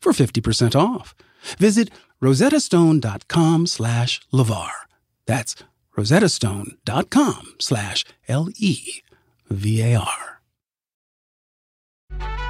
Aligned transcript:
for 0.00 0.12
50% 0.12 0.74
off. 0.74 1.14
Visit 1.58 1.90
rosettastone.com 2.22 3.66
slash 3.66 4.20
LeVar. 4.32 4.70
That's 5.26 5.54
rosettastone.com 5.96 7.54
slash 7.58 8.04
L-E-V-A-R. 8.28 10.24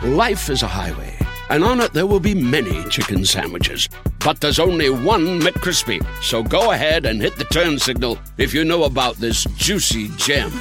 Life 0.05 0.49
is 0.49 0.63
a 0.63 0.69
highway, 0.69 1.17
and 1.51 1.65
on 1.65 1.81
it 1.81 1.93
there 1.93 2.07
will 2.07 2.21
be 2.21 2.35
many 2.35 2.85
chicken 2.85 3.25
sandwiches. 3.25 3.89
But 4.25 4.41
there's 4.41 4.61
only 4.61 4.91
one 4.91 5.41
McCrispy. 5.41 6.05
So 6.23 6.43
go 6.43 6.71
ahead 6.71 7.05
and 7.05 7.21
hit 7.21 7.37
the 7.37 7.45
turn 7.45 7.79
signal 7.81 8.17
if 8.37 8.55
you 8.55 8.65
know 8.65 8.85
about 8.85 9.17
this 9.17 9.45
juicy 9.57 10.09
gem 10.17 10.53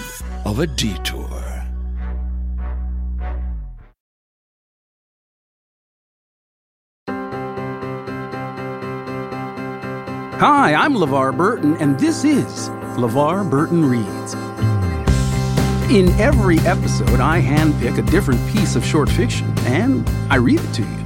of 0.46 0.60
a 0.60 0.66
detour. 0.68 1.57
Hi, 10.40 10.76
I'm 10.76 10.94
LeVar 10.94 11.36
Burton, 11.36 11.78
and 11.78 12.00
this 12.00 12.24
is 12.24 12.70
LeVar 12.96 13.50
Burton 13.50 13.84
Reads. 13.84 14.36
In 15.92 16.10
every 16.22 16.60
episode, 16.60 17.20
I 17.20 17.42
handpick 17.42 17.98
a 17.98 18.04
different 18.04 18.40
piece 18.52 18.76
of 18.76 18.86
short 18.86 19.10
fiction 19.10 19.52
and 19.62 20.08
I 20.32 20.36
read 20.36 20.60
it 20.60 20.74
to 20.76 20.84
you. 20.84 21.06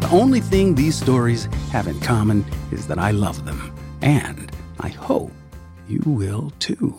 The 0.00 0.08
only 0.10 0.40
thing 0.40 0.74
these 0.74 0.96
stories 0.96 1.44
have 1.70 1.86
in 1.86 2.00
common 2.00 2.44
is 2.72 2.88
that 2.88 2.98
I 2.98 3.12
love 3.12 3.44
them, 3.44 3.72
and 4.00 4.50
I 4.80 4.88
hope 4.88 5.30
you 5.86 6.02
will 6.04 6.50
too. 6.58 6.98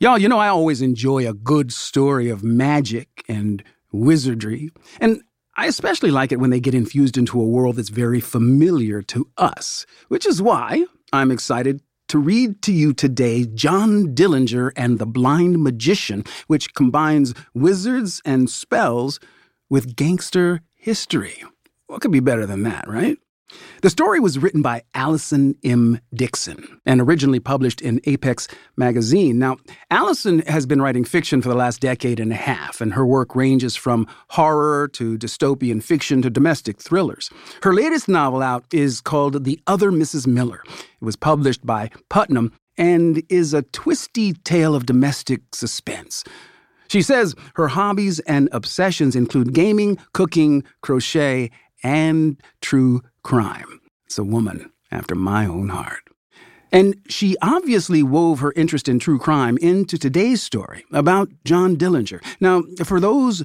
Y'all, 0.00 0.16
you 0.16 0.30
know, 0.30 0.38
I 0.38 0.48
always 0.48 0.80
enjoy 0.80 1.28
a 1.28 1.34
good 1.34 1.70
story 1.70 2.30
of 2.30 2.42
magic 2.42 3.26
and 3.28 3.62
wizardry, 3.92 4.70
and 5.02 5.20
I 5.58 5.66
especially 5.66 6.12
like 6.12 6.30
it 6.30 6.38
when 6.38 6.50
they 6.50 6.60
get 6.60 6.76
infused 6.76 7.18
into 7.18 7.40
a 7.40 7.44
world 7.44 7.76
that's 7.76 7.88
very 7.88 8.20
familiar 8.20 9.02
to 9.02 9.28
us, 9.36 9.86
which 10.06 10.24
is 10.24 10.40
why 10.40 10.86
I'm 11.12 11.32
excited 11.32 11.82
to 12.10 12.18
read 12.20 12.62
to 12.62 12.72
you 12.72 12.92
today 12.94 13.44
John 13.44 14.14
Dillinger 14.14 14.70
and 14.76 15.00
the 15.00 15.04
Blind 15.04 15.60
Magician, 15.60 16.22
which 16.46 16.74
combines 16.74 17.34
wizards 17.54 18.22
and 18.24 18.48
spells 18.48 19.18
with 19.68 19.96
gangster 19.96 20.60
history. 20.76 21.42
What 21.88 22.02
could 22.02 22.12
be 22.12 22.20
better 22.20 22.46
than 22.46 22.62
that, 22.62 22.86
right? 22.86 23.18
The 23.82 23.90
story 23.90 24.20
was 24.20 24.38
written 24.38 24.60
by 24.60 24.82
Allison 24.94 25.54
M. 25.62 26.00
Dixon 26.12 26.80
and 26.84 27.00
originally 27.00 27.40
published 27.40 27.80
in 27.80 28.00
Apex 28.04 28.48
magazine. 28.76 29.38
Now, 29.38 29.56
Allison 29.90 30.40
has 30.40 30.66
been 30.66 30.82
writing 30.82 31.04
fiction 31.04 31.40
for 31.40 31.48
the 31.48 31.54
last 31.54 31.80
decade 31.80 32.20
and 32.20 32.32
a 32.32 32.36
half, 32.36 32.80
and 32.80 32.94
her 32.94 33.06
work 33.06 33.36
ranges 33.36 33.76
from 33.76 34.06
horror 34.30 34.88
to 34.88 35.16
dystopian 35.16 35.82
fiction 35.82 36.22
to 36.22 36.30
domestic 36.30 36.80
thrillers. 36.80 37.30
Her 37.62 37.72
latest 37.72 38.08
novel 38.08 38.42
out 38.42 38.64
is 38.72 39.00
called 39.00 39.44
The 39.44 39.60
Other 39.66 39.90
Mrs. 39.90 40.26
Miller. 40.26 40.62
It 40.66 41.04
was 41.04 41.16
published 41.16 41.64
by 41.64 41.90
Putnam 42.08 42.52
and 42.76 43.22
is 43.28 43.54
a 43.54 43.62
twisty 43.62 44.32
tale 44.32 44.74
of 44.74 44.86
domestic 44.86 45.40
suspense. 45.54 46.24
She 46.88 47.02
says 47.02 47.34
her 47.54 47.68
hobbies 47.68 48.18
and 48.20 48.48
obsessions 48.52 49.14
include 49.14 49.52
gaming, 49.52 49.98
cooking, 50.12 50.64
crochet, 50.80 51.50
and 51.82 52.40
true 52.60 53.02
crime. 53.22 53.80
It's 54.06 54.18
a 54.18 54.24
woman 54.24 54.72
after 54.90 55.14
my 55.14 55.46
own 55.46 55.68
heart. 55.68 56.02
And 56.70 56.96
she 57.08 57.36
obviously 57.40 58.02
wove 58.02 58.40
her 58.40 58.52
interest 58.54 58.88
in 58.88 58.98
true 58.98 59.18
crime 59.18 59.56
into 59.58 59.96
today's 59.98 60.42
story 60.42 60.84
about 60.92 61.30
John 61.44 61.76
Dillinger. 61.76 62.22
Now, 62.40 62.62
for 62.84 63.00
those 63.00 63.42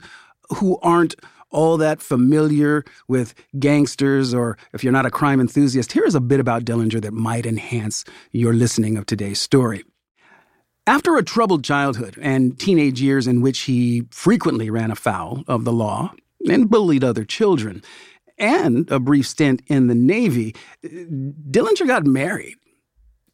who 0.57 0.77
aren't 0.81 1.15
all 1.49 1.77
that 1.77 2.01
familiar 2.01 2.83
with 3.07 3.33
gangsters, 3.59 4.33
or 4.33 4.57
if 4.73 4.83
you're 4.83 4.91
not 4.91 5.05
a 5.05 5.11
crime 5.11 5.39
enthusiast, 5.39 5.91
here's 5.91 6.15
a 6.15 6.19
bit 6.21 6.39
about 6.39 6.65
Dillinger 6.65 7.01
that 7.01 7.13
might 7.13 7.45
enhance 7.45 8.03
your 8.31 8.53
listening 8.53 8.97
of 8.97 9.05
today's 9.05 9.39
story. 9.39 9.83
After 10.85 11.15
a 11.15 11.23
troubled 11.23 11.63
childhood 11.63 12.17
and 12.21 12.59
teenage 12.59 13.01
years 13.01 13.25
in 13.25 13.39
which 13.39 13.61
he 13.61 14.03
frequently 14.09 14.69
ran 14.69 14.91
afoul 14.91 15.43
of 15.47 15.63
the 15.63 15.71
law 15.71 16.13
and 16.49 16.69
bullied 16.69 17.05
other 17.05 17.23
children, 17.23 17.81
and 18.43 18.91
a 18.91 18.99
brief 18.99 19.25
stint 19.25 19.61
in 19.67 19.87
the 19.87 19.95
Navy, 19.95 20.53
Dillinger 20.83 21.87
got 21.87 22.05
married, 22.05 22.55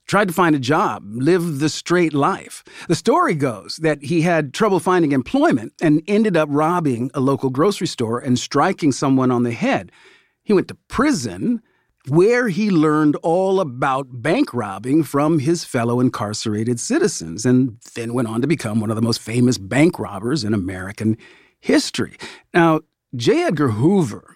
tried 0.06 0.28
to 0.28 0.34
find 0.34 0.56
a 0.56 0.60
job, 0.60 1.04
lived 1.06 1.60
the 1.60 1.70
straight 1.70 2.14
life. 2.14 2.64
The 2.88 2.96
story 2.96 3.34
goes 3.34 3.78
that 3.78 4.04
he 4.04 4.22
had 4.22 4.54
trouble 4.54 4.80
finding 4.80 5.12
employment 5.12 5.74
and 5.82 6.04
ended 6.08 6.38
up 6.38 6.48
robbing 6.52 7.10
a 7.16 7.20
local 7.20 7.50
grocery 7.50 7.88
store 7.88 8.20
and 8.20 8.38
striking 8.38 8.92
someone 8.92 9.32
on 9.32 9.42
the 9.42 9.52
head. 9.52 9.92
He 10.44 10.54
went 10.54 10.68
to 10.68 10.78
prison 10.88 11.62
where 12.08 12.48
he 12.48 12.70
learned 12.70 13.16
all 13.24 13.60
about 13.60 14.22
bank 14.22 14.54
robbing 14.54 15.04
from 15.04 15.40
his 15.40 15.64
fellow 15.66 16.00
incarcerated 16.00 16.80
citizens 16.80 17.46
and 17.48 17.78
then 17.96 18.14
went 18.14 18.28
on 18.28 18.42
to 18.42 18.48
become 18.48 18.80
one 18.80 18.92
of 18.92 18.96
the 18.96 19.02
most 19.02 19.22
famous 19.22 19.58
bank 19.58 19.98
robbers 19.98 20.44
in 20.44 20.54
American 20.54 21.18
history. 21.60 22.16
Now, 22.54 22.82
J. 23.16 23.44
Edgar 23.44 23.70
Hoover, 23.70 24.36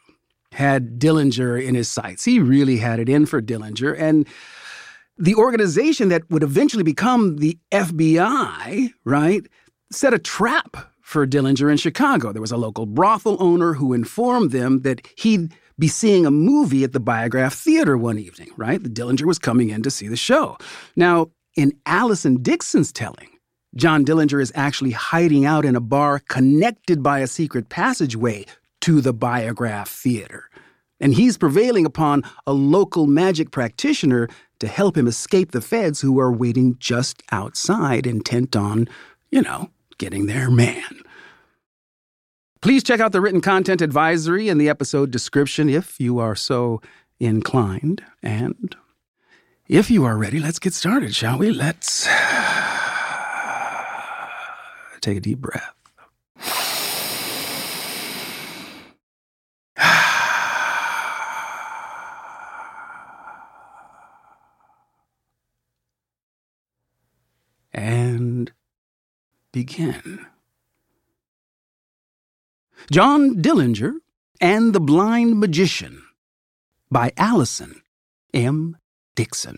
had 0.54 1.00
Dillinger 1.00 1.64
in 1.64 1.76
his 1.76 1.90
sights. 1.90 2.24
He 2.24 2.40
really 2.40 2.78
had 2.78 3.00
it 3.00 3.10
in 3.10 3.26
for 3.26 3.42
Dillinger. 3.42 4.00
And 4.00 4.28
the 5.18 5.36
organization 5.36 6.10
that 6.10 6.30
would 6.30 6.44
eventually 6.44 6.84
become 6.84 7.38
the 7.38 7.58
FBI, 7.72 8.92
right, 9.04 9.46
set 9.92 10.14
a 10.14 10.20
trap 10.20 10.78
for 11.02 11.28
Dillinger 11.28 11.70
in 11.70 11.78
Chicago. 11.78 12.32
There 12.32 12.42
was 12.42 12.52
a 12.52 12.58
local 12.58 12.86
brothel 12.86 13.38
owner 13.40 13.74
who 13.74 13.94
informed 13.94 14.52
them 14.52 14.82
that 14.82 15.06
he'd 15.18 15.54
be 15.78 15.88
seeing 15.88 16.26
a 16.26 16.32
movie 16.32 16.84
at 16.84 16.94
the 16.94 17.00
Biograph 17.00 17.54
Theater 17.54 17.98
one 17.98 18.20
evening, 18.20 18.52
right? 18.58 18.82
The 18.82 18.90
Dillinger 18.90 19.26
was 19.26 19.40
coming 19.40 19.70
in 19.70 19.84
to 19.84 19.92
see 19.92 20.08
the 20.08 20.16
show. 20.16 20.58
Now, 20.96 21.32
in 21.56 21.74
Allison 21.86 22.42
Dixon's 22.42 22.92
telling, 22.92 23.30
John 23.76 24.06
Dillinger 24.06 24.42
is 24.42 24.52
actually 24.56 24.92
hiding 24.92 25.46
out 25.46 25.66
in 25.66 25.76
a 25.76 25.82
bar 25.82 26.22
connected 26.30 27.02
by 27.02 27.20
a 27.20 27.28
secret 27.28 27.70
passageway 27.70 28.46
to 28.84 29.00
the 29.00 29.14
Biograph 29.14 29.88
Theater. 29.88 30.50
And 31.00 31.14
he's 31.14 31.38
prevailing 31.38 31.86
upon 31.86 32.24
a 32.46 32.52
local 32.52 33.08
magic 33.08 33.50
practitioner 33.50 34.28
to 34.60 34.68
help 34.68 34.98
him 34.98 35.08
escape 35.08 35.52
the 35.52 35.62
feds 35.62 36.02
who 36.02 36.20
are 36.20 36.34
waiting 36.34 36.76
just 36.80 37.24
outside, 37.32 38.06
intent 38.06 38.58
on, 38.58 38.90
you 39.32 39.42
know, 39.42 39.70
getting 40.00 40.26
their 40.26 40.52
man. 40.52 41.00
Please 42.62 42.84
check 42.84 43.00
out 43.00 43.14
the 43.14 43.22
written 43.22 43.40
content 43.40 43.82
advisory 43.82 44.50
in 44.50 44.58
the 44.58 44.68
episode 44.68 45.12
description 45.12 45.70
if 45.70 45.98
you 45.98 46.20
are 46.20 46.36
so 46.36 46.82
inclined. 47.22 48.04
And 48.22 48.76
if 49.70 49.90
you 49.90 50.04
are 50.04 50.18
ready, 50.18 50.42
let's 50.42 50.60
get 50.60 50.74
started, 50.74 51.16
shall 51.16 51.38
we? 51.38 51.52
Let's 51.52 52.04
take 55.00 55.16
a 55.16 55.22
deep 55.22 55.40
breath. 55.40 55.74
and 67.74 68.52
begin. 69.54 70.26
John 72.92 73.42
Dillinger 73.42 73.94
and 74.42 74.74
the 74.74 74.82
Blind 74.82 75.40
Magician 75.40 76.04
by 76.92 77.14
Allison 77.16 77.82
M. 78.34 78.76
Dixon. 79.16 79.58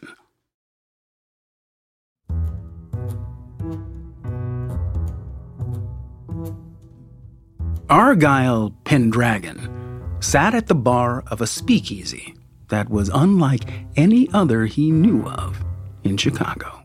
Argyle 7.90 8.76
Pendragon 8.84 10.18
sat 10.20 10.54
at 10.54 10.68
the 10.68 10.76
bar 10.76 11.24
of 11.28 11.40
a 11.42 11.48
speakeasy 11.48 12.36
that 12.68 12.90
was 12.90 13.10
unlike 13.14 13.64
any 13.96 14.28
other 14.34 14.66
he 14.66 14.92
knew 14.92 15.24
of 15.24 15.64
in 16.04 16.18
Chicago. 16.18 16.82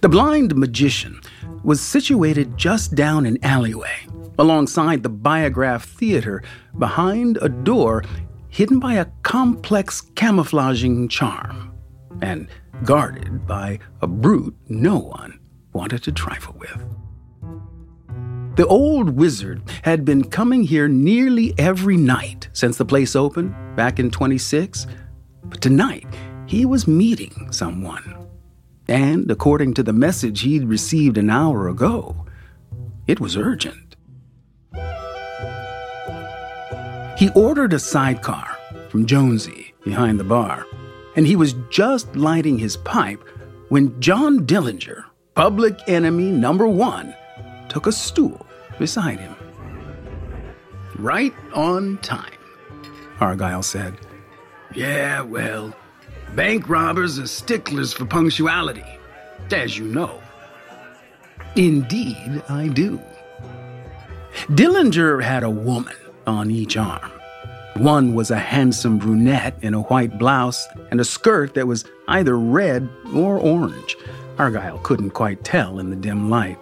The 0.00 0.08
Blind 0.08 0.54
Magician 0.54 1.20
was 1.68 1.82
situated 1.82 2.56
just 2.56 2.94
down 2.94 3.26
an 3.26 3.36
alleyway 3.44 3.94
alongside 4.38 5.02
the 5.02 5.08
Biograph 5.10 5.84
Theater 5.84 6.42
behind 6.78 7.36
a 7.42 7.50
door 7.50 8.02
hidden 8.48 8.80
by 8.80 8.94
a 8.94 9.04
complex 9.22 10.00
camouflaging 10.14 11.08
charm 11.08 11.74
and 12.22 12.48
guarded 12.84 13.46
by 13.46 13.78
a 14.00 14.06
brute 14.06 14.56
no 14.70 14.98
one 14.98 15.38
wanted 15.74 16.02
to 16.04 16.10
trifle 16.10 16.56
with. 16.58 16.86
The 18.56 18.66
old 18.66 19.10
wizard 19.10 19.60
had 19.82 20.06
been 20.06 20.24
coming 20.24 20.62
here 20.62 20.88
nearly 20.88 21.52
every 21.58 21.98
night 21.98 22.48
since 22.54 22.78
the 22.78 22.86
place 22.86 23.14
opened 23.14 23.54
back 23.76 23.98
in 23.98 24.10
26, 24.10 24.86
but 25.44 25.60
tonight 25.60 26.06
he 26.46 26.64
was 26.64 26.88
meeting 26.88 27.52
someone. 27.52 28.17
And 28.88 29.30
according 29.30 29.74
to 29.74 29.82
the 29.82 29.92
message 29.92 30.40
he'd 30.40 30.64
received 30.64 31.18
an 31.18 31.28
hour 31.28 31.68
ago, 31.68 32.24
it 33.06 33.20
was 33.20 33.36
urgent. 33.36 33.96
He 37.18 37.30
ordered 37.34 37.72
a 37.72 37.78
sidecar 37.78 38.56
from 38.88 39.04
Jonesy 39.04 39.74
behind 39.84 40.18
the 40.18 40.24
bar, 40.24 40.64
and 41.16 41.26
he 41.26 41.36
was 41.36 41.54
just 41.68 42.14
lighting 42.16 42.58
his 42.58 42.76
pipe 42.76 43.22
when 43.68 44.00
John 44.00 44.46
Dillinger, 44.46 45.04
public 45.34 45.76
enemy 45.86 46.30
number 46.30 46.66
one, 46.66 47.14
took 47.68 47.86
a 47.86 47.92
stool 47.92 48.46
beside 48.78 49.20
him. 49.20 49.34
Right 50.96 51.34
on 51.54 51.98
time, 51.98 52.38
Argyle 53.20 53.62
said. 53.62 53.98
Yeah, 54.74 55.22
well, 55.22 55.74
bank 56.34 56.68
robbers 56.68 57.18
are 57.18 57.26
sticklers 57.26 57.92
for 57.92 58.04
punctuality, 58.04 58.84
as 59.50 59.78
you 59.78 59.86
know. 59.86 60.20
Indeed, 61.56 62.42
I 62.48 62.68
do. 62.68 63.00
Dillinger 64.48 65.22
had 65.22 65.42
a 65.42 65.50
woman 65.50 65.96
on 66.26 66.50
each 66.50 66.76
arm. 66.76 67.10
One 67.76 68.14
was 68.14 68.30
a 68.30 68.38
handsome 68.38 68.98
brunette 68.98 69.56
in 69.62 69.74
a 69.74 69.82
white 69.82 70.18
blouse 70.18 70.66
and 70.90 71.00
a 71.00 71.04
skirt 71.04 71.54
that 71.54 71.66
was 71.66 71.84
either 72.08 72.38
red 72.38 72.88
or 73.14 73.38
orange. 73.38 73.96
Argyle 74.38 74.78
couldn't 74.78 75.10
quite 75.10 75.44
tell 75.44 75.78
in 75.78 75.90
the 75.90 75.96
dim 75.96 76.28
light. 76.30 76.58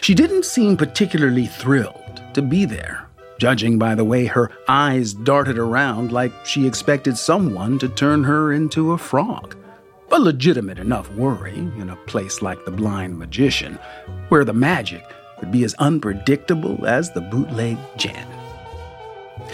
She 0.00 0.14
didn't 0.14 0.44
seem 0.44 0.76
particularly 0.76 1.46
thrilled 1.46 2.22
to 2.34 2.42
be 2.42 2.64
there, 2.64 3.03
judging 3.38 3.78
by 3.78 3.94
the 3.94 4.04
way 4.04 4.26
her 4.26 4.50
eyes 4.68 5.12
darted 5.12 5.58
around 5.58 6.12
like 6.12 6.32
she 6.44 6.66
expected 6.66 7.16
someone 7.16 7.78
to 7.78 7.88
turn 7.88 8.24
her 8.24 8.52
into 8.52 8.92
a 8.92 8.98
frog. 8.98 9.56
A 10.12 10.18
legitimate 10.18 10.78
enough 10.78 11.10
worry 11.12 11.56
in 11.56 11.90
a 11.90 11.96
place 12.06 12.42
like 12.42 12.64
the 12.64 12.70
Blind 12.70 13.18
Magician, 13.18 13.78
where 14.28 14.44
the 14.44 14.52
magic 14.52 15.04
could 15.40 15.50
be 15.50 15.64
as 15.64 15.74
unpredictable 15.74 16.86
as 16.86 17.10
the 17.10 17.20
bootleg 17.20 17.78
gin. 17.96 18.26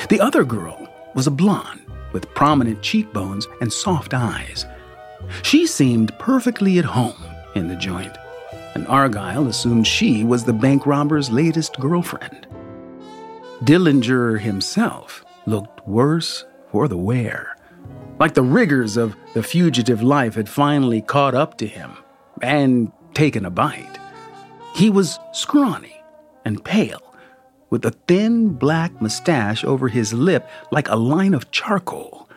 The 0.09 0.21
other 0.21 0.45
girl 0.45 0.89
was 1.15 1.27
a 1.27 1.31
blonde 1.31 1.81
with 2.13 2.33
prominent 2.35 2.83
cheekbones 2.83 3.47
and 3.61 3.73
soft 3.73 4.13
eyes. 4.13 4.67
She 5.43 5.67
seemed 5.67 6.17
perfectly 6.19 6.79
at 6.79 6.85
home 6.85 7.25
in 7.55 7.69
the 7.69 7.77
joint 7.77 8.17
and 8.75 8.87
Argyle 8.87 9.49
assumed 9.49 9.87
she 9.87 10.25
was 10.25 10.45
the 10.45 10.53
bank 10.53 10.87
robber's 10.87 11.31
latest 11.31 11.79
girlfriend. 11.81 12.47
Dillinger 13.65 14.41
himself 14.41 15.23
looked 15.45 15.87
worse 15.87 16.47
for 16.71 16.89
the 16.89 16.97
wear, 16.97 17.57
like 18.19 18.33
the 18.33 18.43
rigors 18.43 18.97
of 18.97 19.15
the 19.35 19.43
fugitive 19.43 20.03
life 20.03 20.35
had 20.35 20.49
finally 20.49 21.03
caught 21.03 21.35
up 21.35 21.59
to 21.59 21.67
him 21.67 21.93
and 22.41 22.91
taken 23.13 23.45
a 23.45 23.51
bite. 23.51 23.99
He 24.75 24.89
was 24.89 25.19
scrawny 25.33 26.03
and 26.47 26.65
pale, 26.65 27.15
with 27.69 27.85
a 27.85 27.91
thin 28.09 28.55
black 28.55 28.99
mustache 29.03 29.63
over 29.63 29.89
his 29.89 30.15
lip 30.15 30.49
like 30.71 30.89
a 30.89 30.97
line 30.97 31.35
of 31.35 31.51
charcoal. 31.51 32.31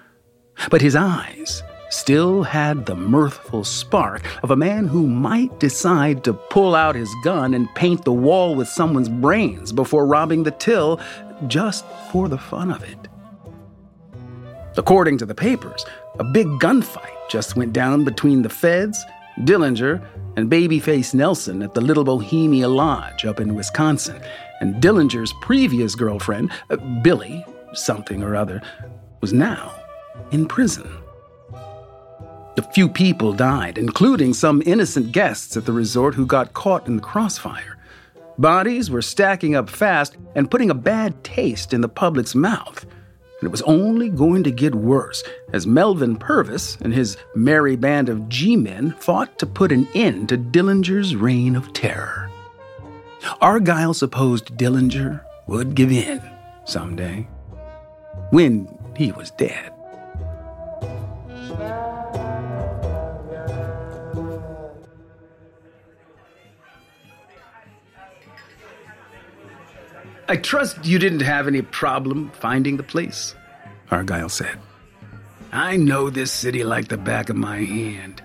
But 0.69 0.81
his 0.81 0.95
eyes 0.95 1.63
still 1.93 2.43
had 2.43 2.85
the 2.85 2.95
mirthful 2.95 3.63
spark 3.63 4.23
of 4.43 4.51
a 4.51 4.55
man 4.55 4.87
who 4.87 5.07
might 5.07 5.59
decide 5.59 6.23
to 6.23 6.33
pull 6.33 6.75
out 6.75 6.95
his 6.95 7.13
gun 7.23 7.53
and 7.53 7.73
paint 7.75 8.03
the 8.03 8.11
wall 8.11 8.55
with 8.55 8.67
someone's 8.67 9.09
brains 9.09 9.71
before 9.71 10.05
robbing 10.05 10.43
the 10.43 10.51
till 10.51 10.99
just 11.47 11.85
for 12.11 12.27
the 12.27 12.37
fun 12.37 12.71
of 12.71 12.83
it. 12.83 12.97
According 14.75 15.19
to 15.19 15.25
the 15.25 15.35
papers, 15.35 15.85
a 16.17 16.23
big 16.23 16.47
gunfight 16.59 17.29
just 17.29 17.55
went 17.55 17.73
down 17.73 18.03
between 18.03 18.41
the 18.41 18.49
feds, 18.49 19.03
Dillinger, 19.41 20.03
and 20.35 20.49
Babyface 20.49 21.13
Nelson 21.13 21.61
at 21.61 21.75
the 21.75 21.81
Little 21.81 22.03
Bohemia 22.03 22.67
Lodge 22.67 23.25
up 23.25 23.39
in 23.39 23.53
Wisconsin. 23.53 24.19
And 24.61 24.81
Dillinger's 24.81 25.33
previous 25.41 25.93
girlfriend, 25.93 26.51
uh, 26.71 26.77
Billie, 27.03 27.45
something 27.73 28.23
or 28.23 28.35
other, 28.35 28.61
was 29.21 29.31
now 29.31 29.71
in 30.31 30.47
prison. 30.47 31.02
A 32.55 32.61
few 32.61 32.87
people 32.87 33.33
died, 33.33 33.79
including 33.79 34.33
some 34.33 34.61
innocent 34.65 35.11
guests 35.11 35.57
at 35.57 35.65
the 35.65 35.71
resort 35.71 36.13
who 36.13 36.25
got 36.27 36.53
caught 36.53 36.85
in 36.85 36.97
the 36.97 37.01
crossfire. 37.01 37.77
Bodies 38.37 38.91
were 38.91 39.01
stacking 39.01 39.55
up 39.55 39.69
fast 39.69 40.17
and 40.35 40.51
putting 40.51 40.69
a 40.69 40.75
bad 40.75 41.23
taste 41.23 41.73
in 41.73 41.81
the 41.81 41.89
public's 41.89 42.35
mouth. 42.35 42.83
And 42.83 43.47
it 43.47 43.51
was 43.51 43.63
only 43.63 44.07
going 44.07 44.43
to 44.43 44.51
get 44.51 44.75
worse 44.75 45.23
as 45.51 45.65
Melvin 45.65 46.15
Purvis 46.15 46.77
and 46.81 46.93
his 46.93 47.17
merry 47.35 47.75
band 47.75 48.07
of 48.07 48.29
G 48.29 48.55
men 48.55 48.91
fought 48.99 49.39
to 49.39 49.47
put 49.47 49.71
an 49.71 49.87
end 49.95 50.29
to 50.29 50.37
Dillinger's 50.37 51.15
reign 51.15 51.55
of 51.55 51.73
terror. 51.73 52.29
Argyle 53.41 53.95
supposed 53.95 54.55
Dillinger 54.57 55.23
would 55.47 55.73
give 55.73 55.91
in 55.91 56.21
someday 56.65 57.27
when 58.29 58.67
he 58.95 59.11
was 59.11 59.31
dead. 59.31 59.73
I 70.27 70.37
trust 70.37 70.85
you 70.85 70.99
didn't 70.99 71.21
have 71.21 71.47
any 71.47 71.61
problem 71.61 72.31
finding 72.31 72.77
the 72.77 72.83
place, 72.83 73.35
Argyle 73.91 74.29
said. 74.29 74.57
I 75.51 75.75
know 75.75 76.09
this 76.09 76.31
city 76.31 76.63
like 76.63 76.87
the 76.87 76.97
back 76.97 77.29
of 77.29 77.35
my 77.35 77.57
hand. 77.57 78.21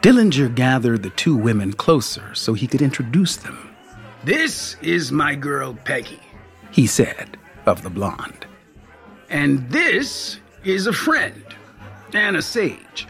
Dillinger 0.00 0.54
gathered 0.54 1.02
the 1.02 1.10
two 1.10 1.36
women 1.36 1.72
closer 1.72 2.34
so 2.34 2.54
he 2.54 2.66
could 2.68 2.82
introduce 2.82 3.36
them. 3.36 3.74
This 4.24 4.76
is 4.80 5.10
my 5.10 5.34
girl 5.34 5.76
Peggy, 5.84 6.20
he 6.70 6.86
said, 6.86 7.36
of 7.66 7.82
the 7.82 7.90
blonde. 7.90 8.46
And 9.28 9.68
this 9.70 10.38
is 10.64 10.86
a 10.86 10.92
friend, 10.92 11.42
Anna 12.14 12.42
Sage. 12.42 13.06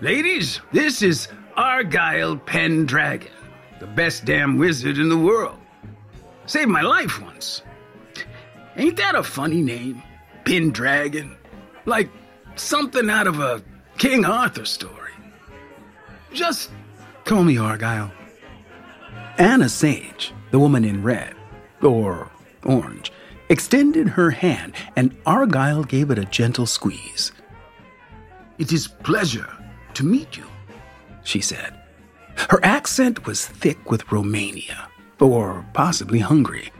Ladies, 0.00 0.60
this 0.72 1.02
is 1.02 1.28
Argyle 1.56 2.36
Pendragon, 2.36 3.32
the 3.80 3.86
best 3.86 4.24
damn 4.24 4.58
wizard 4.58 4.98
in 4.98 5.08
the 5.08 5.18
world. 5.18 5.59
Saved 6.50 6.68
my 6.68 6.80
life 6.80 7.22
once. 7.22 7.62
Ain't 8.76 8.96
that 8.96 9.14
a 9.14 9.22
funny 9.22 9.62
name? 9.62 10.02
Pendragon? 10.44 11.36
Like 11.84 12.10
something 12.56 13.08
out 13.08 13.28
of 13.28 13.38
a 13.38 13.62
King 13.98 14.24
Arthur 14.24 14.64
story. 14.64 15.12
Just 16.32 16.72
call 17.24 17.44
me 17.44 17.56
Argyle. 17.56 18.10
Anna 19.38 19.68
Sage, 19.68 20.34
the 20.50 20.58
woman 20.58 20.84
in 20.84 21.04
red, 21.04 21.36
or 21.82 22.28
orange, 22.64 23.12
extended 23.48 24.08
her 24.08 24.32
hand, 24.32 24.74
and 24.96 25.16
Argyle 25.26 25.84
gave 25.84 26.10
it 26.10 26.18
a 26.18 26.24
gentle 26.24 26.66
squeeze. 26.66 27.30
It 28.58 28.72
is 28.72 28.88
pleasure 28.88 29.50
to 29.94 30.04
meet 30.04 30.36
you, 30.36 30.46
she 31.22 31.42
said. 31.42 31.80
Her 32.48 32.58
accent 32.64 33.24
was 33.24 33.46
thick 33.46 33.88
with 33.88 34.10
Romania, 34.10 34.89
or 35.20 35.66
possibly 35.72 36.18
Hungary. 36.18 36.72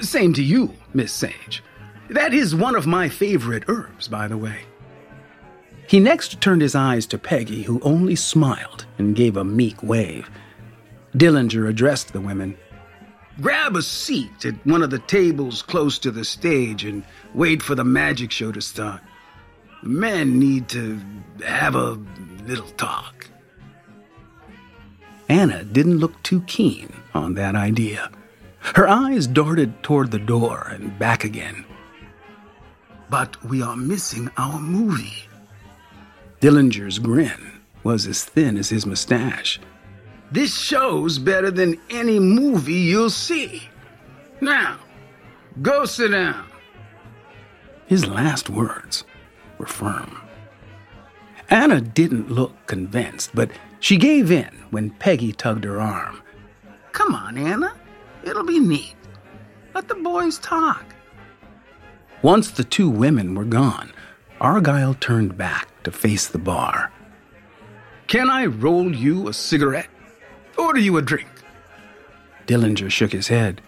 Same 0.00 0.32
to 0.34 0.42
you, 0.42 0.74
Miss 0.94 1.12
Sage. 1.12 1.62
That 2.08 2.34
is 2.34 2.54
one 2.54 2.74
of 2.74 2.86
my 2.86 3.08
favorite 3.08 3.64
herbs, 3.68 4.08
by 4.08 4.26
the 4.28 4.36
way. 4.36 4.60
He 5.86 6.00
next 6.00 6.40
turned 6.40 6.62
his 6.62 6.74
eyes 6.74 7.06
to 7.06 7.18
Peggy, 7.18 7.62
who 7.62 7.80
only 7.82 8.16
smiled 8.16 8.86
and 8.98 9.16
gave 9.16 9.36
a 9.36 9.44
meek 9.44 9.82
wave. 9.82 10.30
Dillinger 11.16 11.68
addressed 11.68 12.12
the 12.12 12.20
women. 12.20 12.56
Grab 13.40 13.76
a 13.76 13.82
seat 13.82 14.44
at 14.44 14.66
one 14.66 14.82
of 14.82 14.90
the 14.90 14.98
tables 14.98 15.62
close 15.62 15.98
to 16.00 16.10
the 16.10 16.24
stage 16.24 16.84
and 16.84 17.04
wait 17.34 17.62
for 17.62 17.74
the 17.74 17.84
magic 17.84 18.30
show 18.30 18.52
to 18.52 18.60
start. 18.60 19.00
The 19.82 19.88
men 19.88 20.38
need 20.38 20.68
to 20.70 21.00
have 21.44 21.74
a 21.74 21.98
little 22.44 22.70
talk. 22.70 23.28
Anna 25.28 25.64
didn't 25.64 25.98
look 25.98 26.22
too 26.22 26.42
keen 26.42 26.92
on 27.14 27.34
that 27.34 27.54
idea. 27.54 28.10
Her 28.58 28.88
eyes 28.88 29.26
darted 29.26 29.82
toward 29.82 30.10
the 30.10 30.18
door 30.18 30.68
and 30.70 30.98
back 30.98 31.24
again. 31.24 31.64
But 33.10 33.42
we 33.44 33.62
are 33.62 33.76
missing 33.76 34.30
our 34.36 34.60
movie. 34.60 35.28
Dillinger's 36.40 36.98
grin 36.98 37.60
was 37.82 38.06
as 38.06 38.24
thin 38.24 38.56
as 38.56 38.70
his 38.70 38.86
mustache. 38.86 39.60
This 40.30 40.56
show's 40.56 41.18
better 41.18 41.50
than 41.50 41.80
any 41.90 42.18
movie 42.18 42.72
you'll 42.72 43.10
see. 43.10 43.68
Now, 44.40 44.78
go 45.60 45.84
sit 45.84 46.12
down. 46.12 46.46
His 47.86 48.06
last 48.06 48.48
words 48.48 49.04
were 49.58 49.66
firm. 49.66 50.16
Anna 51.50 51.80
didn't 51.80 52.30
look 52.30 52.66
convinced, 52.66 53.32
but 53.34 53.50
she 53.82 53.96
gave 53.96 54.30
in 54.30 54.62
when 54.70 54.90
Peggy 54.90 55.32
tugged 55.32 55.64
her 55.64 55.80
arm. 55.80 56.22
Come 56.92 57.16
on, 57.16 57.36
Anna. 57.36 57.74
It'll 58.22 58.44
be 58.44 58.60
neat. 58.60 58.94
Let 59.74 59.88
the 59.88 59.96
boys 59.96 60.38
talk. 60.38 60.84
Once 62.22 62.52
the 62.52 62.62
two 62.62 62.88
women 62.88 63.34
were 63.34 63.44
gone, 63.44 63.92
Argyle 64.40 64.94
turned 64.94 65.36
back 65.36 65.66
to 65.82 65.90
face 65.90 66.28
the 66.28 66.38
bar. 66.38 66.92
Can 68.06 68.30
I 68.30 68.46
roll 68.46 68.94
you 68.94 69.26
a 69.26 69.32
cigarette? 69.32 69.88
Order 70.56 70.78
you 70.78 70.96
a 70.98 71.02
drink? 71.02 71.28
Dillinger 72.46 72.88
shook 72.88 73.10
his 73.10 73.26
head. 73.26 73.60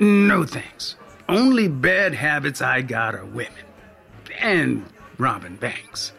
No 0.00 0.42
thanks. 0.42 0.96
Only 1.28 1.68
bad 1.68 2.12
habits 2.12 2.60
I 2.60 2.82
got 2.82 3.14
are 3.14 3.24
women. 3.24 3.52
And 4.40 4.84
robbing 5.16 5.56
banks. 5.56 6.12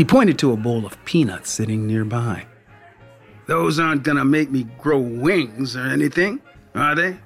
He 0.00 0.04
pointed 0.06 0.38
to 0.38 0.52
a 0.52 0.56
bowl 0.56 0.86
of 0.86 0.96
peanuts 1.04 1.50
sitting 1.50 1.86
nearby. 1.86 2.46
Those 3.46 3.78
aren't 3.78 4.02
gonna 4.02 4.24
make 4.24 4.50
me 4.50 4.62
grow 4.78 4.98
wings 4.98 5.76
or 5.76 5.82
anything, 5.82 6.40
are 6.74 6.94
they? 6.94 7.18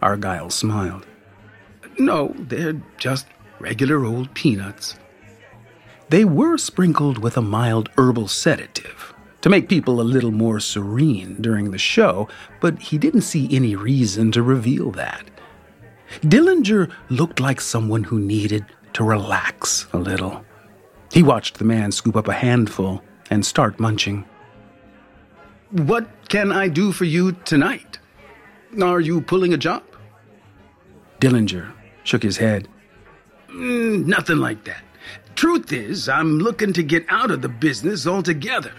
Argyle 0.00 0.48
smiled. 0.48 1.04
No, 1.98 2.34
they're 2.38 2.80
just 2.96 3.26
regular 3.60 4.02
old 4.02 4.32
peanuts. 4.32 4.96
They 6.08 6.24
were 6.24 6.56
sprinkled 6.56 7.18
with 7.18 7.36
a 7.36 7.42
mild 7.42 7.90
herbal 7.98 8.28
sedative 8.28 9.12
to 9.42 9.50
make 9.50 9.68
people 9.68 10.00
a 10.00 10.10
little 10.14 10.32
more 10.32 10.60
serene 10.60 11.36
during 11.42 11.70
the 11.70 11.76
show, 11.76 12.28
but 12.62 12.78
he 12.78 12.96
didn't 12.96 13.28
see 13.28 13.54
any 13.54 13.76
reason 13.76 14.32
to 14.32 14.42
reveal 14.42 14.90
that. 14.92 15.30
Dillinger 16.22 16.90
looked 17.10 17.40
like 17.40 17.60
someone 17.60 18.04
who 18.04 18.18
needed 18.18 18.64
to 18.94 19.04
relax 19.04 19.86
a 19.92 19.98
little. 19.98 20.46
He 21.12 21.22
watched 21.22 21.58
the 21.58 21.64
man 21.64 21.92
scoop 21.92 22.16
up 22.16 22.28
a 22.28 22.32
handful 22.32 23.02
and 23.30 23.44
start 23.44 23.80
munching. 23.80 24.24
What 25.70 26.08
can 26.28 26.52
I 26.52 26.68
do 26.68 26.92
for 26.92 27.04
you 27.04 27.32
tonight? 27.44 27.98
Are 28.80 29.00
you 29.00 29.20
pulling 29.20 29.52
a 29.52 29.56
job? 29.56 29.82
Dillinger 31.20 31.72
shook 32.02 32.22
his 32.22 32.36
head. 32.36 32.68
Mm, 33.48 34.06
nothing 34.06 34.38
like 34.38 34.64
that. 34.64 34.82
Truth 35.36 35.72
is, 35.72 36.08
I'm 36.08 36.38
looking 36.38 36.72
to 36.74 36.82
get 36.82 37.04
out 37.08 37.30
of 37.30 37.42
the 37.42 37.48
business 37.48 38.06
altogether. 38.06 38.72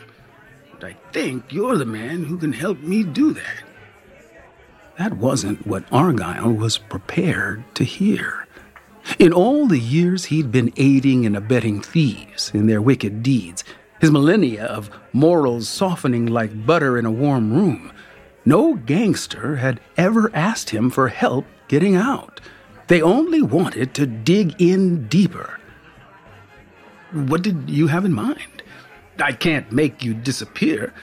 But 0.72 0.84
I 0.84 0.98
think 1.12 1.52
you're 1.52 1.78
the 1.78 1.86
man 1.86 2.24
who 2.24 2.38
can 2.38 2.54
help 2.54 2.80
me 2.80 3.04
do 3.04 3.34
that. 3.34 3.64
That 4.98 5.18
wasn't 5.18 5.66
what 5.68 5.84
Argyle 5.92 6.52
was 6.52 6.78
prepared 6.78 7.64
to 7.76 7.84
hear. 7.84 8.45
In 9.20 9.32
all 9.32 9.68
the 9.68 9.80
years 9.80 10.26
he'd 10.26 10.52
been 10.52 10.74
aiding 10.78 11.26
and 11.26 11.38
abetting 11.38 11.82
thieves 11.82 12.52
in 12.54 12.68
their 12.68 12.82
wicked 12.82 13.24
deeds, 13.24 13.64
his 14.00 14.12
millennia 14.12 14.66
of 14.66 14.90
morals 15.14 15.70
softening 15.70 16.26
like 16.26 16.66
butter 16.66 16.98
in 16.98 17.06
a 17.06 17.12
warm 17.12 17.54
room, 17.54 17.92
no 18.46 18.74
gangster 18.74 19.58
had 19.58 19.80
ever 19.96 20.30
asked 20.36 20.72
him 20.72 20.90
for 20.90 21.08
help 21.08 21.46
getting 21.68 21.96
out. 21.96 22.42
They 22.88 23.02
only 23.02 23.42
wanted 23.42 23.94
to 23.96 24.06
dig 24.06 24.60
in 24.62 25.08
deeper. 25.08 25.60
What 27.12 27.42
did 27.42 27.70
you 27.70 27.88
have 27.88 28.06
in 28.06 28.14
mind? 28.14 28.64
I 29.18 29.32
can't 29.32 29.72
make 29.72 30.04
you 30.04 30.14
disappear, 30.14 30.94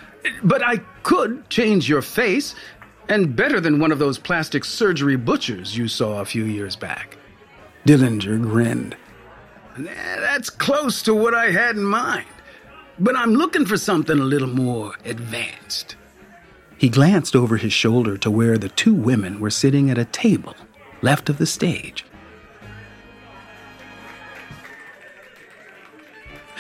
but 0.45 0.63
I 0.63 0.79
could 1.03 1.49
change 1.51 1.89
your 1.89 2.03
face, 2.03 2.55
and 3.09 3.35
better 3.35 3.61
than 3.61 3.81
one 3.81 3.91
of 3.91 3.99
those 3.99 4.19
plastic 4.19 4.65
surgery 4.65 5.17
butchers 5.17 5.77
you 5.77 5.89
saw 5.89 6.21
a 6.21 6.25
few 6.25 6.45
years 6.45 6.77
back. 6.77 7.17
Dillinger 7.87 8.41
grinned. 8.41 8.97
That's 9.77 10.51
close 10.51 11.03
to 11.03 11.15
what 11.15 11.35
I 11.35 11.51
had 11.51 11.77
in 11.77 11.85
mind, 11.85 12.27
but 12.99 13.17
I'm 13.17 13.35
looking 13.35 13.67
for 13.67 13.77
something 13.77 14.19
a 14.19 14.25
little 14.25 14.49
more 14.49 14.95
advanced. 15.05 15.97
He 16.79 16.89
glanced 16.89 17.35
over 17.35 17.57
his 17.57 17.73
shoulder 17.73 18.17
to 18.19 18.31
where 18.31 18.59
the 18.59 18.69
two 18.69 18.95
women 18.95 19.41
were 19.41 19.51
sitting 19.51 19.91
at 19.91 19.99
a 19.99 20.05
table 20.05 20.55
left 21.01 21.29
of 21.29 21.39
the 21.39 21.47
stage. 21.47 22.05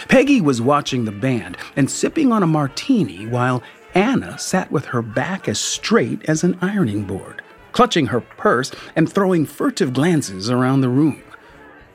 Peggy 0.08 0.40
was 0.40 0.60
watching 0.60 1.04
the 1.04 1.12
band 1.12 1.56
and 1.76 1.90
sipping 1.90 2.32
on 2.32 2.42
a 2.42 2.46
martini 2.46 3.26
while 3.26 3.62
Anna 3.94 4.38
sat 4.38 4.70
with 4.72 4.86
her 4.86 5.02
back 5.02 5.48
as 5.48 5.60
straight 5.60 6.24
as 6.28 6.42
an 6.42 6.58
ironing 6.60 7.04
board, 7.04 7.41
clutching 7.72 8.06
her 8.06 8.20
purse 8.20 8.70
and 8.94 9.10
throwing 9.10 9.46
furtive 9.46 9.92
glances 9.92 10.50
around 10.50 10.80
the 10.80 10.88
room. 10.88 11.22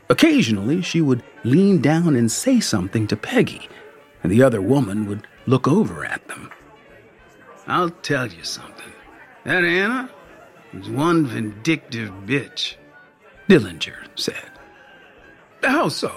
Occasionally, 0.10 0.81
she 0.81 1.01
would 1.01 1.24
lean 1.43 1.81
down 1.81 2.15
and 2.15 2.31
say 2.31 2.60
something 2.60 3.07
to 3.07 3.17
Peggy, 3.17 3.69
and 4.24 4.31
the 4.31 4.43
other 4.43 4.62
woman 4.62 5.07
would 5.07 5.27
look 5.46 5.67
over 5.67 6.05
at 6.05 6.27
them. 6.27 6.51
I'll 7.67 7.89
tell 7.89 8.27
you 8.27 8.43
something. 8.43 8.93
That 9.43 9.63
Anna 9.63 10.10
is 10.74 10.89
one 10.89 11.25
vindictive 11.25 12.10
bitch, 12.25 12.75
Dillinger 13.50 14.07
said. 14.15 14.51
How 15.63 15.89
so? 15.89 16.15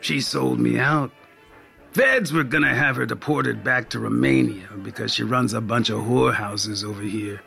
She 0.00 0.20
sold 0.20 0.60
me 0.60 0.78
out. 0.78 1.10
Feds 1.92 2.32
were 2.32 2.44
gonna 2.44 2.74
have 2.74 2.96
her 2.96 3.06
deported 3.06 3.64
back 3.64 3.90
to 3.90 3.98
Romania 3.98 4.68
because 4.82 5.12
she 5.12 5.24
runs 5.24 5.52
a 5.52 5.60
bunch 5.60 5.90
of 5.90 6.00
whorehouses 6.00 6.84
over 6.84 7.02
here. 7.02 7.42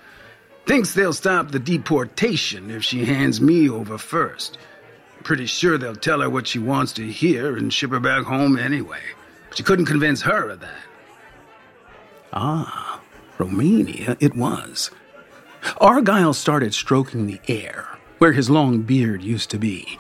Thinks 0.65 0.93
they'll 0.93 1.13
stop 1.13 1.51
the 1.51 1.60
deportation 1.60 2.72
if 2.72 2.84
she 2.84 3.03
hands 3.03 3.41
me 3.41 3.70
over 3.70 3.98
first. 3.98 4.58
Pretty 5.24 5.46
sure 5.46 5.77
they'll 5.77 5.96
tell 5.96 6.22
her 6.22 6.29
what 6.29 6.48
she 6.48 6.60
wants 6.60 6.93
to 6.93 7.10
hear 7.10 7.58
and 7.58 7.74
ship 7.74 7.91
her 7.91 8.00
back 8.00 8.24
home 8.24 8.58
anyway. 8.58 9.01
But 9.50 9.58
she 9.58 9.63
couldn't 9.63 9.86
convince 9.86 10.22
her 10.22 10.50
of 10.50 10.62
that. 10.62 10.84
Ah, 12.32 13.01
Romania 13.38 14.17
it 14.20 14.36
was. 14.36 14.89
Argyle 15.77 16.34
started 16.34 16.74
stroking 16.74 17.25
the 17.25 17.41
air, 17.48 17.88
where 18.17 18.32
his 18.34 18.50
long 18.50 18.82
beard 18.82 19.22
used 19.22 19.50
to 19.51 19.60
be. 19.60 20.00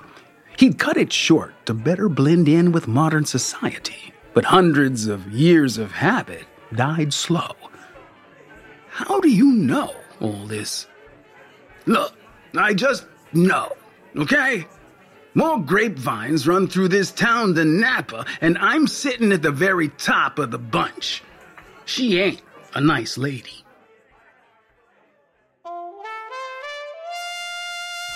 He'd 0.57 0.79
cut 0.79 0.97
it 0.97 1.11
short 1.11 1.53
to 1.65 1.73
better 1.73 2.09
blend 2.09 2.47
in 2.47 2.71
with 2.71 2.87
modern 2.87 3.25
society, 3.25 4.13
but 4.33 4.45
hundreds 4.45 5.07
of 5.07 5.31
years 5.31 5.77
of 5.77 5.91
habit 5.91 6.45
died 6.73 7.13
slow. 7.13 7.55
How 8.89 9.19
do 9.19 9.29
you 9.29 9.51
know 9.51 9.95
all 10.21 10.45
this? 10.45 10.87
Look, 11.85 12.15
I 12.57 12.73
just 12.73 13.05
know, 13.33 13.71
okay? 14.15 14.67
More 15.33 15.59
grapevines 15.59 16.47
run 16.47 16.67
through 16.67 16.89
this 16.89 17.11
town 17.11 17.55
than 17.55 17.79
Napa, 17.79 18.25
and 18.41 18.57
I'm 18.59 18.87
sitting 18.87 19.31
at 19.31 19.41
the 19.41 19.51
very 19.51 19.89
top 19.89 20.39
of 20.39 20.51
the 20.51 20.59
bunch. 20.59 21.23
She 21.85 22.19
ain't 22.19 22.41
a 22.73 22.81
nice 22.81 23.17
lady. 23.17 23.63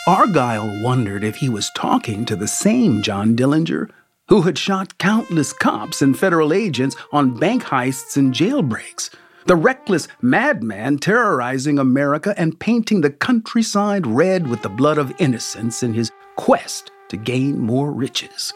Argyle 0.08 0.82
wondered 0.84 1.24
if 1.24 1.36
he 1.36 1.50
was 1.50 1.70
talking 1.76 2.24
to 2.26 2.36
the 2.36 2.48
same 2.48 3.02
John 3.02 3.36
Dillinger 3.36 3.90
who 4.30 4.42
had 4.42 4.58
shot 4.58 4.98
countless 4.98 5.54
cops 5.54 6.02
and 6.02 6.18
federal 6.18 6.54
agents 6.54 6.96
on 7.12 7.38
bank 7.38 7.64
heists 7.64 8.18
and 8.18 8.34
jailbreaks. 8.34 9.10
The 9.48 9.56
reckless 9.56 10.10
madman 10.22 10.98
terrorizing 10.98 11.80
America 11.80 12.36
and 12.38 12.60
painting 12.60 13.00
the 13.00 13.10
countryside 13.10 14.06
red 14.06 14.46
with 14.46 14.62
the 14.62 14.68
blood 14.68 14.98
of 14.98 15.14
innocents 15.20 15.84
in 15.84 15.94
his 15.94 16.12
quest 16.36 16.92
to 17.08 17.16
gain 17.16 17.58
more 17.58 17.94
riches. 17.94 18.52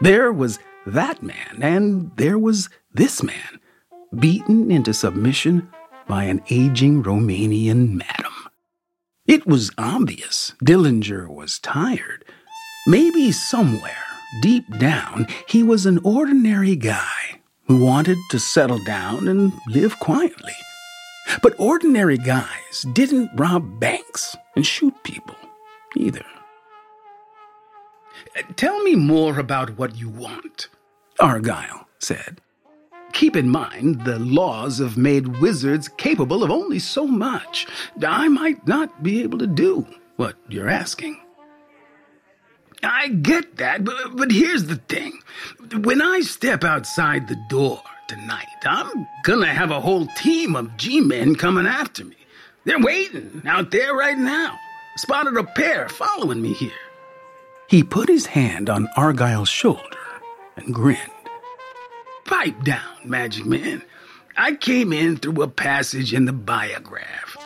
There 0.00 0.32
was 0.32 0.60
that 0.86 1.24
man, 1.24 1.58
and 1.60 2.12
there 2.14 2.38
was 2.38 2.70
this 2.94 3.20
man, 3.24 3.58
beaten 4.16 4.70
into 4.70 4.94
submission 4.94 5.68
by 6.06 6.22
an 6.22 6.40
aging 6.50 7.02
Romanian 7.02 7.94
madam. 7.96 8.32
It 9.26 9.44
was 9.44 9.72
obvious 9.76 10.54
Dillinger 10.64 11.28
was 11.28 11.58
tired. 11.58 12.24
Maybe 12.86 13.32
somewhere, 13.32 14.06
deep 14.40 14.66
down, 14.78 15.26
he 15.48 15.64
was 15.64 15.84
an 15.84 15.98
ordinary 16.04 16.76
guy 16.76 17.40
who 17.66 17.84
wanted 17.84 18.18
to 18.30 18.38
settle 18.38 18.82
down 18.84 19.28
and 19.28 19.52
live 19.68 19.98
quietly. 19.98 20.54
But 21.42 21.58
ordinary 21.58 22.18
guys 22.18 22.82
didn't 22.92 23.30
rob 23.34 23.80
banks 23.80 24.36
and 24.54 24.64
shoot 24.64 24.94
people 25.02 25.36
either. 25.96 26.24
Tell 28.56 28.82
me 28.82 28.94
more 28.94 29.38
about 29.38 29.76
what 29.78 29.96
you 29.98 30.08
want, 30.08 30.68
Argyle 31.20 31.88
said. 31.98 32.40
Keep 33.12 33.36
in 33.36 33.48
mind 33.48 34.04
the 34.04 34.18
laws 34.18 34.78
have 34.78 34.96
made 34.96 35.38
wizards 35.40 35.88
capable 35.88 36.42
of 36.42 36.50
only 36.50 36.78
so 36.78 37.06
much. 37.06 37.66
I 38.06 38.28
might 38.28 38.66
not 38.66 39.02
be 39.02 39.22
able 39.22 39.38
to 39.38 39.46
do 39.46 39.86
what 40.16 40.36
you're 40.48 40.68
asking. 40.68 41.20
I 42.82 43.08
get 43.08 43.56
that, 43.56 43.84
but, 43.84 44.16
but 44.16 44.30
here's 44.30 44.66
the 44.66 44.76
thing. 44.76 45.20
When 45.82 46.00
I 46.02 46.20
step 46.20 46.64
outside 46.64 47.28
the 47.28 47.40
door 47.48 47.82
tonight, 48.08 48.46
I'm 48.64 49.06
gonna 49.24 49.52
have 49.52 49.70
a 49.70 49.80
whole 49.80 50.06
team 50.16 50.54
of 50.56 50.76
G 50.76 51.00
men 51.00 51.34
coming 51.34 51.66
after 51.66 52.04
me. 52.04 52.16
They're 52.64 52.80
waiting 52.80 53.42
out 53.46 53.70
there 53.70 53.94
right 53.94 54.18
now. 54.18 54.58
Spotted 54.96 55.36
a 55.36 55.44
pair 55.44 55.88
following 55.88 56.40
me 56.42 56.52
here. 56.52 56.70
He 57.68 57.82
put 57.82 58.08
his 58.08 58.26
hand 58.26 58.70
on 58.70 58.88
Argyle's 58.96 59.48
shoulder 59.48 59.98
and 60.56 60.74
grinned. 60.74 61.00
Pipe 62.24 62.62
down, 62.64 62.96
Magic 63.04 63.46
Man. 63.46 63.82
I 64.36 64.54
came 64.54 64.92
in 64.92 65.16
through 65.16 65.42
a 65.42 65.48
passage 65.48 66.12
in 66.12 66.24
the 66.24 66.32
biograph. 66.32 67.36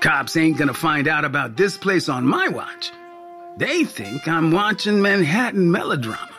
Cops 0.00 0.36
ain't 0.36 0.58
gonna 0.58 0.74
find 0.74 1.08
out 1.08 1.24
about 1.24 1.56
this 1.56 1.76
place 1.76 2.08
on 2.08 2.24
my 2.24 2.48
watch. 2.48 2.90
They 3.58 3.82
think 3.82 4.28
I'm 4.28 4.52
watching 4.52 5.02
Manhattan 5.02 5.72
melodrama. 5.72 6.30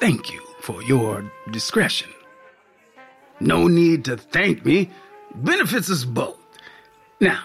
Thank 0.00 0.30
you 0.30 0.42
for 0.60 0.82
your 0.82 1.24
discretion. 1.50 2.10
No 3.40 3.68
need 3.68 4.04
to 4.04 4.18
thank 4.18 4.66
me. 4.66 4.90
Benefits 5.34 5.90
us 5.90 6.04
both. 6.04 6.38
Now, 7.20 7.42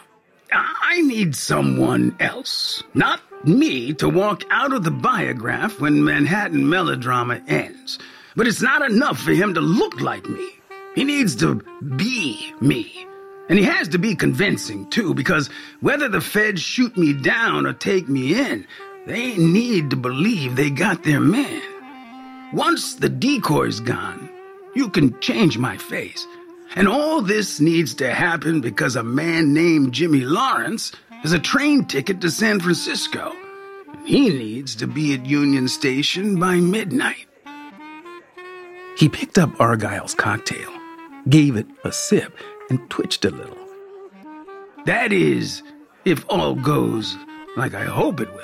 I 0.51 0.99
need 1.01 1.37
someone 1.37 2.17
else, 2.19 2.83
not 2.93 3.21
me, 3.45 3.93
to 3.93 4.09
walk 4.09 4.43
out 4.49 4.73
of 4.73 4.83
the 4.83 4.91
biograph 4.91 5.79
when 5.79 6.03
Manhattan 6.03 6.67
melodrama 6.67 7.41
ends. 7.47 7.97
But 8.35 8.47
it's 8.47 8.61
not 8.61 8.81
enough 8.81 9.19
for 9.19 9.31
him 9.31 9.53
to 9.53 9.61
look 9.61 10.01
like 10.01 10.27
me. 10.27 10.49
He 10.95 11.05
needs 11.05 11.33
to 11.37 11.55
be 11.95 12.53
me. 12.59 13.07
And 13.49 13.57
he 13.57 13.65
has 13.65 13.87
to 13.89 13.97
be 13.97 14.15
convincing, 14.15 14.89
too, 14.89 15.13
because 15.15 15.49
whether 15.81 16.07
the 16.07 16.21
feds 16.21 16.61
shoot 16.61 16.95
me 16.95 17.13
down 17.13 17.65
or 17.65 17.73
take 17.73 18.07
me 18.07 18.39
in, 18.39 18.67
they 19.07 19.35
need 19.37 19.89
to 19.89 19.95
believe 19.95 20.55
they 20.55 20.69
got 20.69 21.03
their 21.03 21.19
man. 21.19 21.61
Once 22.53 22.93
the 22.95 23.09
decoy's 23.09 23.79
gone, 23.79 24.29
you 24.75 24.89
can 24.89 25.19
change 25.19 25.57
my 25.57 25.77
face. 25.77 26.27
And 26.75 26.87
all 26.87 27.21
this 27.21 27.59
needs 27.59 27.95
to 27.95 28.13
happen 28.13 28.61
because 28.61 28.95
a 28.95 29.03
man 29.03 29.53
named 29.53 29.93
Jimmy 29.93 30.21
Lawrence 30.21 30.91
has 31.09 31.33
a 31.33 31.39
train 31.39 31.85
ticket 31.85 32.21
to 32.21 32.29
San 32.29 32.59
Francisco. 32.59 33.35
He 34.05 34.29
needs 34.29 34.75
to 34.75 34.87
be 34.87 35.15
at 35.15 35.25
Union 35.25 35.67
Station 35.67 36.39
by 36.39 36.57
midnight. 36.57 37.25
He 38.97 39.09
picked 39.09 39.37
up 39.37 39.59
Argyle's 39.59 40.13
cocktail, 40.13 40.71
gave 41.27 41.55
it 41.55 41.67
a 41.83 41.91
sip, 41.91 42.37
and 42.69 42.89
twitched 42.89 43.25
a 43.25 43.31
little. 43.31 43.57
That 44.85 45.11
is, 45.11 45.61
if 46.05 46.25
all 46.29 46.55
goes 46.55 47.17
like 47.57 47.73
I 47.73 47.83
hope 47.83 48.21
it 48.21 48.29
will. 48.33 48.43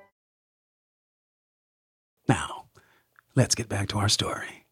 Now, 2.31 2.63
let's 3.35 3.55
get 3.55 3.67
back 3.67 3.89
to 3.89 3.97
our 3.97 4.07
story. 4.07 4.65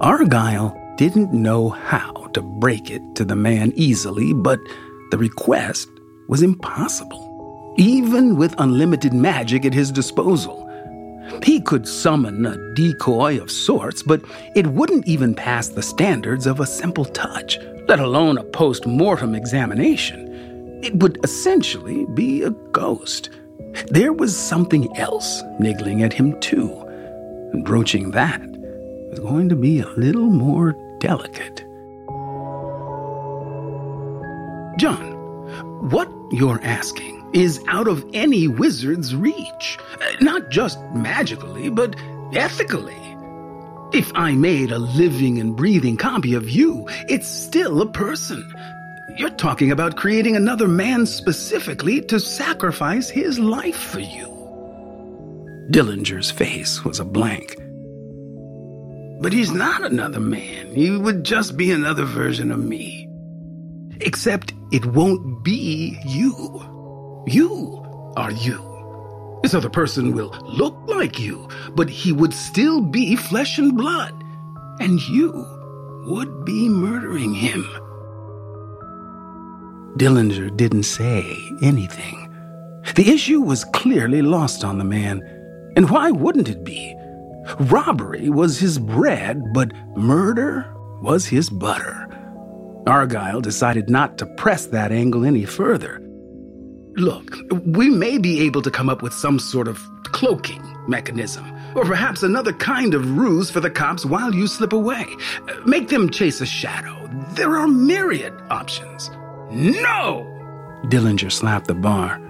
Argyle 0.00 0.76
didn't 0.96 1.32
know 1.32 1.70
how 1.70 2.12
to 2.34 2.40
break 2.40 2.88
it 2.88 3.02
to 3.16 3.24
the 3.24 3.34
man 3.34 3.72
easily, 3.74 4.32
but 4.32 4.60
the 5.10 5.18
request 5.18 5.88
was 6.28 6.40
impossible, 6.40 7.74
even 7.76 8.36
with 8.36 8.54
unlimited 8.58 9.12
magic 9.12 9.64
at 9.64 9.74
his 9.74 9.90
disposal. 9.90 10.70
He 11.42 11.60
could 11.60 11.88
summon 11.88 12.46
a 12.46 12.74
decoy 12.74 13.40
of 13.40 13.50
sorts, 13.50 14.04
but 14.04 14.22
it 14.54 14.68
wouldn't 14.68 15.08
even 15.08 15.34
pass 15.34 15.66
the 15.66 15.82
standards 15.82 16.46
of 16.46 16.60
a 16.60 16.66
simple 16.66 17.06
touch, 17.06 17.58
let 17.88 17.98
alone 17.98 18.38
a 18.38 18.44
post 18.44 18.86
mortem 18.86 19.34
examination. 19.34 20.27
It 20.82 20.94
would 20.96 21.18
essentially 21.24 22.06
be 22.14 22.42
a 22.42 22.50
ghost. 22.50 23.30
There 23.88 24.12
was 24.12 24.36
something 24.36 24.96
else 24.96 25.42
niggling 25.58 26.02
at 26.02 26.12
him, 26.12 26.38
too. 26.40 26.72
And 27.52 27.64
broaching 27.64 28.12
that 28.12 28.40
was 29.10 29.20
going 29.20 29.48
to 29.48 29.56
be 29.56 29.80
a 29.80 29.88
little 29.90 30.30
more 30.30 30.76
delicate. 31.00 31.64
John, 34.78 35.12
what 35.90 36.08
you're 36.30 36.60
asking 36.62 37.28
is 37.32 37.60
out 37.68 37.88
of 37.88 38.04
any 38.14 38.46
wizard's 38.46 39.14
reach. 39.14 39.78
Not 40.20 40.50
just 40.50 40.78
magically, 40.94 41.68
but 41.70 41.96
ethically. 42.32 42.94
If 43.92 44.12
I 44.14 44.32
made 44.32 44.70
a 44.70 44.78
living 44.78 45.40
and 45.40 45.56
breathing 45.56 45.96
copy 45.96 46.34
of 46.34 46.48
you, 46.48 46.86
it's 47.08 47.26
still 47.26 47.80
a 47.80 47.90
person. 47.90 48.46
You're 49.16 49.30
talking 49.30 49.70
about 49.72 49.96
creating 49.96 50.36
another 50.36 50.68
man 50.68 51.06
specifically 51.06 52.00
to 52.02 52.20
sacrifice 52.20 53.08
his 53.08 53.38
life 53.38 53.76
for 53.76 54.00
you. 54.00 54.26
Dillinger's 55.70 56.30
face 56.30 56.84
was 56.84 57.00
a 57.00 57.04
blank. 57.04 57.56
But 59.20 59.32
he's 59.32 59.50
not 59.50 59.82
another 59.82 60.20
man. 60.20 60.74
He 60.74 60.90
would 60.90 61.24
just 61.24 61.56
be 61.56 61.72
another 61.72 62.04
version 62.04 62.52
of 62.52 62.60
me. 62.60 63.08
Except 64.00 64.52
it 64.70 64.86
won't 64.86 65.42
be 65.42 65.98
you. 66.04 67.24
You 67.26 68.12
are 68.16 68.30
you. 68.30 69.40
This 69.42 69.54
other 69.54 69.70
person 69.70 70.12
will 70.14 70.30
look 70.42 70.76
like 70.86 71.18
you, 71.18 71.48
but 71.74 71.88
he 71.88 72.12
would 72.12 72.34
still 72.34 72.80
be 72.80 73.16
flesh 73.16 73.58
and 73.58 73.76
blood. 73.76 74.12
And 74.80 75.00
you 75.08 75.32
would 76.06 76.44
be 76.44 76.68
murdering 76.68 77.34
him. 77.34 77.66
Dillinger 79.98 80.56
didn't 80.56 80.84
say 80.84 81.36
anything. 81.60 82.32
The 82.94 83.10
issue 83.10 83.40
was 83.40 83.64
clearly 83.64 84.22
lost 84.22 84.62
on 84.62 84.78
the 84.78 84.84
man. 84.84 85.20
And 85.74 85.90
why 85.90 86.12
wouldn't 86.12 86.48
it 86.48 86.62
be? 86.62 86.94
Robbery 87.58 88.28
was 88.28 88.58
his 88.58 88.78
bread, 88.78 89.42
but 89.52 89.72
murder 89.96 90.72
was 91.02 91.26
his 91.26 91.50
butter. 91.50 92.06
Argyle 92.86 93.40
decided 93.40 93.90
not 93.90 94.18
to 94.18 94.26
press 94.36 94.66
that 94.66 94.92
angle 94.92 95.24
any 95.24 95.44
further. 95.44 96.00
Look, 96.94 97.36
we 97.66 97.90
may 97.90 98.18
be 98.18 98.40
able 98.42 98.62
to 98.62 98.70
come 98.70 98.88
up 98.88 99.02
with 99.02 99.12
some 99.12 99.40
sort 99.40 99.66
of 99.66 99.80
cloaking 100.04 100.62
mechanism, 100.86 101.44
or 101.74 101.84
perhaps 101.84 102.22
another 102.22 102.52
kind 102.52 102.94
of 102.94 103.18
ruse 103.18 103.50
for 103.50 103.58
the 103.58 103.70
cops 103.70 104.06
while 104.06 104.32
you 104.32 104.46
slip 104.46 104.72
away. 104.72 105.06
Make 105.66 105.88
them 105.88 106.08
chase 106.08 106.40
a 106.40 106.46
shadow. 106.46 106.94
there 107.32 107.56
are 107.56 107.66
myriad 107.66 108.34
options. 108.50 109.10
No! 109.50 110.26
Dillinger 110.84 111.32
slapped 111.32 111.66
the 111.66 111.74
bar. 111.74 112.20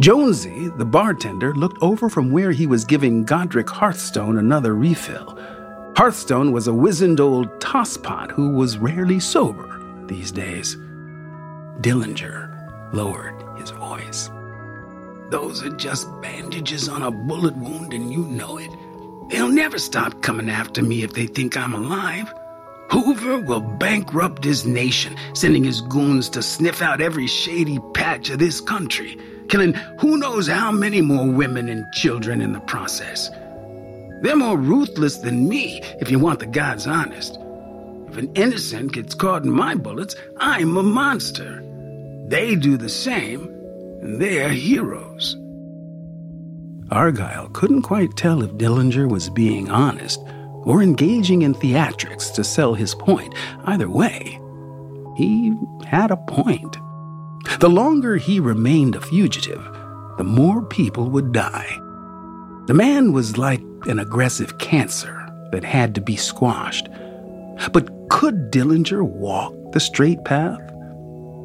Jonesy, 0.00 0.68
the 0.76 0.84
bartender, 0.84 1.54
looked 1.54 1.82
over 1.82 2.08
from 2.08 2.30
where 2.30 2.52
he 2.52 2.66
was 2.66 2.84
giving 2.84 3.24
Godric 3.24 3.68
Hearthstone 3.68 4.38
another 4.38 4.74
refill. 4.74 5.38
Hearthstone 5.96 6.52
was 6.52 6.68
a 6.68 6.74
wizened 6.74 7.20
old 7.20 7.48
tosspot 7.60 8.30
who 8.30 8.50
was 8.50 8.78
rarely 8.78 9.20
sober 9.20 9.80
these 10.06 10.32
days. 10.32 10.76
Dillinger 11.80 12.92
lowered 12.92 13.42
his 13.58 13.70
voice. 13.70 14.30
Those 15.30 15.62
are 15.62 15.76
just 15.76 16.08
bandages 16.20 16.88
on 16.88 17.02
a 17.02 17.10
bullet 17.10 17.56
wound, 17.56 17.92
and 17.92 18.12
you 18.12 18.24
know 18.24 18.58
it. 18.58 18.70
They'll 19.28 19.48
never 19.48 19.78
stop 19.78 20.22
coming 20.22 20.50
after 20.50 20.82
me 20.82 21.02
if 21.02 21.12
they 21.12 21.26
think 21.26 21.56
I'm 21.56 21.74
alive. 21.74 22.32
Hoover 22.92 23.38
will 23.38 23.60
bankrupt 23.60 24.44
his 24.44 24.66
nation, 24.66 25.16
sending 25.32 25.64
his 25.64 25.80
goons 25.80 26.28
to 26.28 26.42
sniff 26.42 26.82
out 26.82 27.00
every 27.00 27.26
shady 27.26 27.78
patch 27.94 28.28
of 28.28 28.38
this 28.38 28.60
country, 28.60 29.16
killing 29.48 29.72
who 29.98 30.18
knows 30.18 30.46
how 30.46 30.70
many 30.70 31.00
more 31.00 31.26
women 31.26 31.70
and 31.70 31.90
children 31.94 32.42
in 32.42 32.52
the 32.52 32.60
process. 32.60 33.30
They're 34.20 34.36
more 34.36 34.58
ruthless 34.58 35.16
than 35.16 35.48
me, 35.48 35.80
if 36.02 36.10
you 36.10 36.18
want 36.18 36.40
the 36.40 36.46
gods 36.46 36.86
honest. 36.86 37.38
If 38.08 38.18
an 38.18 38.30
innocent 38.34 38.92
gets 38.92 39.14
caught 39.14 39.44
in 39.44 39.50
my 39.50 39.74
bullets, 39.74 40.14
I'm 40.36 40.76
a 40.76 40.82
monster. 40.82 41.64
They 42.28 42.56
do 42.56 42.76
the 42.76 42.90
same, 42.90 43.44
and 44.02 44.20
they're 44.20 44.50
heroes. 44.50 45.34
Argyle 46.90 47.48
couldn't 47.54 47.82
quite 47.82 48.18
tell 48.18 48.42
if 48.42 48.50
Dillinger 48.52 49.08
was 49.10 49.30
being 49.30 49.70
honest 49.70 50.20
or 50.64 50.82
engaging 50.82 51.42
in 51.42 51.54
theatrics 51.54 52.32
to 52.34 52.44
sell 52.44 52.74
his 52.74 52.94
point. 52.94 53.34
Either 53.64 53.88
way, 53.88 54.40
he 55.16 55.54
had 55.86 56.10
a 56.10 56.16
point. 56.16 56.76
The 57.58 57.70
longer 57.70 58.16
he 58.16 58.40
remained 58.40 58.94
a 58.94 59.00
fugitive, 59.00 59.62
the 60.18 60.24
more 60.24 60.62
people 60.62 61.10
would 61.10 61.32
die. 61.32 61.78
The 62.66 62.74
man 62.74 63.12
was 63.12 63.38
like 63.38 63.62
an 63.86 63.98
aggressive 63.98 64.58
cancer 64.58 65.18
that 65.50 65.64
had 65.64 65.94
to 65.96 66.00
be 66.00 66.16
squashed. 66.16 66.88
But 67.72 67.90
could 68.08 68.50
Dillinger 68.50 69.02
walk 69.02 69.54
the 69.72 69.80
straight 69.80 70.24
path? 70.24 70.60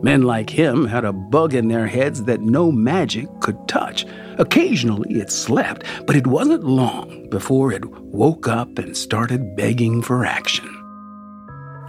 Men 0.04 0.22
like 0.22 0.50
him 0.50 0.86
had 0.86 1.06
a 1.06 1.14
bug 1.14 1.56
in 1.56 1.68
their 1.68 1.88
heads 1.88 2.24
that 2.26 2.42
no 2.42 2.72
magic 2.72 3.28
could 3.40 3.68
touch. 3.68 4.06
Occasionally 4.38 5.20
it 5.20 5.32
slept, 5.32 5.84
but 6.06 6.16
it 6.16 6.28
wasn't 6.28 6.64
long 6.64 7.28
before 7.30 7.72
it 7.72 7.86
woke 7.86 8.48
up 8.48 8.78
and 8.78 8.96
started 8.96 9.56
begging 9.56 10.02
for 10.02 10.26
action. 10.26 10.68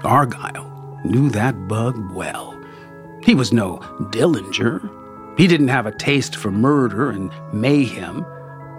Argyle 0.05 1.01
knew 1.05 1.29
that 1.31 1.69
bug 1.69 1.97
well. 2.13 2.59
He 3.23 3.35
was 3.35 3.53
no 3.53 3.79
Dillinger. 4.11 4.91
He 5.37 5.47
didn't 5.47 5.69
have 5.69 5.87
a 5.87 5.97
taste 5.97 6.37
for 6.37 6.51
murder 6.51 7.11
and 7.11 7.31
mayhem, 7.53 8.25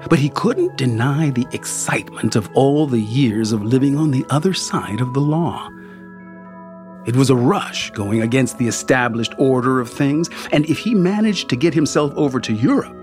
but 0.09 0.19
he 0.19 0.29
couldn't 0.29 0.77
deny 0.77 1.29
the 1.29 1.47
excitement 1.51 2.35
of 2.35 2.49
all 2.53 2.87
the 2.87 3.01
years 3.01 3.51
of 3.51 3.63
living 3.63 3.97
on 3.97 4.11
the 4.11 4.25
other 4.29 4.53
side 4.53 5.01
of 5.01 5.13
the 5.13 5.21
law. 5.21 5.69
It 7.05 7.15
was 7.15 7.29
a 7.29 7.35
rush 7.35 7.91
going 7.91 8.21
against 8.21 8.57
the 8.57 8.67
established 8.67 9.33
order 9.37 9.79
of 9.79 9.89
things, 9.89 10.29
and 10.51 10.65
if 10.69 10.79
he 10.79 10.93
managed 10.93 11.49
to 11.49 11.55
get 11.55 11.73
himself 11.73 12.13
over 12.15 12.39
to 12.39 12.53
Europe, 12.53 12.95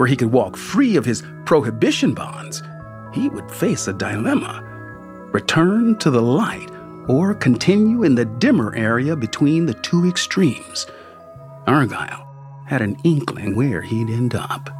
where 0.00 0.06
he 0.06 0.16
could 0.16 0.32
walk 0.32 0.56
free 0.56 0.96
of 0.96 1.04
his 1.04 1.22
prohibition 1.44 2.14
bonds, 2.14 2.62
he 3.12 3.28
would 3.28 3.50
face 3.50 3.86
a 3.86 3.92
dilemma 3.92 4.66
return 5.32 5.94
to 5.98 6.10
the 6.10 6.22
light 6.22 6.70
or 7.06 7.34
continue 7.34 8.02
in 8.02 8.14
the 8.14 8.24
dimmer 8.24 8.74
area 8.74 9.14
between 9.14 9.66
the 9.66 9.74
two 9.74 10.08
extremes. 10.08 10.86
Argyle 11.66 12.26
had 12.66 12.80
an 12.80 12.96
inkling 13.04 13.54
where 13.54 13.82
he'd 13.82 14.08
end 14.08 14.34
up. 14.34 14.70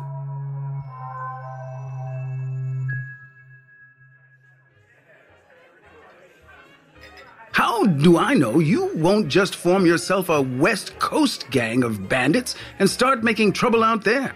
How 7.53 7.85
do 7.85 8.17
I 8.17 8.33
know 8.33 8.59
you 8.59 8.91
won't 8.95 9.29
just 9.29 9.55
form 9.55 9.85
yourself 9.85 10.31
a 10.31 10.41
West 10.41 10.99
Coast 10.99 11.51
gang 11.51 11.85
of 11.85 12.09
bandits 12.09 12.55
and 12.79 12.89
start 12.89 13.23
making 13.23 13.53
trouble 13.53 13.85
out 13.85 14.05
there? 14.05 14.35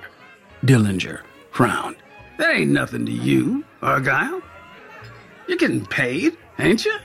Dillinger 0.64 1.20
frowned. 1.50 1.96
That 2.38 2.54
ain't 2.56 2.70
nothing 2.70 3.04
to 3.06 3.12
you, 3.12 3.64
Argyle. 3.82 4.40
You're 5.46 5.58
getting 5.58 5.84
paid, 5.84 6.36
ain't 6.58 6.84
you? 6.84 6.96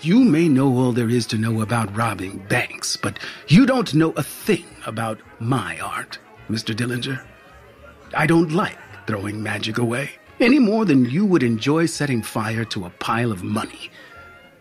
You 0.00 0.20
may 0.24 0.48
know 0.48 0.74
all 0.76 0.92
there 0.92 1.10
is 1.10 1.26
to 1.26 1.38
know 1.38 1.60
about 1.60 1.94
robbing 1.94 2.38
banks, 2.48 2.96
but 2.96 3.18
you 3.48 3.66
don't 3.66 3.92
know 3.94 4.12
a 4.12 4.22
thing 4.22 4.64
about 4.86 5.20
my 5.40 5.78
art, 5.80 6.18
Mr. 6.48 6.74
Dillinger. 6.74 7.22
I 8.14 8.26
don't 8.26 8.52
like 8.52 8.78
throwing 9.06 9.42
magic 9.42 9.76
away 9.76 10.10
any 10.40 10.58
more 10.58 10.84
than 10.84 11.04
you 11.04 11.26
would 11.26 11.42
enjoy 11.42 11.86
setting 11.86 12.22
fire 12.22 12.64
to 12.66 12.86
a 12.86 12.90
pile 12.90 13.32
of 13.32 13.42
money. 13.42 13.90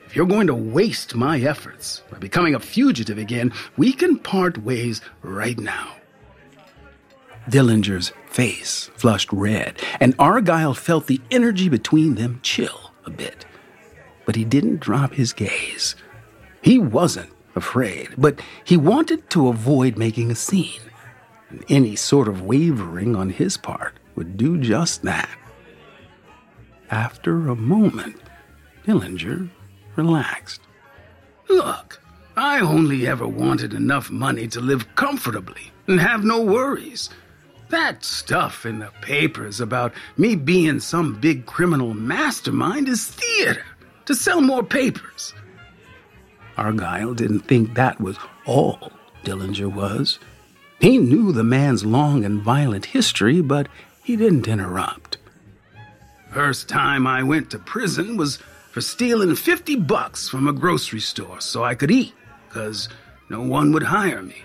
If 0.06 0.16
you're 0.16 0.26
going 0.26 0.48
to 0.48 0.56
waste 0.56 1.16
my 1.16 1.40
efforts 1.40 2.02
by 2.10 2.18
becoming 2.18 2.56
a 2.56 2.60
fugitive 2.60 3.18
again, 3.18 3.54
we 3.78 3.94
can 3.94 4.18
part 4.18 4.58
ways 4.58 5.02
right 5.22 5.58
now. 5.58 5.97
Dillinger's 7.50 8.12
face 8.28 8.92
flushed 8.96 9.32
red, 9.32 9.82
and 10.00 10.16
Argyle 10.20 10.74
felt 10.74 11.08
the 11.08 11.22
energy 11.32 11.70
between 11.70 12.16
them 12.16 12.40
chill 12.44 12.92
a 13.06 13.10
bit. 13.10 13.46
But 14.26 14.36
he 14.36 14.44
didn't 14.44 14.82
drop 14.82 15.14
his 15.14 15.32
gaze. 15.34 15.96
He 16.62 16.78
wasn't 16.78 17.30
afraid, 17.56 18.10
but 18.18 18.42
he 18.64 18.76
wanted 18.76 19.30
to 19.30 19.48
avoid 19.48 19.98
making 19.98 20.30
a 20.30 20.36
scene. 20.36 20.82
And 21.50 21.64
any 21.70 21.96
sort 21.96 22.28
of 22.28 22.42
wavering 22.42 23.16
on 23.16 23.30
his 23.30 23.56
part 23.56 24.00
would 24.16 24.36
do 24.36 24.58
just 24.58 25.04
that. 25.04 25.30
After 26.92 27.48
a 27.48 27.56
moment, 27.56 28.18
Dillinger 28.86 29.50
relaxed. 29.96 30.62
Look, 31.50 32.02
I 32.36 32.60
only 32.60 33.08
ever 33.08 33.28
wanted 33.28 33.74
enough 33.74 34.12
money 34.12 34.48
to 34.50 34.60
live 34.60 34.96
comfortably 34.96 35.72
and 35.88 36.00
have 36.00 36.24
no 36.24 36.42
worries. 36.42 37.10
That 37.70 38.04
stuff 38.04 38.66
in 38.66 38.80
the 38.80 38.92
papers 39.02 39.60
about 39.60 39.94
me 40.16 40.36
being 40.36 40.80
some 40.80 41.20
big 41.20 41.46
criminal 41.46 41.94
mastermind 41.94 42.88
is 42.88 43.06
theater 43.06 43.66
to 44.06 44.16
sell 44.16 44.40
more 44.40 44.64
papers. 44.64 45.34
Argyle 46.56 47.14
didn't 47.14 47.42
think 47.42 47.74
that 47.74 48.00
was 48.00 48.18
all 48.46 48.92
Dillinger 49.24 49.72
was. 49.72 50.18
He 50.80 50.98
knew 50.98 51.34
the 51.34 51.44
man's 51.44 51.84
long 51.84 52.24
and 52.24 52.42
violent 52.42 52.86
history, 52.86 53.42
but 53.42 53.68
he 54.02 54.16
didn't 54.16 54.48
interrupt. 54.48 55.18
First 56.32 56.70
time 56.70 57.06
I 57.06 57.24
went 57.24 57.52
to 57.52 57.60
prison 57.60 58.16
was 58.16 58.38
for 58.72 58.80
stealing 58.80 59.36
50 59.36 59.76
bucks 59.78 60.30
from 60.30 60.48
a 60.48 60.54
grocery 60.54 61.00
store 61.00 61.42
so 61.42 61.64
I 61.64 61.76
could 61.76 61.92
eat, 61.92 62.14
because 62.48 62.88
no 63.30 63.42
one 63.42 63.74
would 63.74 63.84
hire 63.84 64.22
me. 64.22 64.42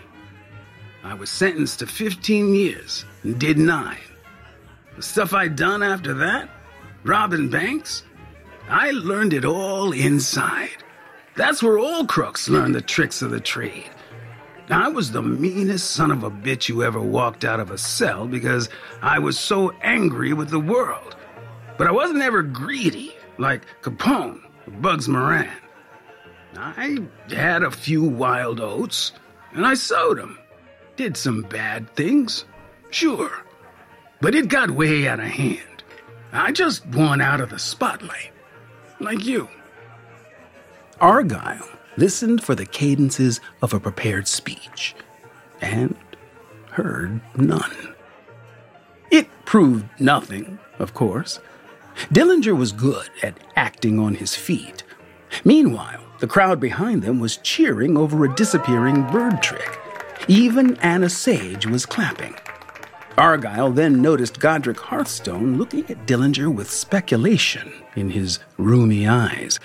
I 1.04 1.14
was 1.14 1.30
sentenced 1.30 1.80
to 1.80 1.86
15 1.86 2.54
years 2.54 3.04
did 3.30 3.58
nine. 3.58 3.98
The 4.96 5.02
stuff 5.02 5.32
I'd 5.32 5.56
done 5.56 5.82
after 5.82 6.14
that, 6.14 6.48
robbing 7.04 7.48
banks, 7.48 8.04
I 8.68 8.90
learned 8.90 9.32
it 9.32 9.44
all 9.44 9.92
inside. 9.92 10.82
That's 11.34 11.62
where 11.62 11.78
all 11.78 12.04
crooks 12.04 12.48
learn 12.48 12.72
the 12.72 12.80
tricks 12.80 13.22
of 13.22 13.30
the 13.30 13.40
trade. 13.40 13.90
I 14.68 14.88
was 14.88 15.10
the 15.10 15.22
meanest 15.22 15.90
son 15.90 16.10
of 16.10 16.22
a 16.22 16.30
bitch 16.30 16.68
who 16.68 16.82
ever 16.82 17.00
walked 17.00 17.44
out 17.44 17.60
of 17.60 17.70
a 17.70 17.78
cell 17.78 18.26
because 18.26 18.68
I 19.00 19.18
was 19.18 19.38
so 19.38 19.70
angry 19.82 20.32
with 20.32 20.50
the 20.50 20.60
world. 20.60 21.16
But 21.78 21.86
I 21.86 21.90
wasn't 21.92 22.22
ever 22.22 22.42
greedy 22.42 23.14
like 23.38 23.66
Capone 23.82 24.40
or 24.66 24.72
Bugs 24.72 25.08
Moran. 25.08 25.50
I 26.56 26.98
had 27.30 27.62
a 27.62 27.70
few 27.70 28.02
wild 28.02 28.60
oats, 28.60 29.12
and 29.52 29.66
I 29.66 29.74
sowed 29.74 30.18
them. 30.18 30.38
Did 30.96 31.16
some 31.16 31.42
bad 31.42 31.94
things, 31.96 32.44
sure, 32.92 33.44
but 34.20 34.34
it 34.34 34.48
got 34.48 34.70
way 34.70 35.08
out 35.08 35.20
of 35.20 35.26
hand. 35.26 35.82
I 36.32 36.52
just 36.52 36.86
won 36.86 37.20
out 37.20 37.40
of 37.40 37.50
the 37.50 37.58
spotlight, 37.58 38.32
like 39.00 39.24
you. 39.24 39.48
Argyle 41.00 41.68
listened 41.96 42.42
for 42.42 42.54
the 42.54 42.64
cadences 42.66 43.40
of 43.60 43.74
a 43.74 43.80
prepared 43.80 44.28
speech, 44.28 44.94
and 45.60 45.96
heard 46.70 47.20
none. 47.36 47.94
It 49.10 49.28
proved 49.44 49.84
nothing, 50.00 50.58
of 50.78 50.94
course. 50.94 51.38
Dillinger 52.12 52.56
was 52.56 52.72
good 52.72 53.10
at 53.22 53.38
acting 53.56 53.98
on 53.98 54.14
his 54.14 54.34
feet. 54.34 54.82
Meanwhile, 55.44 56.00
the 56.20 56.26
crowd 56.26 56.60
behind 56.60 57.02
them 57.02 57.20
was 57.20 57.36
cheering 57.38 57.96
over 57.96 58.24
a 58.24 58.34
disappearing 58.34 59.02
bird 59.08 59.42
trick. 59.42 59.78
Even 60.28 60.76
Anna 60.76 61.10
Sage 61.10 61.66
was 61.66 61.84
clapping. 61.84 62.34
Argyle 63.18 63.70
then 63.70 64.00
noticed 64.00 64.40
Godric 64.40 64.78
Hearthstone 64.78 65.58
looking 65.58 65.88
at 65.90 66.06
Dillinger 66.06 66.52
with 66.52 66.70
speculation 66.70 67.72
in 67.94 68.10
his 68.10 68.38
rheumy 68.58 69.08
eyes. 69.08 69.60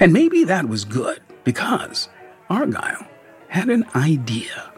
And 0.00 0.12
maybe 0.12 0.44
that 0.44 0.68
was 0.68 0.84
good, 0.84 1.20
because 1.44 2.08
Argyle 2.48 3.06
had 3.48 3.68
an 3.68 3.84
idea. 3.94 4.72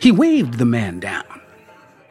He 0.00 0.10
waved 0.10 0.54
the 0.54 0.64
man 0.64 0.98
down. 1.00 1.24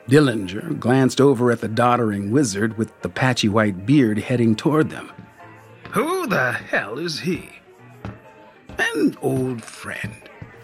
Dillinger 0.07 0.79
glanced 0.79 1.21
over 1.21 1.51
at 1.51 1.61
the 1.61 1.67
doddering 1.67 2.31
wizard 2.31 2.77
with 2.77 2.99
the 3.01 3.09
patchy 3.09 3.49
white 3.49 3.85
beard 3.85 4.17
heading 4.17 4.55
toward 4.55 4.89
them. 4.89 5.11
Who 5.91 6.27
the 6.27 6.51
hell 6.51 6.97
is 6.97 7.19
he? 7.19 7.49
An 8.77 9.17
old 9.21 9.63
friend. 9.63 10.15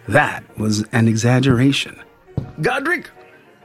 That 0.07 0.43
was 0.57 0.83
an 0.91 1.07
exaggeration. 1.07 2.01
Godric, 2.61 3.09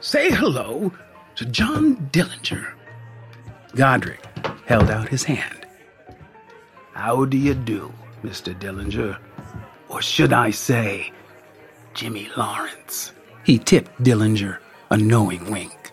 say 0.01 0.31
hello 0.31 0.93
to 1.37 1.45
John 1.47 1.97
Dillinger. 2.11 2.73
Godric 3.75 4.25
held 4.67 4.91
out 4.91 5.09
his 5.09 5.25
hand. 5.25 5.67
How 6.93 7.25
do 7.25 7.37
you 7.37 7.55
do, 7.55 7.93
Mr. 8.23 8.59
Dillinger? 8.59 9.19
Or 9.89 10.03
should 10.03 10.33
I 10.33 10.51
say, 10.51 11.13
Jimmy 11.95 12.29
Lawrence? 12.37 13.13
He 13.45 13.59
tipped 13.59 14.03
Dillinger 14.03 14.59
a 14.91 14.97
knowing 14.97 15.51
wink. 15.51 15.93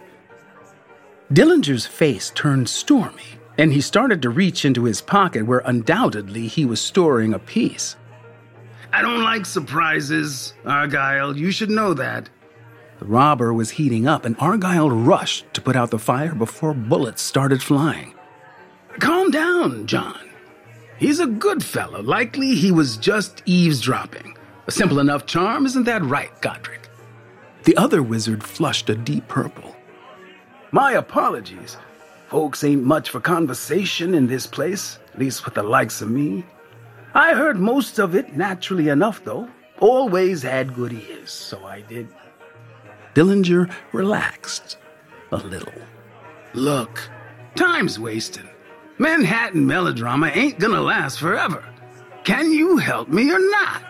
Dillinger's 1.31 1.85
face 1.85 2.31
turned 2.31 2.69
stormy, 2.69 3.37
and 3.57 3.71
he 3.71 3.81
started 3.81 4.21
to 4.21 4.29
reach 4.29 4.65
into 4.65 4.85
his 4.85 5.01
pocket 5.01 5.45
where 5.45 5.61
undoubtedly 5.65 6.47
he 6.47 6.65
was 6.65 6.81
storing 6.81 7.33
a 7.33 7.39
piece. 7.39 7.95
I 8.93 9.01
don't 9.01 9.23
like 9.23 9.45
surprises, 9.45 10.53
Argyle. 10.65 11.37
You 11.37 11.51
should 11.51 11.69
know 11.69 11.93
that. 11.93 12.29
The 12.99 13.05
robber 13.05 13.53
was 13.53 13.71
heating 13.71 14.07
up, 14.07 14.25
and 14.25 14.36
Argyle 14.39 14.89
rushed 14.89 15.53
to 15.53 15.62
put 15.62 15.75
out 15.75 15.91
the 15.91 15.99
fire 15.99 16.33
before 16.33 16.73
bullets 16.73 17.21
started 17.21 17.62
flying. 17.62 18.13
Calm 18.99 19.29
down, 19.29 19.86
John. 19.86 20.19
He's 20.97 21.19
a 21.19 21.27
good 21.27 21.63
fellow. 21.63 22.01
Likely 22.01 22.55
he 22.55 22.71
was 22.71 22.97
just 22.97 23.43
eavesdropping. 23.45 24.36
A 24.65 24.71
simple 24.71 24.99
enough 24.99 25.27
charm, 25.27 25.65
isn't 25.65 25.83
that 25.83 26.03
right, 26.03 26.31
Godric? 26.41 26.89
The 27.65 27.77
other 27.77 28.01
wizard 28.01 28.43
flushed 28.43 28.89
a 28.89 28.95
deep 28.95 29.27
purple. 29.27 29.75
My 30.71 30.93
apologies. 30.93 31.77
Folks 32.29 32.63
ain't 32.63 32.83
much 32.83 33.10
for 33.12 33.19
conversation 33.19 34.15
in 34.15 34.27
this 34.27 34.47
place, 34.47 34.99
at 35.13 35.19
least 35.19 35.45
with 35.45 35.53
the 35.53 35.63
likes 35.63 36.01
of 36.01 36.10
me. 36.10 36.43
I 37.13 37.33
heard 37.33 37.57
most 37.57 37.99
of 37.99 38.15
it 38.15 38.36
naturally 38.36 38.89
enough, 38.89 39.23
though. 39.23 39.47
Always 39.79 40.41
had 40.41 40.75
good 40.75 40.93
ears, 40.93 41.31
so 41.31 41.63
I 41.63 41.81
did. 41.81 42.07
Dillinger 43.17 43.73
relaxed 43.93 44.77
a 45.32 45.38
little. 45.38 45.73
Look, 46.53 47.10
time's 47.56 47.99
wasting. 47.99 48.47
Manhattan 48.99 49.65
melodrama 49.65 50.27
ain't 50.27 50.60
gonna 50.60 50.82
last 50.82 51.17
forever. 51.17 51.65
Can 52.23 52.51
you 52.51 52.77
help 52.77 53.10
me 53.10 53.32
or 53.32 53.39
not? 53.39 53.82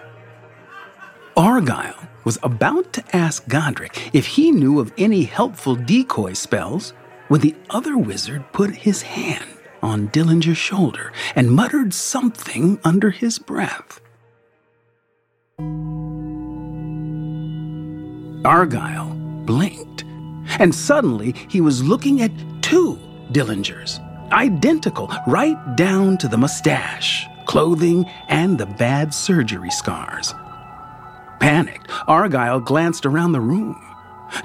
Argyle 1.36 2.08
was 2.24 2.40
about 2.42 2.94
to 2.94 3.04
ask 3.14 3.46
Godric 3.50 4.12
if 4.14 4.26
he 4.26 4.50
knew 4.50 4.80
of 4.80 4.94
any 4.98 5.24
helpful 5.24 5.76
decoy 5.76 6.32
spells 6.32 6.94
when 7.28 7.42
the 7.42 7.56
other 7.70 7.98
wizard 7.98 8.46
put 8.54 8.74
his 8.74 9.02
hand 9.02 9.44
on 9.84 10.08
Dillinger's 10.08 10.58
shoulder 10.58 11.12
and 11.36 11.52
muttered 11.52 11.94
something 11.94 12.80
under 12.86 13.10
his 13.10 13.40
breath. 13.40 14.00
Argyle 18.46 19.17
blinked, 19.48 20.04
and 20.60 20.76
suddenly 20.76 21.34
he 21.50 21.62
was 21.62 21.84
looking 21.84 22.22
at 22.22 22.32
two 22.62 23.00
Dillingers, 23.32 24.00
identical 24.32 25.12
right 25.26 25.58
down 25.76 26.18
to 26.20 26.28
the 26.28 26.38
mustache, 26.38 27.26
clothing, 27.46 28.06
and 28.28 28.58
the 28.58 28.66
bad 28.66 29.14
surgery 29.14 29.72
scars. 29.72 30.34
Panicked, 31.40 31.90
Argyle 32.08 32.60
glanced 32.60 33.06
around 33.06 33.32
the 33.32 33.42
room. 33.42 33.82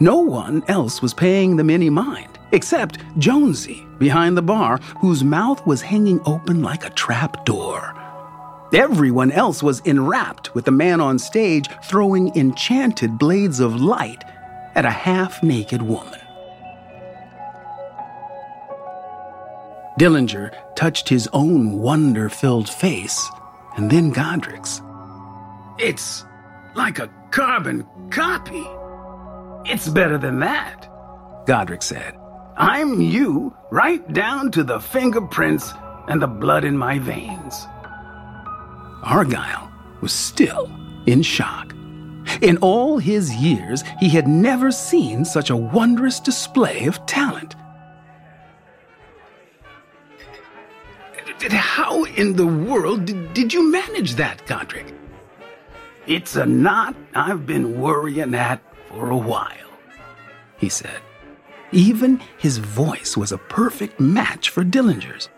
No 0.00 0.18
one 0.18 0.62
else 0.68 1.02
was 1.02 1.14
paying 1.14 1.56
them 1.56 1.70
any 1.70 1.90
mind, 1.90 2.38
except 2.52 2.98
Jonesy 3.18 3.86
behind 3.98 4.36
the 4.36 4.42
bar, 4.42 4.78
whose 5.00 5.22
mouth 5.24 5.64
was 5.66 5.82
hanging 5.82 6.20
open 6.26 6.62
like 6.62 6.84
a 6.84 6.90
trap 6.90 7.44
door. 7.44 7.94
Everyone 8.74 9.30
else 9.30 9.62
was 9.62 9.80
enwrapped 9.80 10.54
with 10.54 10.64
the 10.64 10.70
man 10.70 11.00
on 11.00 11.18
stage 11.18 11.68
throwing 11.84 12.34
enchanted 12.36 13.18
blades 13.18 13.60
of 13.60 13.80
light 13.80 14.24
at 14.74 14.84
a 14.84 14.90
half 14.90 15.42
naked 15.42 15.82
woman. 15.82 16.20
Dillinger 19.98 20.52
touched 20.74 21.08
his 21.08 21.28
own 21.32 21.78
wonder 21.78 22.28
filled 22.28 22.68
face 22.68 23.22
and 23.76 23.90
then 23.90 24.10
Godric's. 24.10 24.80
It's 25.78 26.24
like 26.74 26.98
a 26.98 27.10
carbon 27.30 27.86
copy. 28.10 28.64
It's 29.64 29.88
better 29.88 30.18
than 30.18 30.40
that, 30.40 30.88
Godric 31.46 31.82
said. 31.82 32.14
I'm 32.56 33.00
you 33.00 33.54
right 33.70 34.12
down 34.12 34.50
to 34.52 34.64
the 34.64 34.80
fingerprints 34.80 35.72
and 36.08 36.20
the 36.20 36.26
blood 36.26 36.64
in 36.64 36.76
my 36.76 36.98
veins. 36.98 37.66
Argyle 39.02 39.70
was 40.00 40.12
still 40.12 40.70
in 41.06 41.22
shock. 41.22 41.74
In 42.40 42.56
all 42.58 42.98
his 42.98 43.34
years, 43.34 43.84
he 44.00 44.08
had 44.08 44.26
never 44.26 44.70
seen 44.70 45.24
such 45.24 45.50
a 45.50 45.56
wondrous 45.56 46.20
display 46.20 46.86
of 46.86 47.04
talent. 47.06 47.54
How 51.50 52.04
in 52.04 52.36
the 52.36 52.46
world 52.46 53.04
did, 53.04 53.34
did 53.34 53.52
you 53.52 53.70
manage 53.70 54.14
that, 54.14 54.46
Godric? 54.46 54.94
It's 56.06 56.36
a 56.36 56.46
knot 56.46 56.94
I've 57.14 57.46
been 57.46 57.80
worrying 57.80 58.34
at 58.34 58.62
for 58.88 59.10
a 59.10 59.16
while, 59.16 59.70
he 60.58 60.68
said. 60.68 61.00
Even 61.72 62.20
his 62.38 62.58
voice 62.58 63.16
was 63.16 63.32
a 63.32 63.38
perfect 63.38 63.98
match 63.98 64.50
for 64.50 64.62
Dillinger's. 64.62 65.28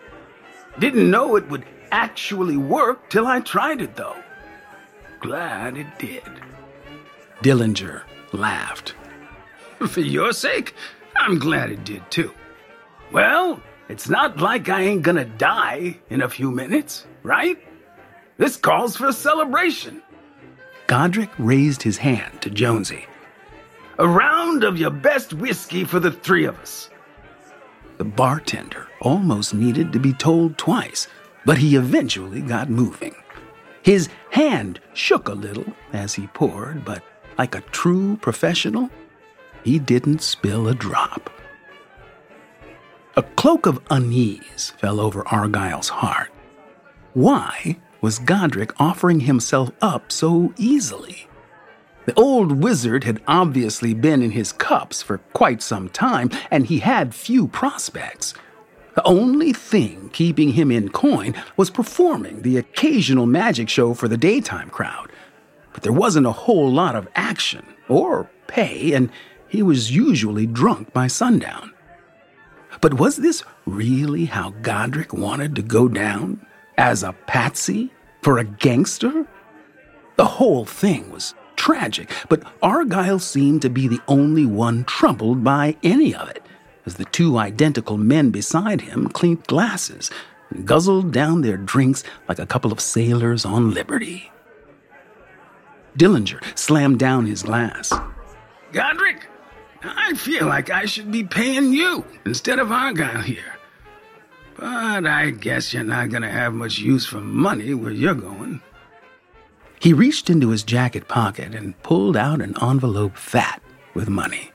Didn't 0.78 1.10
know 1.10 1.36
it 1.36 1.48
would 1.48 1.64
actually 1.92 2.56
work 2.56 3.08
till 3.08 3.26
I 3.26 3.40
tried 3.40 3.80
it, 3.80 3.94
though. 3.94 4.16
Glad 5.20 5.76
it 5.76 5.98
did. 5.98 6.22
Dillinger 7.44 8.04
laughed. 8.32 8.94
For 9.86 10.00
your 10.00 10.32
sake, 10.32 10.74
I'm 11.14 11.38
glad 11.38 11.70
it 11.70 11.84
did 11.84 12.10
too. 12.10 12.32
Well, 13.12 13.60
it's 13.90 14.08
not 14.08 14.38
like 14.38 14.70
I 14.70 14.80
ain't 14.80 15.02
gonna 15.02 15.26
die 15.26 15.98
in 16.08 16.22
a 16.22 16.28
few 16.30 16.50
minutes, 16.50 17.06
right? 17.22 17.58
This 18.38 18.56
calls 18.56 18.96
for 18.96 19.08
a 19.08 19.12
celebration. 19.12 20.02
Godric 20.86 21.28
raised 21.36 21.82
his 21.82 21.98
hand 21.98 22.40
to 22.40 22.48
Jonesy. 22.48 23.04
A 23.98 24.08
round 24.08 24.64
of 24.64 24.78
your 24.78 24.90
best 24.90 25.34
whiskey 25.34 25.84
for 25.84 26.00
the 26.00 26.12
three 26.12 26.46
of 26.46 26.58
us. 26.60 26.88
The 27.98 28.04
bartender 28.04 28.88
almost 29.02 29.52
needed 29.52 29.92
to 29.92 29.98
be 29.98 30.14
told 30.14 30.56
twice, 30.56 31.08
but 31.44 31.58
he 31.58 31.76
eventually 31.76 32.40
got 32.40 32.70
moving. 32.70 33.14
His 33.82 34.08
hand 34.30 34.80
shook 34.94 35.28
a 35.28 35.34
little 35.34 35.70
as 35.92 36.14
he 36.14 36.26
poured, 36.28 36.86
but 36.86 37.04
like 37.38 37.54
a 37.54 37.60
true 37.72 38.16
professional, 38.18 38.90
he 39.64 39.78
didn't 39.78 40.22
spill 40.22 40.68
a 40.68 40.74
drop. 40.74 41.30
A 43.16 43.22
cloak 43.22 43.66
of 43.66 43.80
unease 43.90 44.72
fell 44.78 45.00
over 45.00 45.22
Argyle's 45.28 45.88
heart. 45.88 46.32
Why 47.12 47.78
was 48.00 48.18
Godric 48.18 48.72
offering 48.80 49.20
himself 49.20 49.70
up 49.80 50.10
so 50.10 50.52
easily? 50.56 51.28
The 52.06 52.14
old 52.14 52.62
wizard 52.62 53.04
had 53.04 53.22
obviously 53.26 53.94
been 53.94 54.20
in 54.20 54.32
his 54.32 54.52
cups 54.52 55.00
for 55.00 55.18
quite 55.32 55.62
some 55.62 55.88
time, 55.88 56.30
and 56.50 56.66
he 56.66 56.80
had 56.80 57.14
few 57.14 57.48
prospects. 57.48 58.34
The 58.94 59.04
only 59.04 59.52
thing 59.52 60.10
keeping 60.12 60.50
him 60.50 60.70
in 60.70 60.90
coin 60.90 61.34
was 61.56 61.70
performing 61.70 62.42
the 62.42 62.58
occasional 62.58 63.26
magic 63.26 63.68
show 63.68 63.94
for 63.94 64.06
the 64.06 64.18
daytime 64.18 64.70
crowd. 64.70 65.10
But 65.74 65.82
there 65.82 65.92
wasn't 65.92 66.26
a 66.26 66.32
whole 66.32 66.70
lot 66.70 66.96
of 66.96 67.08
action 67.14 67.66
or 67.88 68.30
pay, 68.46 68.94
and 68.94 69.10
he 69.48 69.62
was 69.62 69.94
usually 69.94 70.46
drunk 70.46 70.94
by 70.94 71.08
sundown. 71.08 71.72
But 72.80 72.94
was 72.94 73.16
this 73.16 73.42
really 73.66 74.24
how 74.24 74.50
Godric 74.62 75.12
wanted 75.12 75.54
to 75.56 75.62
go 75.62 75.88
down? 75.88 76.46
As 76.78 77.02
a 77.02 77.12
patsy? 77.26 77.92
For 78.22 78.38
a 78.38 78.44
gangster? 78.44 79.26
The 80.16 80.24
whole 80.24 80.64
thing 80.64 81.10
was 81.10 81.34
tragic, 81.56 82.10
but 82.28 82.42
Argyle 82.62 83.18
seemed 83.18 83.62
to 83.62 83.70
be 83.70 83.86
the 83.88 84.00
only 84.08 84.46
one 84.46 84.84
troubled 84.84 85.44
by 85.44 85.76
any 85.82 86.14
of 86.14 86.28
it, 86.28 86.42
as 86.86 86.94
the 86.94 87.04
two 87.06 87.36
identical 87.38 87.96
men 87.96 88.30
beside 88.30 88.80
him 88.80 89.08
clinked 89.08 89.46
glasses 89.46 90.10
and 90.50 90.66
guzzled 90.66 91.12
down 91.12 91.42
their 91.42 91.56
drinks 91.56 92.04
like 92.28 92.38
a 92.38 92.46
couple 92.46 92.72
of 92.72 92.80
sailors 92.80 93.44
on 93.44 93.74
liberty. 93.74 94.30
Dillinger 95.98 96.42
slammed 96.58 96.98
down 96.98 97.26
his 97.26 97.42
glass. 97.42 97.92
Godric, 98.72 99.26
I 99.82 100.14
feel 100.14 100.46
like 100.46 100.70
I 100.70 100.86
should 100.86 101.12
be 101.12 101.24
paying 101.24 101.72
you 101.72 102.04
instead 102.24 102.58
of 102.58 102.72
Argyle 102.72 103.22
here. 103.22 103.54
But 104.56 105.06
I 105.06 105.30
guess 105.30 105.72
you're 105.72 105.84
not 105.84 106.10
gonna 106.10 106.30
have 106.30 106.52
much 106.52 106.78
use 106.78 107.06
for 107.06 107.20
money 107.20 107.74
where 107.74 107.92
you're 107.92 108.14
going. 108.14 108.60
He 109.80 109.92
reached 109.92 110.30
into 110.30 110.50
his 110.50 110.62
jacket 110.62 111.08
pocket 111.08 111.54
and 111.54 111.80
pulled 111.82 112.16
out 112.16 112.40
an 112.40 112.54
envelope 112.62 113.16
fat 113.16 113.62
with 113.92 114.08
money. 114.08 114.50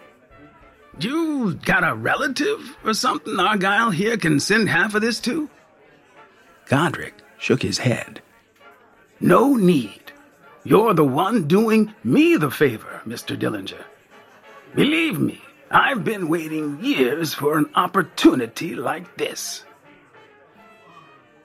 You 0.99 1.54
got 1.65 1.88
a 1.88 1.93
relative 1.93 2.78
or 2.84 2.93
something 2.93 3.39
Argyle 3.39 3.91
here 3.91 4.17
can 4.17 4.39
send 4.39 4.69
half 4.69 4.95
of 4.95 5.02
this 5.02 5.19
to? 5.21 5.49
Godric 6.65 7.13
shook 7.38 7.62
his 7.62 7.78
head. 7.78 8.21
No 9.19 9.56
need. 9.56 10.09
You're 10.63 10.93
the 10.93 11.06
one 11.06 11.48
doing 11.48 11.93
me 12.04 12.36
the 12.36 12.52
favor, 12.52 13.02
Mr. 13.06 13.38
Dillinger. 13.38 13.84
Believe 14.76 15.19
me, 15.19 15.41
I've 15.72 16.04
been 16.04 16.28
waiting 16.28 16.84
years 16.84 17.34
for 17.34 17.58
an 17.58 17.69
opportunity 17.76 18.76
like 18.76 19.17
this. 19.17 19.63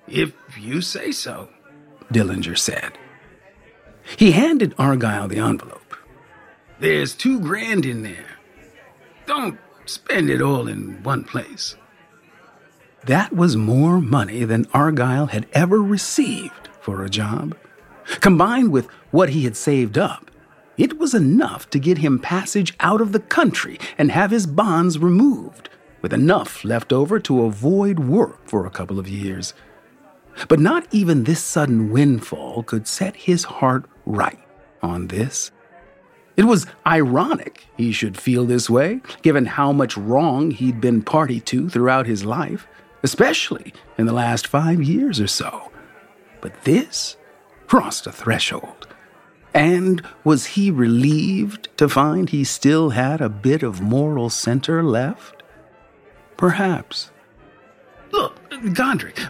If 0.06 0.32
you 0.58 0.80
say 0.80 1.12
so, 1.12 1.48
Dillinger 2.12 2.58
said. 2.58 2.98
He 4.16 4.32
handed 4.32 4.74
Argyle 4.78 5.28
the 5.28 5.38
envelope. 5.38 5.96
There's 6.80 7.14
two 7.14 7.40
grand 7.40 7.86
in 7.86 8.02
there. 8.02 8.26
Don't 9.26 9.58
spend 9.86 10.28
it 10.28 10.42
all 10.42 10.68
in 10.68 11.02
one 11.02 11.24
place. 11.24 11.76
That 13.04 13.32
was 13.32 13.56
more 13.56 14.00
money 14.00 14.44
than 14.44 14.66
Argyle 14.74 15.26
had 15.26 15.46
ever 15.52 15.80
received 15.80 16.68
for 16.80 17.04
a 17.04 17.10
job. 17.10 17.56
Combined 18.20 18.70
with 18.70 18.86
what 19.10 19.30
he 19.30 19.44
had 19.44 19.56
saved 19.56 19.98
up, 19.98 20.30
it 20.76 20.98
was 20.98 21.14
enough 21.14 21.70
to 21.70 21.78
get 21.78 21.98
him 21.98 22.18
passage 22.18 22.74
out 22.80 23.00
of 23.00 23.12
the 23.12 23.20
country 23.20 23.78
and 23.96 24.10
have 24.10 24.30
his 24.30 24.46
bonds 24.46 24.98
removed, 24.98 25.68
with 26.02 26.12
enough 26.12 26.64
left 26.64 26.92
over 26.92 27.20
to 27.20 27.44
avoid 27.44 28.00
work 28.00 28.48
for 28.48 28.66
a 28.66 28.70
couple 28.70 28.98
of 28.98 29.08
years. 29.08 29.54
But 30.48 30.58
not 30.58 30.86
even 30.90 31.24
this 31.24 31.42
sudden 31.42 31.90
windfall 31.90 32.64
could 32.64 32.88
set 32.88 33.14
his 33.14 33.44
heart 33.44 33.86
right 34.04 34.40
on 34.82 35.06
this. 35.06 35.52
It 36.36 36.44
was 36.44 36.66
ironic 36.84 37.66
he 37.76 37.92
should 37.92 38.18
feel 38.18 38.44
this 38.44 38.68
way, 38.68 39.00
given 39.22 39.46
how 39.46 39.70
much 39.70 39.96
wrong 39.96 40.50
he'd 40.50 40.80
been 40.80 41.02
party 41.02 41.40
to 41.42 41.68
throughout 41.68 42.06
his 42.06 42.24
life, 42.24 42.66
especially 43.04 43.72
in 43.96 44.06
the 44.06 44.12
last 44.12 44.48
five 44.48 44.82
years 44.82 45.20
or 45.20 45.28
so. 45.28 45.70
But 46.40 46.64
this 46.64 47.16
crossed 47.66 48.06
a 48.06 48.12
threshold. 48.12 48.86
And 49.52 50.02
was 50.24 50.46
he 50.46 50.70
relieved 50.70 51.68
to 51.76 51.88
find 51.88 52.28
he 52.28 52.42
still 52.42 52.90
had 52.90 53.20
a 53.20 53.28
bit 53.28 53.62
of 53.62 53.80
moral 53.80 54.28
center 54.28 54.82
left? 54.82 55.42
Perhaps. 56.36 57.10
Look, 58.10 58.36
Godric, 58.72 59.20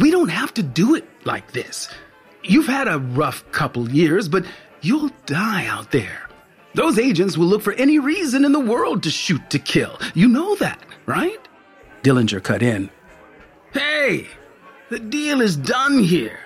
we 0.00 0.10
don't 0.10 0.28
have 0.30 0.52
to 0.54 0.62
do 0.62 0.96
it 0.96 1.08
like 1.24 1.52
this. 1.52 1.88
You've 2.42 2.66
had 2.66 2.88
a 2.88 2.98
rough 2.98 3.48
couple 3.52 3.88
years, 3.90 4.28
but 4.28 4.44
you'll 4.80 5.10
die 5.26 5.66
out 5.66 5.92
there. 5.92 6.28
Those 6.74 6.98
agents 6.98 7.36
will 7.36 7.46
look 7.46 7.62
for 7.62 7.72
any 7.74 7.98
reason 7.98 8.44
in 8.44 8.52
the 8.52 8.60
world 8.60 9.02
to 9.04 9.10
shoot 9.10 9.48
to 9.50 9.58
kill. 9.58 9.98
You 10.14 10.28
know 10.28 10.54
that, 10.56 10.80
right? 11.06 11.40
Dillinger 12.02 12.42
cut 12.42 12.62
in. 12.62 12.90
Hey, 13.72 14.26
the 14.88 14.98
deal 14.98 15.40
is 15.40 15.56
done 15.56 15.98
here. 15.98 16.40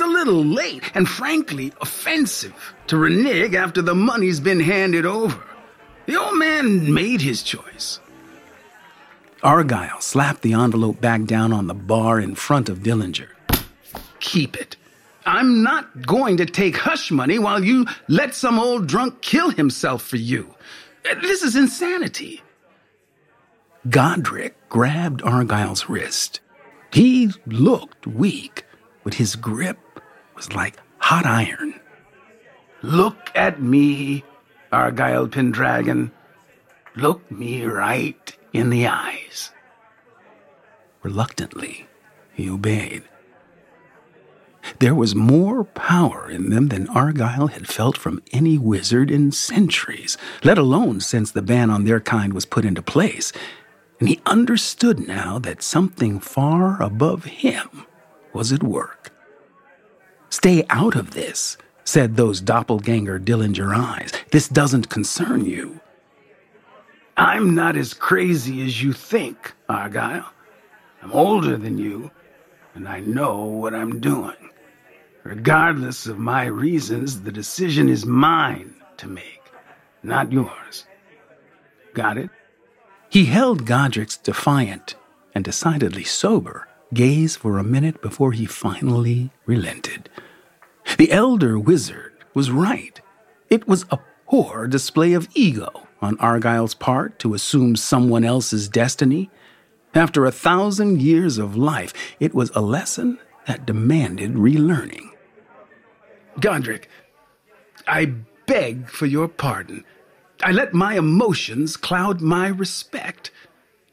It's 0.00 0.08
a 0.08 0.10
little 0.10 0.42
late 0.42 0.90
and 0.94 1.06
frankly 1.06 1.74
offensive 1.82 2.74
to 2.86 2.96
renege 2.96 3.54
after 3.54 3.82
the 3.82 3.94
money's 3.94 4.40
been 4.40 4.58
handed 4.60 5.04
over. 5.04 5.38
The 6.06 6.18
old 6.18 6.38
man 6.38 6.94
made 6.94 7.20
his 7.20 7.42
choice. 7.42 8.00
Argyle 9.42 10.00
slapped 10.00 10.40
the 10.40 10.54
envelope 10.54 11.02
back 11.02 11.24
down 11.24 11.52
on 11.52 11.66
the 11.66 11.74
bar 11.74 12.18
in 12.18 12.34
front 12.34 12.70
of 12.70 12.78
Dillinger. 12.78 13.28
Keep 14.20 14.56
it. 14.56 14.78
I'm 15.26 15.62
not 15.62 16.06
going 16.06 16.38
to 16.38 16.46
take 16.46 16.78
hush 16.78 17.10
money 17.10 17.38
while 17.38 17.62
you 17.62 17.84
let 18.08 18.34
some 18.34 18.58
old 18.58 18.86
drunk 18.86 19.20
kill 19.20 19.50
himself 19.50 20.00
for 20.00 20.16
you. 20.16 20.54
This 21.20 21.42
is 21.42 21.56
insanity. 21.56 22.40
Godric 23.90 24.56
grabbed 24.70 25.20
Argyle's 25.20 25.90
wrist. 25.90 26.40
He 26.90 27.32
looked 27.44 28.06
weak, 28.06 28.64
but 29.04 29.14
his 29.14 29.36
grip 29.36 29.78
was 30.36 30.52
like 30.52 30.76
hot 30.98 31.26
iron. 31.26 31.80
Look 32.82 33.30
at 33.34 33.60
me, 33.60 34.24
Argyle 34.72 35.28
Pendragon. 35.28 36.12
Look 36.96 37.30
me 37.30 37.64
right 37.64 38.36
in 38.52 38.70
the 38.70 38.86
eyes. 38.86 39.50
Reluctantly, 41.02 41.86
he 42.32 42.48
obeyed. 42.48 43.04
There 44.78 44.94
was 44.94 45.14
more 45.14 45.64
power 45.64 46.30
in 46.30 46.50
them 46.50 46.68
than 46.68 46.88
Argyle 46.88 47.48
had 47.48 47.66
felt 47.66 47.96
from 47.96 48.22
any 48.32 48.58
wizard 48.58 49.10
in 49.10 49.32
centuries, 49.32 50.16
let 50.44 50.58
alone 50.58 51.00
since 51.00 51.30
the 51.30 51.42
ban 51.42 51.70
on 51.70 51.84
their 51.84 52.00
kind 52.00 52.32
was 52.32 52.46
put 52.46 52.64
into 52.64 52.82
place. 52.82 53.32
And 53.98 54.08
he 54.08 54.20
understood 54.26 55.06
now 55.06 55.38
that 55.40 55.62
something 55.62 56.20
far 56.20 56.82
above 56.82 57.24
him 57.24 57.86
was 58.32 58.52
at 58.52 58.62
work. 58.62 59.10
Stay 60.28 60.64
out 60.70 60.94
of 60.94 61.10
this, 61.10 61.56
said 61.84 62.16
those 62.16 62.40
doppelganger 62.40 63.18
Dillinger 63.18 63.74
eyes. 63.76 64.12
This 64.30 64.48
doesn't 64.48 64.88
concern 64.88 65.44
you. 65.44 65.80
I'm 67.16 67.54
not 67.54 67.76
as 67.76 67.92
crazy 67.92 68.64
as 68.64 68.82
you 68.82 68.92
think, 68.92 69.52
Argyle. 69.68 70.32
I'm 71.02 71.12
older 71.12 71.56
than 71.56 71.78
you, 71.78 72.10
and 72.74 72.88
I 72.88 73.00
know 73.00 73.44
what 73.44 73.74
I'm 73.74 74.00
doing. 74.00 74.36
Regardless 75.24 76.06
of 76.06 76.18
my 76.18 76.44
reasons, 76.44 77.22
the 77.22 77.32
decision 77.32 77.88
is 77.88 78.06
mine 78.06 78.74
to 78.96 79.06
make, 79.06 79.42
not 80.02 80.32
yours. 80.32 80.86
Got 81.92 82.16
it? 82.16 82.30
He 83.10 83.24
held 83.26 83.66
Godric's 83.66 84.16
defiant 84.16 84.94
and 85.34 85.44
decidedly 85.44 86.04
sober 86.04 86.68
gaze 86.92 87.36
for 87.36 87.58
a 87.58 87.64
minute 87.64 88.02
before 88.02 88.32
he 88.32 88.46
finally 88.46 89.30
relented. 89.46 90.08
The 90.98 91.12
elder 91.12 91.58
wizard 91.58 92.12
was 92.34 92.50
right. 92.50 93.00
It 93.48 93.68
was 93.68 93.84
a 93.90 93.98
poor 94.26 94.66
display 94.66 95.12
of 95.12 95.28
ego 95.34 95.88
on 96.00 96.16
Argyle's 96.18 96.74
part 96.74 97.18
to 97.20 97.34
assume 97.34 97.76
someone 97.76 98.24
else's 98.24 98.68
destiny. 98.68 99.30
After 99.94 100.24
a 100.24 100.32
thousand 100.32 101.02
years 101.02 101.38
of 101.38 101.56
life, 101.56 101.92
it 102.20 102.34
was 102.34 102.50
a 102.54 102.60
lesson 102.60 103.18
that 103.46 103.66
demanded 103.66 104.34
relearning. 104.34 105.10
Godric, 106.38 106.88
I 107.86 108.06
beg 108.46 108.88
for 108.88 109.06
your 109.06 109.28
pardon. 109.28 109.84
I 110.42 110.52
let 110.52 110.72
my 110.72 110.96
emotions 110.96 111.76
cloud 111.76 112.20
my 112.20 112.48
respect. 112.48 113.30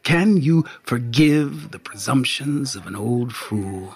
Can 0.07 0.37
you 0.37 0.63
forgive 0.83 1.71
the 1.71 1.79
presumptions 1.79 2.77
of 2.77 2.87
an 2.87 2.95
old 2.95 3.35
fool? 3.35 3.93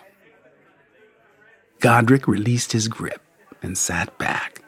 Godric 1.79 2.27
released 2.27 2.73
his 2.73 2.89
grip 2.89 3.21
and 3.61 3.77
sat 3.77 4.17
back. 4.17 4.61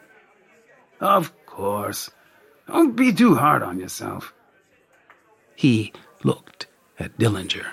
Of 1.00 1.34
course. 1.44 2.10
Don't 2.66 2.96
be 2.96 3.12
too 3.12 3.34
hard 3.34 3.62
on 3.62 3.78
yourself. 3.78 4.32
He 5.54 5.92
looked 6.22 6.66
at 6.98 7.18
Dillinger. 7.18 7.66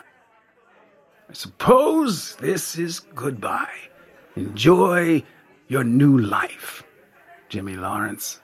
I 1.30 1.34
suppose 1.34 2.36
this 2.42 2.78
is 2.78 3.00
goodbye. 3.16 3.88
Enjoy 4.36 5.24
your 5.70 5.86
new 5.86 6.18
life, 6.18 6.84
Jimmy 7.48 7.78
Lawrence. 7.78 8.42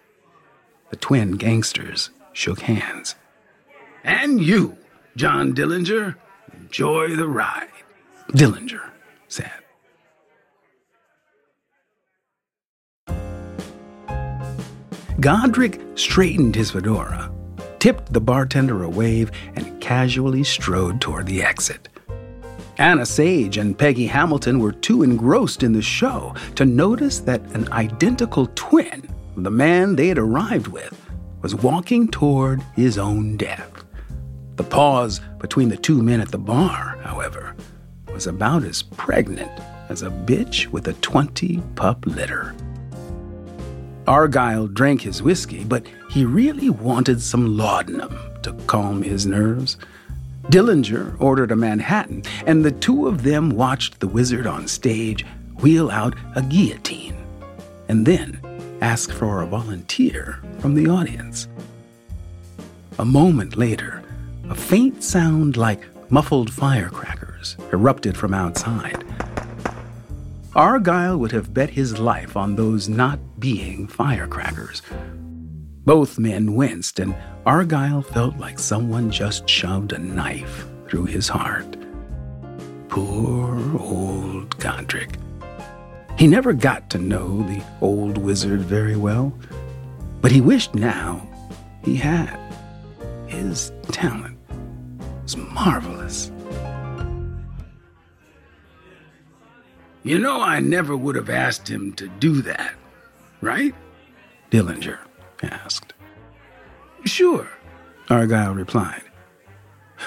The 0.89 0.95
twin 0.95 1.31
gangsters 1.31 2.11
shook 2.31 2.61
hands. 2.61 3.15
And 4.05 4.41
you, 4.41 4.77
John 5.17 5.55
Dillinger, 5.55 6.13
enjoy 6.53 7.15
the 7.15 7.27
ride. 7.27 7.71
Dillinger 8.33 8.91
said. 9.27 9.51
Godric 15.19 15.81
straightened 15.95 16.55
his 16.55 16.69
fedora, 16.69 17.31
tipped 17.79 18.13
the 18.13 18.21
bartender 18.21 18.83
a 18.83 18.89
wave, 18.89 19.31
and 19.55 19.81
casually 19.81 20.43
strode 20.43 21.01
toward 21.01 21.25
the 21.25 21.41
exit. 21.41 21.89
Anna 22.77 23.03
Sage 23.03 23.57
and 23.57 23.75
Peggy 23.75 24.05
Hamilton 24.05 24.59
were 24.59 24.71
too 24.71 25.01
engrossed 25.01 25.63
in 25.63 25.73
the 25.73 25.81
show 25.81 26.35
to 26.53 26.63
notice 26.63 27.21
that 27.21 27.41
an 27.55 27.67
identical 27.71 28.51
twin 28.53 29.09
of 29.35 29.43
the 29.43 29.49
man 29.49 29.95
they 29.95 30.09
had 30.09 30.19
arrived 30.19 30.67
with 30.67 30.93
was 31.41 31.55
walking 31.55 32.07
toward 32.07 32.61
his 32.75 32.99
own 32.99 33.35
death. 33.35 33.76
The 34.57 34.63
pause 34.63 35.21
between 35.39 35.69
the 35.69 35.77
two 35.77 36.01
men 36.01 36.19
at 36.19 36.29
the 36.29 36.39
bar, 36.39 36.97
however, 37.03 37.55
was 38.11 38.25
about 38.25 38.63
as 38.63 38.81
pregnant 38.81 39.51
as 39.89 40.01
a 40.01 40.09
bitch 40.09 40.67
with 40.67 40.87
a 40.87 40.93
20 40.93 41.61
pup 41.75 42.05
litter. 42.07 42.55
Argyle 44.07 44.67
drank 44.67 45.01
his 45.01 45.21
whiskey, 45.21 45.63
but 45.63 45.85
he 46.09 46.25
really 46.25 46.71
wanted 46.71 47.21
some 47.21 47.55
laudanum 47.55 48.17
to 48.41 48.53
calm 48.65 49.03
his 49.03 49.27
nerves. 49.27 49.77
Dillinger 50.45 51.15
ordered 51.19 51.51
a 51.51 51.55
Manhattan, 51.55 52.23
and 52.47 52.65
the 52.65 52.71
two 52.71 53.07
of 53.07 53.21
them 53.21 53.51
watched 53.51 53.99
the 53.99 54.07
wizard 54.07 54.47
on 54.47 54.67
stage 54.67 55.23
wheel 55.61 55.91
out 55.91 56.15
a 56.35 56.41
guillotine. 56.41 57.15
and 57.89 58.05
then 58.05 58.39
ask 58.81 59.11
for 59.13 59.41
a 59.41 59.47
volunteer 59.47 60.39
from 60.59 60.75
the 60.75 60.89
audience. 60.89 61.47
A 62.99 63.05
moment 63.05 63.55
later, 63.55 64.03
a 64.49 64.55
faint 64.55 65.03
sound 65.03 65.57
like 65.57 65.81
muffled 66.09 66.51
firecrackers 66.51 67.57
erupted 67.73 68.15
from 68.15 68.33
outside. 68.33 69.03
Argyle 70.55 71.17
would 71.17 71.31
have 71.31 71.53
bet 71.53 71.69
his 71.69 71.99
life 71.99 72.37
on 72.37 72.55
those 72.55 72.87
not 72.87 73.19
being 73.39 73.87
firecrackers. 73.87 74.81
Both 75.85 76.17
men 76.17 76.55
winced, 76.55 76.99
and 76.99 77.15
Argyle 77.45 78.01
felt 78.01 78.37
like 78.37 78.57
someone 78.57 79.11
just 79.11 79.47
shoved 79.47 79.93
a 79.93 79.99
knife 79.99 80.65
through 80.87 81.05
his 81.05 81.27
heart. 81.27 81.77
Poor 82.89 83.59
old 83.79 84.57
Godric. 84.59 85.17
He 86.17 86.25
never 86.25 86.53
got 86.53 86.89
to 86.91 86.97
know 86.97 87.43
the 87.43 87.63
old 87.81 88.17
wizard 88.17 88.61
very 88.61 88.95
well, 88.95 89.37
but 90.21 90.31
he 90.31 90.41
wished 90.41 90.73
now 90.73 91.27
he 91.83 91.95
had. 91.95 92.39
His 93.27 93.71
talent 93.91 94.36
was 95.27 95.35
marvelous. 95.35 96.31
You 100.03 100.19
know, 100.19 100.41
I 100.41 100.61
never 100.61 100.95
would 100.95 101.17
have 101.17 101.29
asked 101.29 101.67
him 101.67 101.91
to 101.93 102.07
do 102.07 102.41
that, 102.43 102.75
right? 103.41 103.75
Dillinger 104.51 104.99
asked. 105.43 105.93
Sure, 107.03 107.49
Argyle 108.09 108.53
replied. 108.53 109.03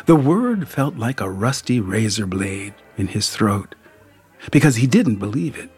The 0.06 0.16
word 0.16 0.66
felt 0.68 0.96
like 0.96 1.20
a 1.20 1.28
rusty 1.28 1.80
razor 1.80 2.24
blade 2.24 2.72
in 2.96 3.08
his 3.08 3.28
throat 3.28 3.74
because 4.50 4.76
he 4.76 4.86
didn't 4.86 5.16
believe 5.16 5.58
it. 5.58 5.70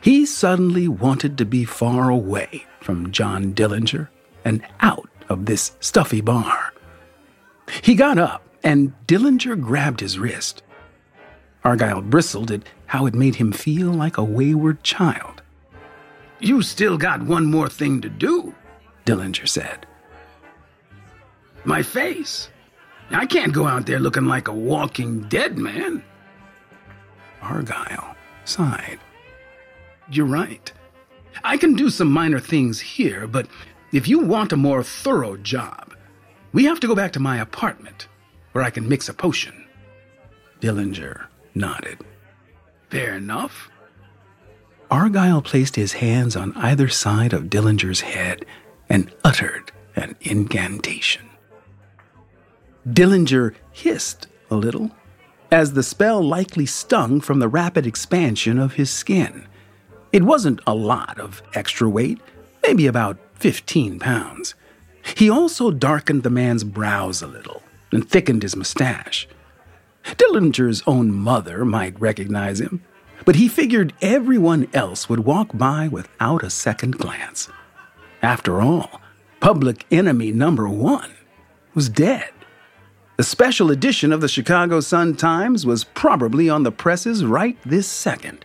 He 0.00 0.24
suddenly 0.24 0.86
wanted 0.86 1.36
to 1.38 1.44
be 1.44 1.64
far 1.64 2.10
away 2.10 2.66
from 2.80 3.10
John 3.10 3.54
Dillinger 3.54 4.06
and 4.44 4.64
out 4.78 5.10
of 5.28 5.46
this 5.46 5.72
stuffy 5.80 6.20
bar. 6.20 6.72
He 7.82 7.96
got 7.96 8.18
up, 8.18 8.44
and 8.62 8.92
Dillinger 9.06 9.60
grabbed 9.60 10.00
his 10.00 10.18
wrist. 10.18 10.62
Argyle 11.64 12.02
bristled 12.02 12.50
at 12.50 12.62
how 12.86 13.06
it 13.06 13.14
made 13.14 13.36
him 13.36 13.52
feel 13.52 13.90
like 13.90 14.18
a 14.18 14.24
wayward 14.24 14.82
child. 14.82 15.42
You 16.40 16.62
still 16.62 16.98
got 16.98 17.22
one 17.22 17.46
more 17.46 17.68
thing 17.68 18.00
to 18.00 18.08
do, 18.08 18.54
Dillinger 19.06 19.48
said. 19.48 19.86
My 21.64 21.82
face. 21.82 22.48
I 23.10 23.26
can't 23.26 23.52
go 23.52 23.66
out 23.66 23.86
there 23.86 24.00
looking 24.00 24.26
like 24.26 24.48
a 24.48 24.52
walking 24.52 25.28
dead 25.28 25.58
man. 25.58 26.02
Argyle 27.40 28.16
sighed. 28.44 28.98
You're 30.10 30.26
right. 30.26 30.72
I 31.44 31.56
can 31.56 31.74
do 31.74 31.90
some 31.90 32.10
minor 32.10 32.40
things 32.40 32.80
here, 32.80 33.26
but 33.26 33.46
if 33.92 34.08
you 34.08 34.18
want 34.18 34.52
a 34.52 34.56
more 34.56 34.82
thorough 34.82 35.36
job, 35.36 35.94
we 36.52 36.64
have 36.64 36.80
to 36.80 36.86
go 36.86 36.94
back 36.94 37.12
to 37.12 37.20
my 37.20 37.38
apartment, 37.38 38.08
where 38.52 38.64
I 38.64 38.70
can 38.70 38.88
mix 38.88 39.08
a 39.08 39.14
potion. 39.14 39.66
Dillinger 40.60 41.26
nodded. 41.54 41.98
Fair 42.90 43.16
enough. 43.16 43.70
Argyle 44.90 45.42
placed 45.42 45.76
his 45.76 45.94
hands 45.94 46.36
on 46.36 46.54
either 46.54 46.88
side 46.88 47.32
of 47.32 47.44
Dillinger's 47.48 48.02
head 48.02 48.44
and 48.88 49.10
uttered 49.24 49.72
an 49.96 50.16
incantation. 50.20 51.28
Dillinger 52.86 53.54
hissed 53.70 54.26
a 54.50 54.56
little, 54.56 54.90
as 55.50 55.72
the 55.72 55.82
spell 55.82 56.22
likely 56.22 56.66
stung 56.66 57.20
from 57.20 57.38
the 57.38 57.48
rapid 57.48 57.86
expansion 57.86 58.58
of 58.58 58.74
his 58.74 58.90
skin. 58.90 59.46
It 60.12 60.24
wasn't 60.24 60.60
a 60.66 60.74
lot 60.74 61.18
of 61.18 61.42
extra 61.54 61.88
weight, 61.88 62.20
maybe 62.62 62.86
about 62.86 63.18
15 63.36 63.98
pounds. 63.98 64.54
He 65.16 65.30
also 65.30 65.70
darkened 65.70 66.22
the 66.22 66.30
man's 66.30 66.64
brows 66.64 67.22
a 67.22 67.26
little 67.26 67.62
and 67.92 68.08
thickened 68.08 68.42
his 68.42 68.56
mustache. 68.56 69.28
Dillinger's 70.16 70.82
own 70.86 71.12
mother 71.12 71.64
might 71.64 72.00
recognize 72.00 72.60
him, 72.60 72.82
but 73.24 73.36
he 73.36 73.48
figured 73.48 73.92
everyone 74.02 74.68
else 74.74 75.08
would 75.08 75.20
walk 75.20 75.50
by 75.54 75.88
without 75.88 76.42
a 76.42 76.50
second 76.50 76.98
glance. 76.98 77.48
After 78.22 78.60
all, 78.60 79.00
public 79.40 79.86
enemy 79.90 80.32
number 80.32 80.68
one 80.68 81.12
was 81.74 81.88
dead. 81.88 82.30
The 83.16 83.24
special 83.24 83.70
edition 83.70 84.12
of 84.12 84.20
the 84.20 84.28
Chicago 84.28 84.80
Sun 84.80 85.16
Times 85.16 85.64
was 85.64 85.84
probably 85.84 86.48
on 86.48 86.62
the 86.62 86.72
presses 86.72 87.24
right 87.24 87.56
this 87.64 87.86
second. 87.86 88.44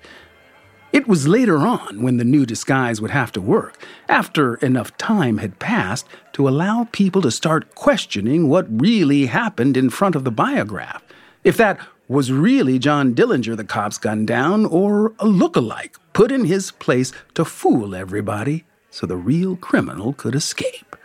It 0.98 1.08
was 1.08 1.28
later 1.28 1.60
on 1.60 2.02
when 2.02 2.18
the 2.18 2.24
new 2.24 2.44
disguise 2.44 3.00
would 3.00 3.12
have 3.12 3.32
to 3.34 3.40
work, 3.40 3.78
after 4.10 4.56
enough 4.56 4.98
time 4.98 5.38
had 5.38 5.60
passed 5.60 6.08
to 6.34 6.50
allow 6.50 6.88
people 6.92 7.22
to 7.22 7.30
start 7.30 7.76
questioning 7.76 8.50
what 8.50 8.66
really 8.82 9.28
happened 9.28 9.78
in 9.78 9.92
front 9.92 10.16
of 10.16 10.24
the 10.24 10.32
biograph. 10.32 11.04
If 11.44 11.56
that 11.58 11.80
was 12.08 12.32
really 12.32 12.80
John 12.80 13.14
Dillinger 13.14 13.56
the 13.56 13.64
cops 13.64 14.00
gunned 14.00 14.26
down, 14.26 14.66
or 14.66 15.14
a 15.20 15.28
look-alike 15.28 15.98
put 16.14 16.32
in 16.32 16.46
his 16.46 16.72
place 16.72 17.14
to 17.36 17.46
fool 17.46 17.94
everybody 17.94 18.66
so 18.90 19.06
the 19.06 19.18
real 19.18 19.56
criminal 19.56 20.14
could 20.14 20.34
escape. 20.34 20.96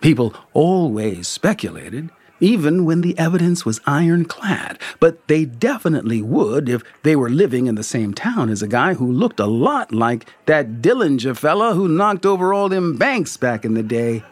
People 0.00 0.34
always 0.52 1.28
speculated 1.28 2.10
even 2.40 2.84
when 2.84 3.00
the 3.00 3.18
evidence 3.18 3.64
was 3.64 3.80
ironclad, 3.86 4.78
but 5.00 5.26
they 5.28 5.44
definitely 5.44 6.20
would 6.22 6.68
if 6.68 6.82
they 7.02 7.16
were 7.16 7.30
living 7.30 7.66
in 7.66 7.74
the 7.74 7.82
same 7.82 8.12
town 8.12 8.50
as 8.50 8.62
a 8.62 8.68
guy 8.68 8.94
who 8.94 9.10
looked 9.10 9.40
a 9.40 9.46
lot 9.46 9.92
like 9.92 10.26
that 10.46 10.82
Dillinger 10.82 11.36
fella 11.36 11.74
who 11.74 11.88
knocked 11.88 12.26
over 12.26 12.52
all 12.52 12.68
them 12.68 12.96
banks 12.96 13.36
back 13.36 13.64
in 13.64 13.74
the 13.74 13.82
day. 13.82 14.22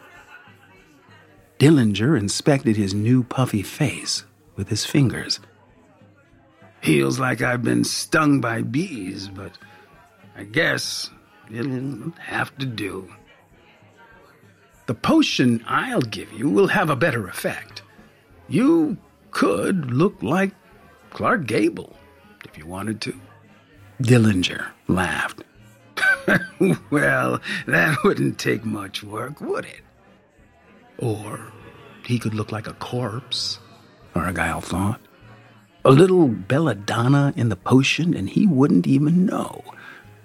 Dillinger 1.59 2.18
inspected 2.18 2.76
his 2.76 2.92
new 2.92 3.22
puffy 3.24 3.62
face 3.62 4.24
with 4.57 4.68
his 4.68 4.84
fingers. 4.84 5.40
Feels 6.82 7.18
like 7.18 7.40
I've 7.40 7.62
been 7.62 7.84
stung 7.84 8.40
by 8.40 8.61
bees, 8.61 9.28
but 9.28 9.57
I 10.36 10.44
guess 10.44 11.11
it'll 11.50 12.12
have 12.18 12.57
to 12.59 12.66
do. 12.66 13.09
The 14.86 14.94
potion 14.94 15.64
I'll 15.66 16.02
give 16.02 16.30
you 16.32 16.50
will 16.50 16.66
have 16.66 16.90
a 16.90 16.96
better 16.96 17.26
effect. 17.26 17.80
You 18.49 18.97
could 19.30 19.90
look 19.90 20.22
like 20.22 20.53
Clark 21.11 21.47
Gable 21.47 21.97
if 22.45 22.59
you 22.59 22.66
wanted 22.66 23.01
to. 23.03 23.20
Dillinger 24.03 24.66
laughed. 24.88 25.42
well, 26.90 27.40
that 27.66 27.97
wouldn't 28.05 28.38
take 28.38 28.64
much 28.64 29.03
work, 29.03 29.40
would 29.40 29.64
it? 29.64 29.80
Or 30.99 31.53
he 32.05 32.18
could 32.18 32.34
look 32.34 32.53
like 32.53 32.66
a 32.66 32.74
corpse, 32.74 33.59
Argyle 34.14 34.61
thought. 34.61 35.01
A 35.84 35.90
little 35.90 36.28
belladonna 36.28 37.32
in 37.36 37.49
the 37.51 37.57
potion, 37.57 38.14
and 38.14 38.28
he 38.28 38.47
wouldn't 38.47 38.86
even 38.86 39.26
know. 39.26 39.62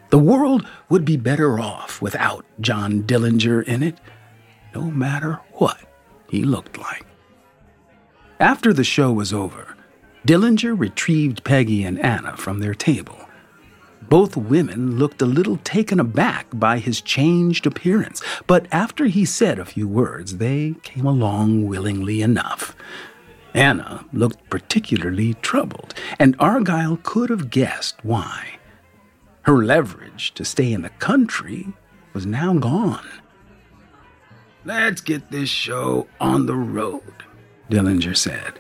The 0.10 0.20
world 0.20 0.66
would 0.90 1.06
be 1.06 1.18
better 1.18 1.60
off 1.60 2.02
without 2.02 2.46
John 2.62 3.04
Dillinger 3.04 3.64
in 3.64 3.84
it, 3.84 4.00
no 4.74 4.84
matter 4.84 5.40
what 5.54 5.78
he 6.30 6.44
looked 6.44 6.78
like. 6.78 7.06
After 8.40 8.72
the 8.72 8.86
show 8.86 9.12
was 9.12 9.34
over, 9.34 9.76
Dillinger 10.26 10.74
retrieved 10.78 11.44
Peggy 11.44 11.84
and 11.84 12.00
Anna 12.00 12.38
from 12.38 12.60
their 12.60 12.74
table. 12.74 13.28
Both 14.08 14.38
women 14.38 14.98
looked 14.98 15.22
a 15.22 15.26
little 15.26 15.58
taken 15.58 16.00
aback 16.00 16.48
by 16.54 16.80
his 16.80 17.02
changed 17.02 17.68
appearance, 17.68 18.24
but 18.48 18.66
after 18.72 19.08
he 19.08 19.26
said 19.26 19.60
a 19.60 19.66
few 19.66 19.90
words, 19.90 20.38
they 20.38 20.76
came 20.84 21.06
along 21.06 21.68
willingly 21.68 22.22
enough. 22.22 22.78
Anna 23.54 24.06
looked 24.14 24.50
particularly 24.50 25.34
troubled, 25.36 25.94
and 26.18 26.36
Argyle 26.40 26.98
could 27.04 27.30
have 27.30 27.50
guessed 27.50 27.98
why. 28.04 28.48
Her 29.42 29.66
leverage 29.66 30.34
to 30.36 30.46
stay 30.46 30.72
in 30.72 30.82
the 30.82 30.90
country 30.92 31.74
was 32.14 32.26
now 32.26 32.54
gone. 32.54 33.08
Let's 34.64 35.02
get 35.02 35.30
this 35.30 35.50
show 35.50 36.08
on 36.22 36.46
the 36.46 36.56
road, 36.56 37.26
Dillinger 37.70 38.16
said. 38.16 38.60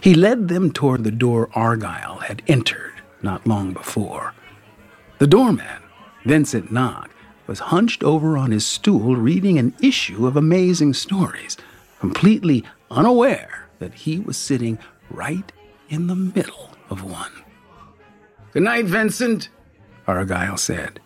He 0.00 0.14
led 0.14 0.48
them 0.48 0.72
toward 0.72 1.04
the 1.04 1.10
door 1.10 1.48
Argyle 1.54 2.18
had 2.18 2.42
entered 2.46 2.94
not 3.22 3.46
long 3.46 3.72
before. 3.72 4.34
The 5.18 5.26
doorman, 5.26 5.82
Vincent 6.24 6.72
Knock, 6.72 7.10
was 7.46 7.58
hunched 7.58 8.02
over 8.04 8.38
on 8.38 8.52
his 8.52 8.66
stool 8.66 9.16
reading 9.16 9.58
an 9.58 9.74
issue 9.82 10.26
of 10.26 10.36
Amazing 10.36 10.94
Stories, 10.94 11.56
completely 11.98 12.64
unaware 12.90 13.68
that 13.78 13.94
he 13.94 14.20
was 14.20 14.36
sitting 14.36 14.78
right 15.10 15.52
in 15.88 16.06
the 16.06 16.14
middle 16.14 16.70
of 16.88 17.02
one. 17.02 17.32
Good 18.52 18.62
night, 18.62 18.86
Vincent, 18.86 19.48
Argyle 20.06 20.56
said. 20.56 21.00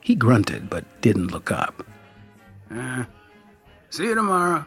He 0.00 0.14
grunted 0.14 0.70
but 0.70 0.84
didn't 1.00 1.32
look 1.32 1.50
up. 1.50 1.84
Uh, 2.70 3.04
see 3.90 4.04
you 4.04 4.14
tomorrow. 4.14 4.64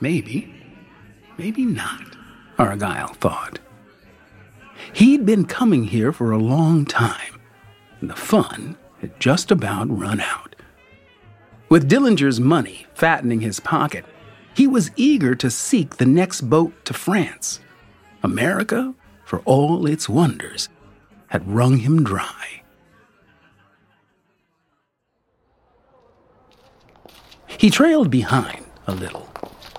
Maybe, 0.00 0.54
maybe 1.38 1.64
not, 1.64 2.16
Argyle 2.58 3.14
thought. 3.14 3.58
He'd 4.92 5.24
been 5.24 5.46
coming 5.46 5.84
here 5.84 6.12
for 6.12 6.30
a 6.30 6.38
long 6.38 6.84
time, 6.84 7.40
and 8.00 8.10
the 8.10 8.16
fun 8.16 8.76
had 9.00 9.18
just 9.18 9.50
about 9.50 9.88
run 9.88 10.20
out. 10.20 10.54
With 11.68 11.88
Dillinger's 11.88 12.38
money 12.38 12.86
fattening 12.94 13.40
his 13.40 13.58
pocket, 13.58 14.04
he 14.54 14.66
was 14.66 14.90
eager 14.96 15.34
to 15.34 15.50
seek 15.50 15.96
the 15.96 16.06
next 16.06 16.42
boat 16.42 16.84
to 16.84 16.94
France. 16.94 17.60
America, 18.22 18.94
for 19.24 19.40
all 19.40 19.86
its 19.86 20.08
wonders, 20.08 20.68
had 21.28 21.46
wrung 21.48 21.78
him 21.78 22.04
dry. 22.04 22.62
He 27.58 27.70
trailed 27.70 28.10
behind 28.10 28.64
a 28.86 28.94
little, 28.94 29.28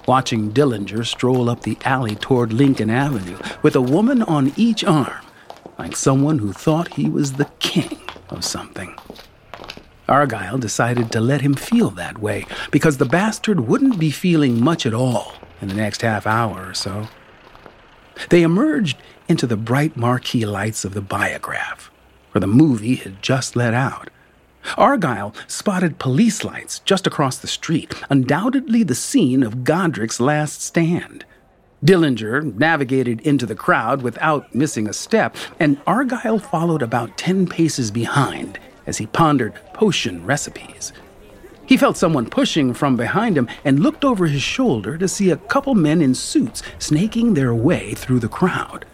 watching 0.08 0.54
Dillinger 0.54 1.06
stroll 1.06 1.50
up 1.50 1.62
the 1.62 1.78
alley 1.84 2.16
toward 2.16 2.54
Lincoln 2.54 2.90
Avenue 2.90 3.38
with 3.62 3.76
a 3.76 3.82
woman 3.82 4.24
on 4.24 4.54
each 4.56 4.84
arm, 4.86 5.26
like 5.78 5.96
someone 5.96 6.40
who 6.40 6.54
thought 6.54 6.94
he 6.94 7.10
was 7.10 7.34
the 7.34 7.52
king 7.60 8.00
of 8.30 8.46
something. 8.46 8.98
Argyle 10.08 10.58
decided 10.58 11.12
to 11.12 11.20
let 11.20 11.42
him 11.42 11.54
feel 11.54 11.90
that 11.92 12.20
way 12.20 12.46
because 12.72 12.98
the 12.98 13.06
bastard 13.06 13.60
wouldn't 13.60 14.00
be 14.00 14.10
feeling 14.10 14.64
much 14.64 14.86
at 14.86 14.94
all 14.94 15.34
in 15.62 15.68
the 15.68 15.74
next 15.74 16.02
half 16.02 16.26
hour 16.26 16.70
or 16.70 16.74
so. 16.74 17.10
They 18.30 18.44
emerged 18.44 18.98
into 19.28 19.46
the 19.46 19.58
bright 19.58 19.98
marquee 19.98 20.46
lights 20.46 20.86
of 20.86 20.94
the 20.94 21.02
Biograph, 21.02 21.92
where 22.32 22.40
the 22.40 22.48
movie 22.48 22.96
had 22.96 23.22
just 23.22 23.58
let 23.58 23.74
out. 23.74 24.10
Argyle 24.76 25.34
spotted 25.48 26.00
police 26.00 26.44
lights 26.44 26.80
just 26.80 27.08
across 27.08 27.38
the 27.38 27.48
street, 27.48 27.94
undoubtedly 28.10 28.84
the 28.84 28.96
scene 28.96 29.44
of 29.44 29.64
Godric's 29.64 30.20
last 30.20 30.62
stand. 30.62 31.24
Dillinger 31.86 32.56
navigated 32.56 33.22
into 33.22 33.46
the 33.46 33.56
crowd 33.56 34.02
without 34.02 34.54
missing 34.54 34.88
a 34.88 34.94
step, 34.94 35.38
and 35.60 35.80
Argyle 35.86 36.40
followed 36.40 36.82
about 36.82 37.18
ten 37.18 37.48
paces 37.48 37.92
behind 37.92 38.60
as 38.88 38.98
he 38.98 39.06
pondered 39.06 39.54
potion 39.74 40.26
recipes. 40.26 40.92
He 41.68 41.78
felt 41.78 41.98
someone 41.98 42.30
pushing 42.30 42.74
from 42.74 42.96
behind 42.96 43.38
him 43.38 43.50
and 43.66 43.82
looked 43.82 44.06
over 44.06 44.26
his 44.26 44.42
shoulder 44.42 44.98
to 44.98 45.08
see 45.08 45.30
a 45.30 45.38
couple 45.38 45.76
men 45.76 46.02
in 46.02 46.16
suits 46.16 46.64
snaking 46.80 47.34
their 47.34 47.54
way 47.54 47.94
through 47.94 48.20
the 48.20 48.30
crowd. 48.30 48.86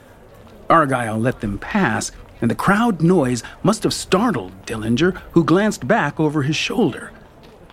Argyle 0.69 1.19
let 1.19 1.39
them 1.39 1.59
pass, 1.59 2.11
and 2.43 2.51
the 2.51 2.55
crowd 2.55 3.01
noise 3.01 3.41
must 3.63 3.83
have 3.83 3.93
startled 3.93 4.65
Dillinger, 4.65 5.17
who 5.31 5.45
glanced 5.45 5.87
back 5.87 6.19
over 6.19 6.41
his 6.43 6.57
shoulder. 6.57 7.13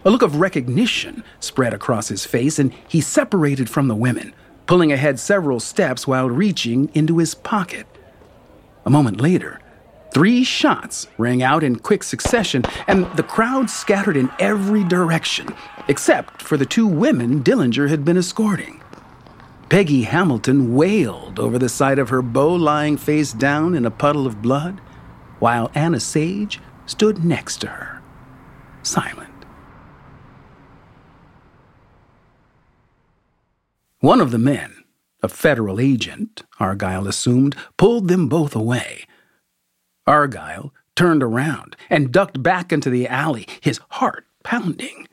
A 0.04 0.10
look 0.10 0.22
of 0.22 0.36
recognition 0.36 1.24
spread 1.40 1.74
across 1.74 2.06
his 2.06 2.24
face, 2.24 2.60
and 2.60 2.72
he 2.86 3.00
separated 3.00 3.68
from 3.68 3.88
the 3.88 3.96
women, 3.96 4.32
pulling 4.66 4.92
ahead 4.92 5.18
several 5.18 5.58
steps 5.58 6.06
while 6.06 6.30
reaching 6.30 6.88
into 6.94 7.18
his 7.18 7.34
pocket. 7.34 7.84
A 8.84 8.90
moment 8.90 9.20
later, 9.20 9.58
three 10.14 10.44
shots 10.44 11.08
rang 11.18 11.42
out 11.42 11.64
in 11.64 11.80
quick 11.80 12.04
succession, 12.04 12.62
and 12.86 13.10
the 13.16 13.24
crowd 13.24 13.68
scattered 13.68 14.16
in 14.16 14.30
every 14.38 14.84
direction, 14.84 15.48
except 15.88 16.42
for 16.42 16.56
the 16.56 16.64
two 16.64 16.86
women 16.86 17.42
Dillinger 17.42 17.88
had 17.88 18.04
been 18.04 18.16
escorting. 18.16 18.80
Peggy 19.70 20.02
Hamilton 20.02 20.74
wailed 20.74 21.38
over 21.38 21.56
the 21.56 21.68
sight 21.68 22.00
of 22.00 22.08
her 22.08 22.22
beau 22.22 22.52
lying 22.52 22.96
face 22.96 23.32
down 23.32 23.76
in 23.76 23.86
a 23.86 23.90
puddle 23.90 24.26
of 24.26 24.42
blood, 24.42 24.80
while 25.38 25.70
Anna 25.76 26.00
Sage 26.00 26.60
stood 26.86 27.24
next 27.24 27.58
to 27.58 27.68
her, 27.68 28.02
silent. 28.82 29.30
One 34.00 34.20
of 34.20 34.32
the 34.32 34.38
men, 34.38 34.82
a 35.22 35.28
federal 35.28 35.78
agent, 35.78 36.42
Argyle 36.58 37.06
assumed, 37.06 37.54
pulled 37.76 38.08
them 38.08 38.28
both 38.28 38.56
away. 38.56 39.06
Argyle 40.04 40.74
turned 40.96 41.22
around 41.22 41.76
and 41.88 42.10
ducked 42.10 42.42
back 42.42 42.72
into 42.72 42.90
the 42.90 43.06
alley, 43.06 43.46
his 43.60 43.78
heart 43.90 44.26
pounding. 44.42 45.06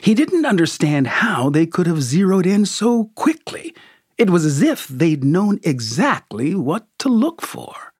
He 0.00 0.14
didn't 0.14 0.46
understand 0.46 1.06
how 1.06 1.50
they 1.50 1.66
could 1.66 1.86
have 1.86 2.02
zeroed 2.02 2.46
in 2.46 2.64
so 2.64 3.10
quickly. 3.14 3.74
It 4.16 4.30
was 4.30 4.44
as 4.44 4.62
if 4.62 4.88
they'd 4.88 5.24
known 5.24 5.58
exactly 5.62 6.54
what 6.54 6.86
to 7.00 7.08
look 7.08 7.42
for. 7.42 7.92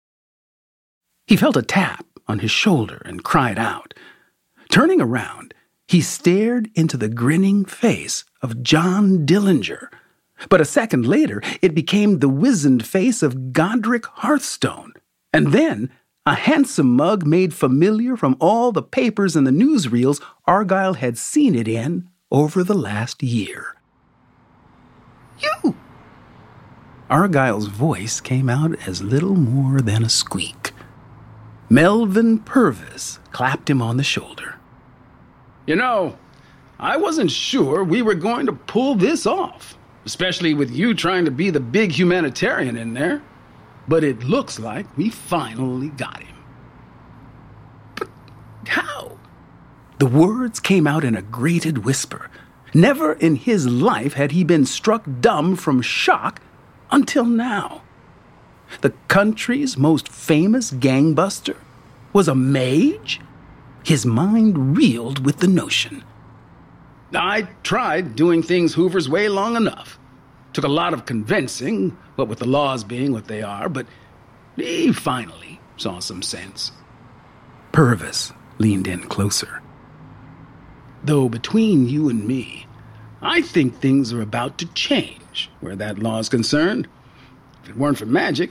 He 1.26 1.36
felt 1.36 1.57
a 1.57 1.62
tap 1.62 2.07
on 2.26 2.38
his 2.38 2.51
shoulder 2.51 3.03
and 3.05 3.24
cried 3.24 3.59
out. 3.59 3.95
Turning 4.70 5.01
around, 5.01 5.55
he 5.86 6.01
stared 6.01 6.70
into 6.74 6.97
the 6.97 7.09
grinning 7.09 7.64
face 7.64 8.24
of 8.40 8.62
John 8.62 9.26
Dillinger. 9.26 9.88
But 10.49 10.61
a 10.61 10.64
second 10.64 11.07
later, 11.07 11.43
it 11.61 11.74
became 11.74 12.18
the 12.18 12.28
wizened 12.28 12.86
face 12.86 13.22
of 13.22 13.53
Godric 13.53 14.07
Hearthstone. 14.07 14.95
And 15.32 15.53
then 15.53 15.90
a 16.24 16.34
handsome 16.34 16.94
mug 16.94 17.26
made 17.26 17.52
familiar 17.52 18.16
from 18.16 18.36
all 18.38 18.70
the 18.70 18.82
papers 18.82 19.34
and 19.34 19.44
the 19.46 19.50
newsreels 19.50 20.22
Argyle 20.46 20.94
had 20.94 21.18
seen 21.18 21.54
it 21.54 21.66
in 21.66 22.08
over 22.30 22.62
the 22.62 22.74
last 22.74 23.22
year. 23.22 23.74
You! 25.40 25.74
Argyle's 27.10 27.66
voice 27.66 28.20
came 28.20 28.48
out 28.48 28.76
as 28.86 29.02
little 29.02 29.34
more 29.34 29.80
than 29.80 30.04
a 30.04 30.08
squeak. 30.08 30.72
Melvin 31.68 32.38
Purvis 32.38 33.18
clapped 33.32 33.68
him 33.68 33.82
on 33.82 33.96
the 33.96 34.04
shoulder. 34.04 34.56
You 35.66 35.74
know, 35.76 36.16
I 36.78 36.96
wasn't 36.98 37.30
sure 37.30 37.82
we 37.82 38.00
were 38.00 38.14
going 38.14 38.46
to 38.46 38.52
pull 38.52 38.94
this 38.94 39.26
off, 39.26 39.76
especially 40.04 40.54
with 40.54 40.70
you 40.70 40.94
trying 40.94 41.24
to 41.24 41.30
be 41.32 41.50
the 41.50 41.60
big 41.60 41.90
humanitarian 41.90 42.76
in 42.76 42.94
there 42.94 43.22
but 43.88 44.04
it 44.04 44.24
looks 44.24 44.58
like 44.58 44.96
we 44.96 45.10
finally 45.10 45.88
got 45.88 46.22
him. 46.22 46.36
But 47.96 48.08
how? 48.66 49.18
The 49.98 50.06
words 50.06 50.60
came 50.60 50.86
out 50.86 51.04
in 51.04 51.16
a 51.16 51.22
grated 51.22 51.78
whisper. 51.78 52.30
Never 52.74 53.12
in 53.12 53.36
his 53.36 53.66
life 53.66 54.14
had 54.14 54.32
he 54.32 54.44
been 54.44 54.66
struck 54.66 55.04
dumb 55.20 55.56
from 55.56 55.82
shock 55.82 56.40
until 56.90 57.24
now. 57.24 57.82
The 58.80 58.94
country's 59.08 59.76
most 59.76 60.08
famous 60.08 60.70
gangbuster 60.70 61.56
was 62.12 62.28
a 62.28 62.34
mage? 62.34 63.20
His 63.84 64.06
mind 64.06 64.76
reeled 64.76 65.24
with 65.24 65.38
the 65.38 65.48
notion. 65.48 66.04
I 67.14 67.42
tried 67.62 68.16
doing 68.16 68.42
things 68.42 68.74
Hoover's 68.74 69.08
way 69.08 69.28
long 69.28 69.56
enough. 69.56 69.98
Took 70.53 70.64
a 70.64 70.68
lot 70.68 70.92
of 70.92 71.07
convincing, 71.07 71.96
what 72.16 72.28
with 72.28 72.38
the 72.38 72.48
laws 72.48 72.84
being 72.84 73.12
what 73.12 73.26
they 73.26 73.42
are, 73.42 73.68
but 73.68 73.86
he 74.57 74.92
finally 74.92 75.61
saw 75.76 75.98
some 75.98 76.22
sense. 76.22 76.72
Purvis 77.72 78.32
leaned 78.59 78.86
in 78.86 79.03
closer. 79.05 79.62
Though 81.03 81.28
between 81.28 81.88
you 81.88 82.09
and 82.09 82.26
me, 82.26 82.66
I 83.22 83.40
think 83.40 83.76
things 83.76 84.12
are 84.12 84.20
about 84.20 84.59
to 84.59 84.66
change 84.74 85.50
where 85.61 85.76
that 85.76 85.98
law 85.98 86.18
is 86.18 86.28
concerned. 86.28 86.86
If 87.62 87.70
it 87.70 87.76
weren't 87.76 87.98
for 87.98 88.07
magic, 88.07 88.50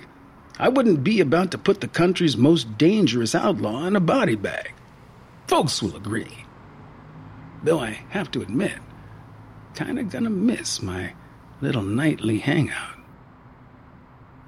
I 0.58 0.70
wouldn't 0.70 1.04
be 1.04 1.22
about 1.22 1.52
to 1.52 1.58
put 1.58 1.82
the 1.82 1.88
country's 1.88 2.36
most 2.36 2.78
dangerous 2.78 3.36
outlaw 3.36 3.86
in 3.86 3.96
a 3.96 4.00
body 4.00 4.36
bag. 4.36 4.74
Folks 5.48 5.82
will 5.82 5.96
agree. 5.96 6.46
Though 7.64 7.80
I 7.80 8.02
have 8.10 8.32
to 8.32 8.42
admit, 8.42 8.80
kinda 9.76 10.04
gonna 10.04 10.30
miss 10.30 10.82
my 10.82 11.14
little 11.62 11.84
nightly 11.84 12.40
hangout. 12.40 12.98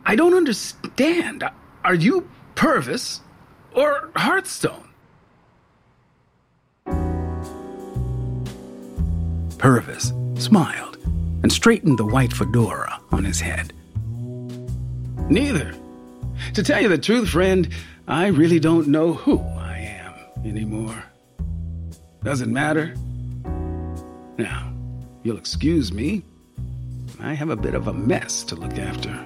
I 0.06 0.16
don't 0.16 0.34
understand. 0.34 1.44
Are 1.84 1.96
you 1.96 2.30
Purvis 2.56 3.22
or 3.74 4.10
Hearthstone? 4.16 4.90
Purvis 9.58 10.12
smiled 10.36 10.98
and 11.44 11.52
straightened 11.52 11.98
the 11.98 12.06
white 12.06 12.34
fedora 12.34 13.00
on 13.12 13.24
his 13.24 13.40
head. 13.40 13.72
Neither. 15.30 15.74
To 16.56 16.64
tell 16.64 16.82
you 16.82 16.90
the 16.90 16.98
truth, 16.98 17.30
friend, 17.30 17.70
I 18.08 18.28
really 18.28 18.60
don't 18.60 18.88
know 18.88 19.14
who 19.14 19.40
I 19.40 19.78
am 19.78 20.14
anymore. 20.46 21.04
Doesn't 22.24 22.52
matter. 22.52 22.96
Now, 24.38 24.74
you'll 25.24 25.38
excuse 25.38 25.94
me. 25.94 26.24
I 27.26 27.36
have 27.36 27.50
a 27.50 27.56
bit 27.56 27.74
of 27.74 27.88
a 27.88 27.94
mess 27.94 28.44
to 28.44 28.56
look 28.56 28.78
after. 28.78 29.18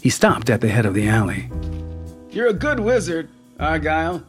He 0.00 0.08
stopped 0.08 0.48
at 0.48 0.62
the 0.62 0.68
head 0.68 0.86
of 0.86 0.94
the 0.94 1.06
alley. 1.06 1.50
You're 2.30 2.48
a 2.48 2.54
good 2.54 2.80
wizard, 2.80 3.28
Argyle. 3.60 4.24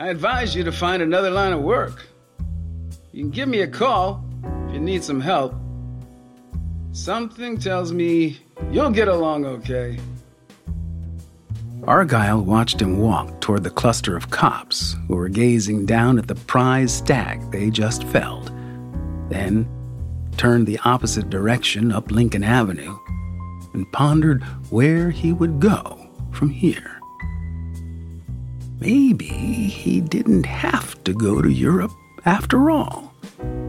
I 0.00 0.08
advise 0.08 0.56
you 0.56 0.64
to 0.64 0.72
find 0.72 1.00
another 1.00 1.30
line 1.30 1.52
of 1.52 1.62
work. 1.62 2.04
You 3.12 3.22
can 3.22 3.30
give 3.30 3.48
me 3.48 3.60
a 3.60 3.68
call 3.68 4.24
if 4.66 4.74
you 4.74 4.80
need 4.80 5.04
some 5.04 5.20
help. 5.20 5.54
Something 6.90 7.56
tells 7.58 7.92
me 7.92 8.40
you'll 8.72 8.90
get 8.90 9.06
along 9.06 9.46
okay. 9.46 10.00
Argyle 11.86 12.40
watched 12.40 12.80
him 12.80 12.98
walk 12.98 13.40
toward 13.40 13.62
the 13.62 13.70
cluster 13.70 14.16
of 14.16 14.30
cops 14.30 14.96
who 15.06 15.16
were 15.16 15.28
gazing 15.28 15.84
down 15.84 16.18
at 16.18 16.26
the 16.26 16.34
prize 16.34 16.94
stag 16.94 17.50
they 17.50 17.68
just 17.68 18.04
felled, 18.04 18.50
then 19.28 19.68
turned 20.38 20.66
the 20.66 20.78
opposite 20.84 21.28
direction 21.28 21.92
up 21.92 22.10
Lincoln 22.10 22.42
Avenue 22.42 22.96
and 23.74 23.90
pondered 23.92 24.42
where 24.70 25.10
he 25.10 25.32
would 25.32 25.60
go 25.60 26.08
from 26.32 26.48
here. 26.48 27.00
Maybe 28.80 29.26
he 29.26 30.00
didn't 30.00 30.46
have 30.46 31.02
to 31.04 31.12
go 31.12 31.42
to 31.42 31.50
Europe 31.50 31.92
after 32.24 32.70
all. 32.70 33.12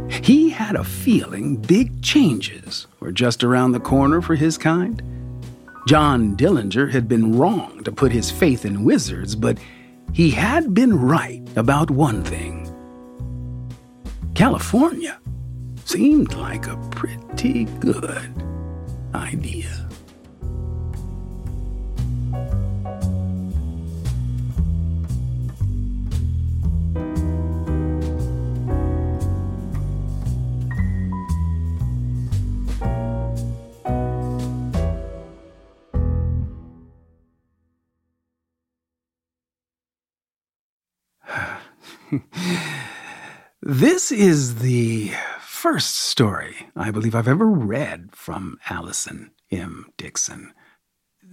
He 0.10 0.50
had 0.50 0.76
a 0.76 0.84
feeling 0.84 1.58
big 1.58 2.02
changes 2.02 2.88
were 3.00 3.12
just 3.12 3.44
around 3.44 3.74
the 3.74 3.80
corner 3.80 4.22
for 4.22 4.36
his 4.36 4.58
kind. 4.58 5.02
John 5.88 6.36
Dillinger 6.36 6.90
had 6.92 7.08
been 7.08 7.38
wrong 7.38 7.84
to 7.84 7.92
put 7.92 8.12
his 8.12 8.32
faith 8.32 8.66
in 8.66 8.84
wizards, 8.84 9.36
but 9.36 9.60
he 10.14 10.32
had 10.32 10.74
been 10.74 10.98
right 10.98 11.44
about 11.56 11.92
one 11.92 12.24
thing. 12.24 12.64
California 14.34 15.20
seemed 15.84 16.34
like 16.34 16.66
a 16.66 16.78
pretty 16.90 17.66
good 17.80 18.34
idea. 19.14 19.85
This 43.68 44.12
is 44.12 44.58
the 44.60 45.12
first 45.40 45.96
story 45.96 46.68
I 46.76 46.92
believe 46.92 47.16
I've 47.16 47.28
ever 47.28 47.48
read 47.48 48.10
from 48.12 48.60
Allison 48.70 49.32
M. 49.50 49.88
Dixon. 49.98 50.54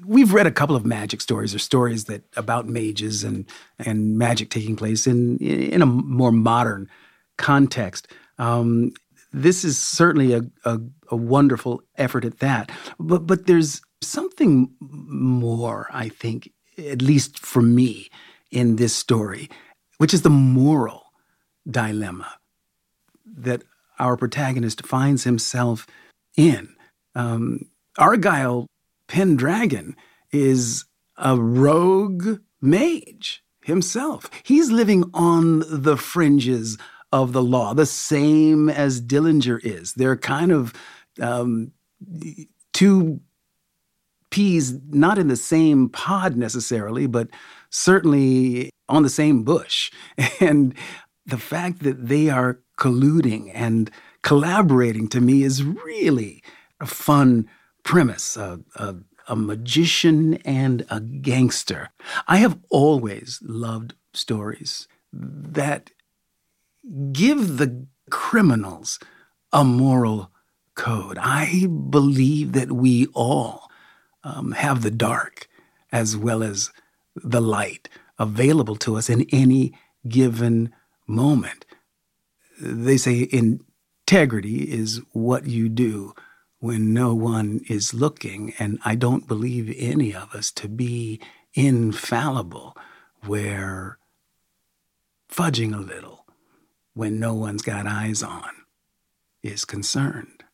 We've 0.06 0.32
read 0.32 0.46
a 0.46 0.50
couple 0.50 0.74
of 0.74 0.86
magic 0.86 1.20
stories 1.20 1.54
or 1.54 1.58
stories 1.58 2.06
that 2.06 2.24
about 2.34 2.66
mages 2.66 3.22
and 3.22 3.44
and 3.78 4.16
magic 4.16 4.48
taking 4.48 4.76
place 4.76 5.06
in 5.06 5.36
in 5.36 5.82
a 5.82 5.86
more 5.86 6.32
modern 6.32 6.88
context. 7.36 8.08
Um, 8.38 8.92
this 9.32 9.62
is 9.62 9.78
certainly 9.78 10.32
a, 10.32 10.40
a, 10.64 10.80
a 11.08 11.16
wonderful 11.16 11.82
effort 11.96 12.24
at 12.24 12.38
that, 12.38 12.72
but 12.98 13.26
but 13.26 13.46
there's 13.46 13.82
something 14.00 14.72
more, 14.80 15.86
I 15.92 16.08
think, 16.08 16.50
at 16.78 17.02
least 17.02 17.38
for 17.38 17.60
me, 17.60 18.08
in 18.50 18.76
this 18.76 18.94
story, 18.94 19.50
which 20.02 20.12
is 20.12 20.22
the 20.22 20.30
moral 20.30 21.12
dilemma 21.70 22.26
that 23.24 23.62
our 24.00 24.16
protagonist 24.16 24.84
finds 24.84 25.22
himself 25.22 25.86
in. 26.36 26.74
Um, 27.14 27.68
Argyle 27.96 28.66
Pendragon 29.06 29.94
is 30.32 30.86
a 31.16 31.36
rogue 31.36 32.40
mage 32.60 33.44
himself. 33.62 34.28
He's 34.42 34.72
living 34.72 35.04
on 35.14 35.62
the 35.68 35.96
fringes 35.96 36.78
of 37.12 37.32
the 37.32 37.42
law, 37.42 37.72
the 37.72 37.86
same 37.86 38.68
as 38.68 39.00
Dillinger 39.00 39.64
is. 39.64 39.92
They're 39.92 40.16
kind 40.16 40.50
of 40.50 40.72
um, 41.20 41.70
two 42.72 43.20
peas, 44.30 44.80
not 44.90 45.16
in 45.16 45.28
the 45.28 45.36
same 45.36 45.88
pod 45.88 46.36
necessarily, 46.36 47.06
but 47.06 47.28
certainly 47.70 48.72
on 48.92 49.02
the 49.02 49.10
same 49.10 49.42
bush. 49.42 49.90
And 50.40 50.74
the 51.24 51.38
fact 51.38 51.82
that 51.82 52.08
they 52.08 52.28
are 52.28 52.60
colluding 52.78 53.50
and 53.54 53.90
collaborating 54.22 55.08
to 55.08 55.20
me 55.20 55.42
is 55.42 55.64
really 55.64 56.42
a 56.80 56.86
fun 56.86 57.48
premise. 57.82 58.36
A, 58.36 58.60
magician 59.34 60.34
and 60.44 60.84
a 60.90 61.00
gangster. 61.00 61.88
I 62.28 62.36
have 62.38 62.58
always 62.68 63.40
loved 63.42 63.94
stories 64.12 64.88
that 65.10 65.90
give 67.12 67.56
the 67.56 67.86
criminals 68.10 68.98
a 69.52 69.64
moral 69.64 70.30
code. 70.74 71.16
I 71.18 71.66
believe 71.66 72.52
that 72.52 72.72
we 72.72 73.06
all 73.14 73.70
um, 74.22 74.52
have 74.52 74.82
the 74.82 74.90
dark 74.90 75.48
as 75.90 76.14
well 76.16 76.42
as 76.42 76.70
the 77.16 77.40
light 77.40 77.88
available 78.18 78.76
to 78.76 78.96
us 78.96 79.08
in 79.08 79.26
any 79.32 79.74
given 80.08 80.72
moment. 81.06 81.64
They 82.60 82.96
say 82.96 83.28
integrity 83.30 84.70
is 84.72 85.00
what 85.12 85.46
you 85.46 85.68
do 85.68 86.14
when 86.58 86.94
no 86.94 87.12
one 87.12 87.60
is 87.68 87.92
looking, 87.92 88.54
and 88.58 88.78
I 88.84 88.94
don't 88.94 89.26
believe 89.26 89.74
any 89.76 90.14
of 90.14 90.32
us 90.32 90.52
to 90.52 90.68
be 90.68 91.20
infallible 91.54 92.76
where 93.26 93.98
fudging 95.28 95.74
a 95.74 95.80
little 95.80 96.24
when 96.94 97.18
no 97.18 97.34
one's 97.34 97.62
got 97.62 97.86
eyes 97.86 98.22
on 98.22 98.50
is 99.42 99.64
concerned. 99.64 100.44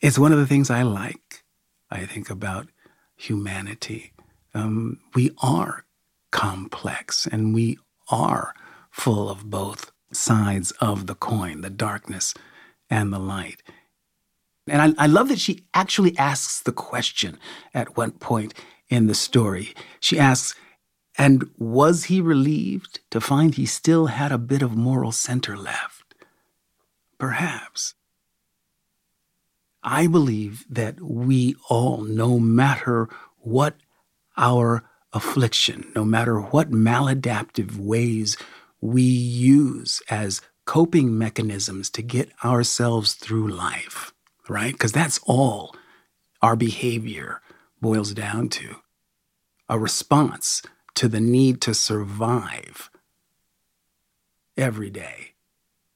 It's 0.00 0.18
one 0.18 0.32
of 0.32 0.38
the 0.38 0.46
things 0.46 0.68
I 0.68 0.82
like, 0.82 1.42
I 1.90 2.04
think, 2.04 2.28
about 2.28 2.68
humanity. 3.16 4.12
Um, 4.52 5.00
we 5.14 5.30
are 5.42 5.85
complex 6.36 7.26
and 7.26 7.54
we 7.54 7.78
are 8.10 8.54
full 8.90 9.30
of 9.30 9.48
both 9.48 9.90
sides 10.12 10.70
of 10.72 11.06
the 11.06 11.14
coin, 11.14 11.62
the 11.62 11.70
darkness 11.70 12.34
and 12.90 13.10
the 13.10 13.18
light. 13.18 13.62
And 14.68 14.82
I, 14.82 15.04
I, 15.04 15.06
love 15.06 15.28
that 15.28 15.38
she 15.38 15.64
actually 15.72 16.16
asks 16.18 16.60
the 16.60 16.72
question 16.72 17.38
at 17.72 17.96
one 17.96 18.10
point 18.10 18.52
in 18.90 19.06
the 19.06 19.14
story. 19.14 19.74
She 19.98 20.18
asks, 20.18 20.54
And 21.16 21.48
was 21.56 22.04
he 22.04 22.20
relieved 22.20 23.00
to 23.12 23.20
find 23.20 23.54
he 23.54 23.64
still 23.64 24.08
had 24.08 24.30
a 24.30 24.38
bit 24.52 24.60
of 24.60 24.76
moral 24.76 25.12
center 25.12 25.56
left? 25.56 26.14
Perhaps. 27.16 27.94
I 29.82 30.06
believe 30.06 30.66
that 30.68 31.00
we 31.00 31.56
all, 31.70 32.02
no 32.02 32.38
matter 32.38 33.08
what 33.38 33.76
our 34.36 34.84
affliction, 35.16 35.90
no 35.96 36.04
matter 36.04 36.38
what 36.38 36.70
maladaptive 36.70 37.78
ways 37.78 38.36
we 38.80 39.02
use 39.02 40.02
as 40.10 40.42
coping 40.66 41.16
mechanisms 41.16 41.88
to 41.90 42.02
get 42.02 42.30
ourselves 42.44 43.14
through 43.14 43.48
life, 43.48 44.12
right? 44.48 44.72
Because 44.72 44.92
that's 44.92 45.18
all 45.24 45.74
our 46.42 46.54
behavior 46.54 47.40
boils 47.80 48.12
down 48.12 48.50
to 48.50 48.76
a 49.68 49.78
response 49.78 50.62
to 50.94 51.08
the 51.08 51.20
need 51.20 51.60
to 51.62 51.72
survive 51.72 52.90
every 54.56 54.90
day 54.90 55.32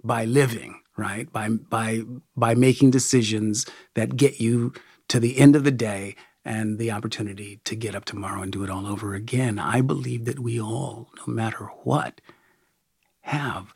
by 0.03 0.25
living, 0.25 0.81
right? 0.97 1.31
By, 1.31 1.51
by, 1.51 2.03
by 2.35 2.55
making 2.55 2.91
decisions 2.91 3.67
that 3.95 4.17
get 4.17 4.41
you 4.41 4.73
to 5.09 5.21
the 5.21 5.39
end 5.39 5.57
of 5.57 5.65
the 5.65 5.71
day 5.71 6.17
and 6.45 6.79
the 6.79 6.91
opportunity 6.91 7.61
to 7.65 7.77
get 7.77 7.95
up 7.95 8.05
tomorrow 8.05 8.43
and 8.43 8.53
do 8.53 8.65
it 8.65 8.71
all 8.71 8.87
over 8.87 9.15
again. 9.15 9.59
I 9.59 9.81
believe 9.81 10.25
that 10.25 10.39
we 10.39 10.61
all, 10.61 11.11
no 11.19 11.33
matter 11.33 11.67
what, 11.83 12.21
have 13.23 13.73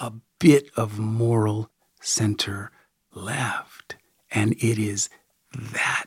a 0.00 0.12
bit 0.38 0.70
of 0.76 0.98
moral 0.98 1.70
center 2.00 2.70
left. 3.14 3.96
And 4.30 4.52
it 4.54 4.78
is 4.78 5.10
that 5.52 6.06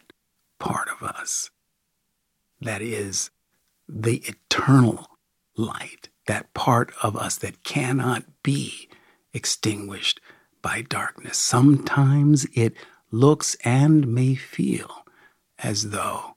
part 0.57 0.87
of 0.89 1.03
us 1.07 1.51
that 2.61 2.81
is 2.81 3.29
the 3.87 4.23
eternal 4.25 5.07
light, 5.55 6.09
that 6.27 6.53
part 6.53 6.91
of 7.01 7.15
us 7.15 7.35
that 7.37 7.63
cannot 7.63 8.23
be 8.41 8.89
extinguished 9.33 10.19
by 10.61 10.81
darkness. 10.81 11.37
Sometimes 11.37 12.45
it 12.53 12.73
looks 13.11 13.55
and 13.63 14.07
may 14.07 14.35
feel 14.35 15.02
as 15.63 15.91
though 15.91 16.35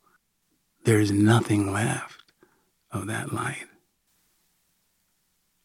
there's 0.84 1.10
nothing 1.10 1.72
left 1.72 2.32
of 2.92 3.08
that 3.08 3.32
light. 3.32 3.66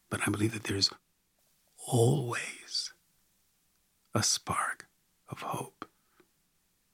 But 0.09 0.21
I 0.27 0.31
believe 0.31 0.53
that 0.53 0.63
there's 0.63 0.89
always 1.87 2.91
a 4.13 4.23
spark 4.23 4.87
of 5.29 5.41
hope 5.41 5.85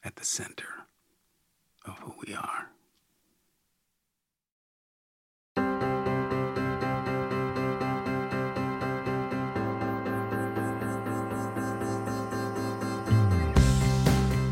at 0.03 0.17
the 0.17 0.25
center 0.25 0.85
of 1.85 1.97
who 1.99 2.13
we 2.25 2.33
are. 2.33 2.69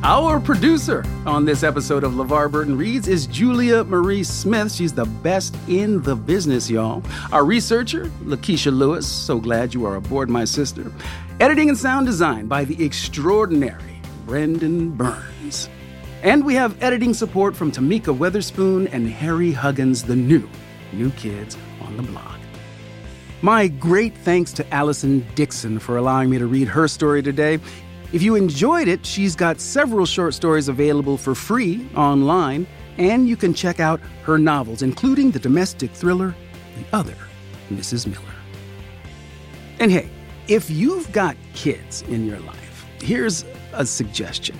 Our 0.07 0.39
producer 0.39 1.03
on 1.25 1.45
this 1.45 1.63
episode 1.63 2.03
of 2.03 2.11
LeVar 2.11 2.51
Burton 2.51 2.77
Reads 2.77 3.07
is 3.07 3.25
Julia 3.25 3.83
Marie 3.83 4.23
Smith. 4.23 4.71
She's 4.71 4.93
the 4.93 5.05
best 5.05 5.57
in 5.67 5.99
the 6.03 6.15
business, 6.15 6.69
y'all. 6.69 7.01
Our 7.31 7.43
researcher, 7.43 8.05
Lakeisha 8.23 8.71
Lewis. 8.71 9.07
So 9.07 9.39
glad 9.39 9.73
you 9.73 9.83
are 9.87 9.95
aboard, 9.95 10.29
my 10.29 10.45
sister. 10.45 10.91
Editing 11.39 11.69
and 11.69 11.77
sound 11.77 12.05
design 12.05 12.45
by 12.45 12.65
the 12.65 12.85
extraordinary 12.85 13.99
Brendan 14.27 14.91
Burns. 14.91 15.69
And 16.21 16.45
we 16.45 16.53
have 16.53 16.79
editing 16.83 17.15
support 17.15 17.55
from 17.55 17.71
Tamika 17.71 18.15
Weatherspoon 18.15 18.87
and 18.93 19.09
Harry 19.09 19.53
Huggins, 19.53 20.03
the 20.03 20.15
new, 20.15 20.47
new 20.93 21.09
kids 21.13 21.57
on 21.81 21.97
the 21.97 22.03
block. 22.03 22.39
My 23.41 23.67
great 23.67 24.15
thanks 24.17 24.53
to 24.53 24.73
Allison 24.73 25.25
Dixon 25.35 25.77
for 25.77 25.97
allowing 25.97 26.29
me 26.29 26.37
to 26.37 26.47
read 26.47 26.67
her 26.67 26.87
story 26.87 27.21
today. 27.21 27.59
If 28.15 28.23
you 28.23 28.35
enjoyed 28.35 28.87
it, 28.87 29.05
she's 29.05 29.35
got 29.35 29.59
several 29.59 30.05
short 30.05 30.33
stories 30.33 30.69
available 30.69 31.17
for 31.17 31.35
free 31.35 31.85
online, 31.97 32.65
and 32.97 33.27
you 33.27 33.35
can 33.35 33.53
check 33.53 33.81
out 33.81 33.99
her 34.23 34.37
novels, 34.37 34.81
including 34.81 35.31
the 35.31 35.39
domestic 35.39 35.91
thriller, 35.91 36.33
The 36.77 36.95
Other 36.95 37.17
Mrs. 37.69 38.07
Miller. 38.07 38.23
And 39.81 39.91
hey, 39.91 40.09
if 40.47 40.69
you've 40.71 41.11
got 41.11 41.35
kids 41.55 42.03
in 42.03 42.25
your 42.25 42.39
life, 42.39 42.85
here's 43.01 43.43
a 43.73 43.85
suggestion. 43.85 44.57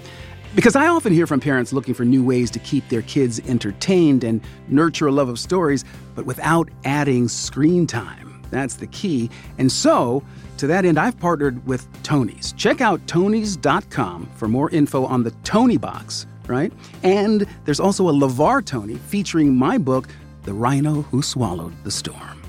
Because 0.53 0.75
I 0.75 0.87
often 0.87 1.13
hear 1.13 1.25
from 1.25 1.39
parents 1.39 1.71
looking 1.71 1.93
for 1.93 2.03
new 2.03 2.25
ways 2.25 2.51
to 2.51 2.59
keep 2.59 2.89
their 2.89 3.03
kids 3.03 3.39
entertained 3.47 4.25
and 4.25 4.41
nurture 4.67 5.07
a 5.07 5.13
love 5.13 5.29
of 5.29 5.39
stories, 5.39 5.85
but 6.13 6.25
without 6.25 6.67
adding 6.83 7.29
screen 7.29 7.87
time. 7.87 8.43
That's 8.51 8.75
the 8.75 8.87
key. 8.87 9.29
And 9.57 9.71
so, 9.71 10.23
to 10.57 10.67
that 10.67 10.85
end, 10.85 10.97
I've 10.97 11.19
partnered 11.19 11.65
with 11.65 11.87
Tonies. 12.03 12.55
Check 12.55 12.81
out 12.81 13.05
Tonies.com 13.07 14.29
for 14.35 14.47
more 14.47 14.69
info 14.71 15.05
on 15.05 15.23
the 15.23 15.31
Toniebox, 15.43 16.25
right? 16.47 16.71
And 17.03 17.47
there's 17.65 17.79
also 17.79 18.09
a 18.09 18.13
LeVar 18.13 18.65
Tonie 18.65 18.95
featuring 18.95 19.55
my 19.55 19.77
book, 19.77 20.07
The 20.43 20.53
Rhino 20.53 21.03
Who 21.03 21.21
Swallowed 21.21 21.73
the 21.83 21.91
Storm. 21.91 22.41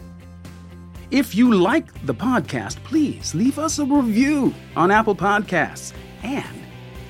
If 1.10 1.34
you 1.34 1.54
like 1.54 2.04
the 2.04 2.14
podcast, 2.14 2.82
please 2.82 3.34
leave 3.34 3.58
us 3.58 3.78
a 3.78 3.84
review 3.84 4.52
on 4.74 4.90
Apple 4.90 5.14
Podcasts 5.14 5.92
and 6.22 6.56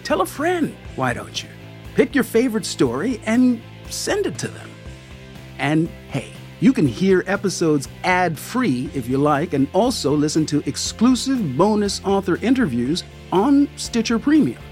tell 0.05 0.21
a 0.21 0.27
friend, 0.27 0.77
why 0.97 1.15
don't 1.15 1.43
you? 1.43 1.49
Pick 1.95 2.15
your 2.15 2.25
favorite 2.25 2.67
story 2.67 3.21
and 3.25 3.61
send 3.89 4.27
it 4.27 4.39
to 4.39 4.49
them. 4.49 4.69
And 5.59 5.89
hey, 6.11 6.36
you 6.61 6.73
can 6.73 6.87
hear 6.87 7.23
episodes 7.27 7.89
ad 8.05 8.39
free 8.39 8.91
if 8.95 9.09
you 9.09 9.19
like, 9.19 9.53
and 9.53 9.69
also 9.73 10.15
listen 10.15 10.47
to 10.47 10.63
exclusive 10.67 11.57
bonus 11.57 12.03
author 12.05 12.37
interviews 12.37 13.05
on 13.33 13.69
Stitcher 13.77 14.19
Premium. 14.19 14.63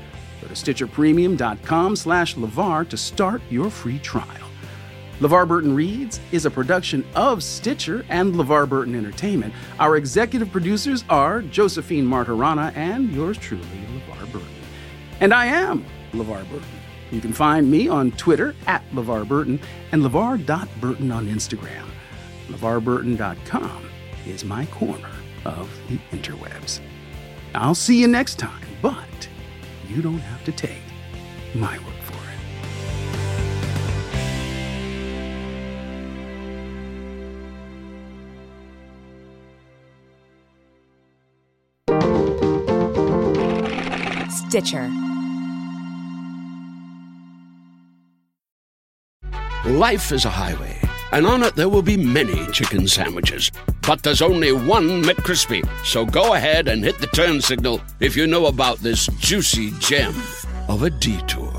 Go 0.40 0.48
to 0.48 0.54
stitcherpremium.com 0.54 1.96
slash 1.96 2.36
LeVar 2.36 2.88
to 2.88 2.96
start 2.96 3.42
your 3.50 3.70
free 3.70 3.98
trial. 3.98 4.44
LeVar 5.20 5.46
Burton 5.46 5.74
Reads 5.74 6.20
is 6.32 6.44
a 6.44 6.50
production 6.50 7.04
of 7.14 7.42
Stitcher 7.42 8.04
and 8.08 8.34
LeVar 8.34 8.68
Burton 8.68 8.94
Entertainment. 8.94 9.54
Our 9.78 9.96
executive 9.96 10.50
producers 10.50 11.04
are 11.08 11.40
Josephine 11.42 12.04
Martirana 12.04 12.76
and 12.76 13.12
yours 13.12 13.38
truly, 13.38 13.64
LeVar 13.64 14.32
Burton. 14.32 14.48
And 15.20 15.32
I 15.32 15.46
am 15.46 15.84
LeVar 16.12 16.48
Burton. 16.50 16.83
You 17.10 17.20
can 17.20 17.32
find 17.32 17.70
me 17.70 17.88
on 17.88 18.10
Twitter 18.12 18.54
at 18.66 18.82
LeVar 18.92 19.28
Burton 19.28 19.60
and 19.92 20.02
LeVar.Burton 20.02 21.12
on 21.12 21.26
Instagram. 21.26 21.84
LeVarBurton.com 22.48 23.90
is 24.26 24.44
my 24.44 24.66
corner 24.66 25.10
of 25.44 25.70
the 25.88 25.98
interwebs. 26.16 26.80
I'll 27.54 27.74
see 27.74 28.00
you 28.00 28.08
next 28.08 28.38
time, 28.38 28.66
but 28.82 29.28
you 29.88 30.02
don't 30.02 30.18
have 30.18 30.44
to 30.44 30.52
take 30.52 30.82
my 31.54 31.78
word 31.78 31.94
for 32.02 32.14
it. 44.26 44.30
Stitcher. 44.30 45.03
Life 49.66 50.12
is 50.12 50.26
a 50.26 50.30
highway, 50.30 50.78
and 51.10 51.26
on 51.26 51.42
it 51.42 51.54
there 51.54 51.70
will 51.70 51.80
be 51.80 51.96
many 51.96 52.46
chicken 52.52 52.86
sandwiches. 52.86 53.50
But 53.86 54.02
there's 54.02 54.20
only 54.20 54.52
one 54.52 55.02
McCrispy. 55.02 55.66
So 55.86 56.04
go 56.04 56.34
ahead 56.34 56.68
and 56.68 56.84
hit 56.84 56.98
the 56.98 57.06
turn 57.06 57.40
signal 57.40 57.80
if 57.98 58.14
you 58.14 58.26
know 58.26 58.44
about 58.44 58.80
this 58.80 59.06
juicy 59.20 59.70
gem 59.78 60.14
of 60.68 60.82
a 60.82 60.90
detour. 60.90 61.50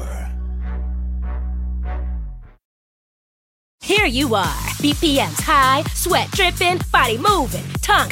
Here 3.82 4.06
you 4.06 4.36
are, 4.36 4.62
BPMs 4.84 5.42
high, 5.42 5.82
sweat 5.96 6.30
dripping, 6.30 6.82
body 6.92 7.18
moving, 7.18 7.66
tongue 7.82 8.12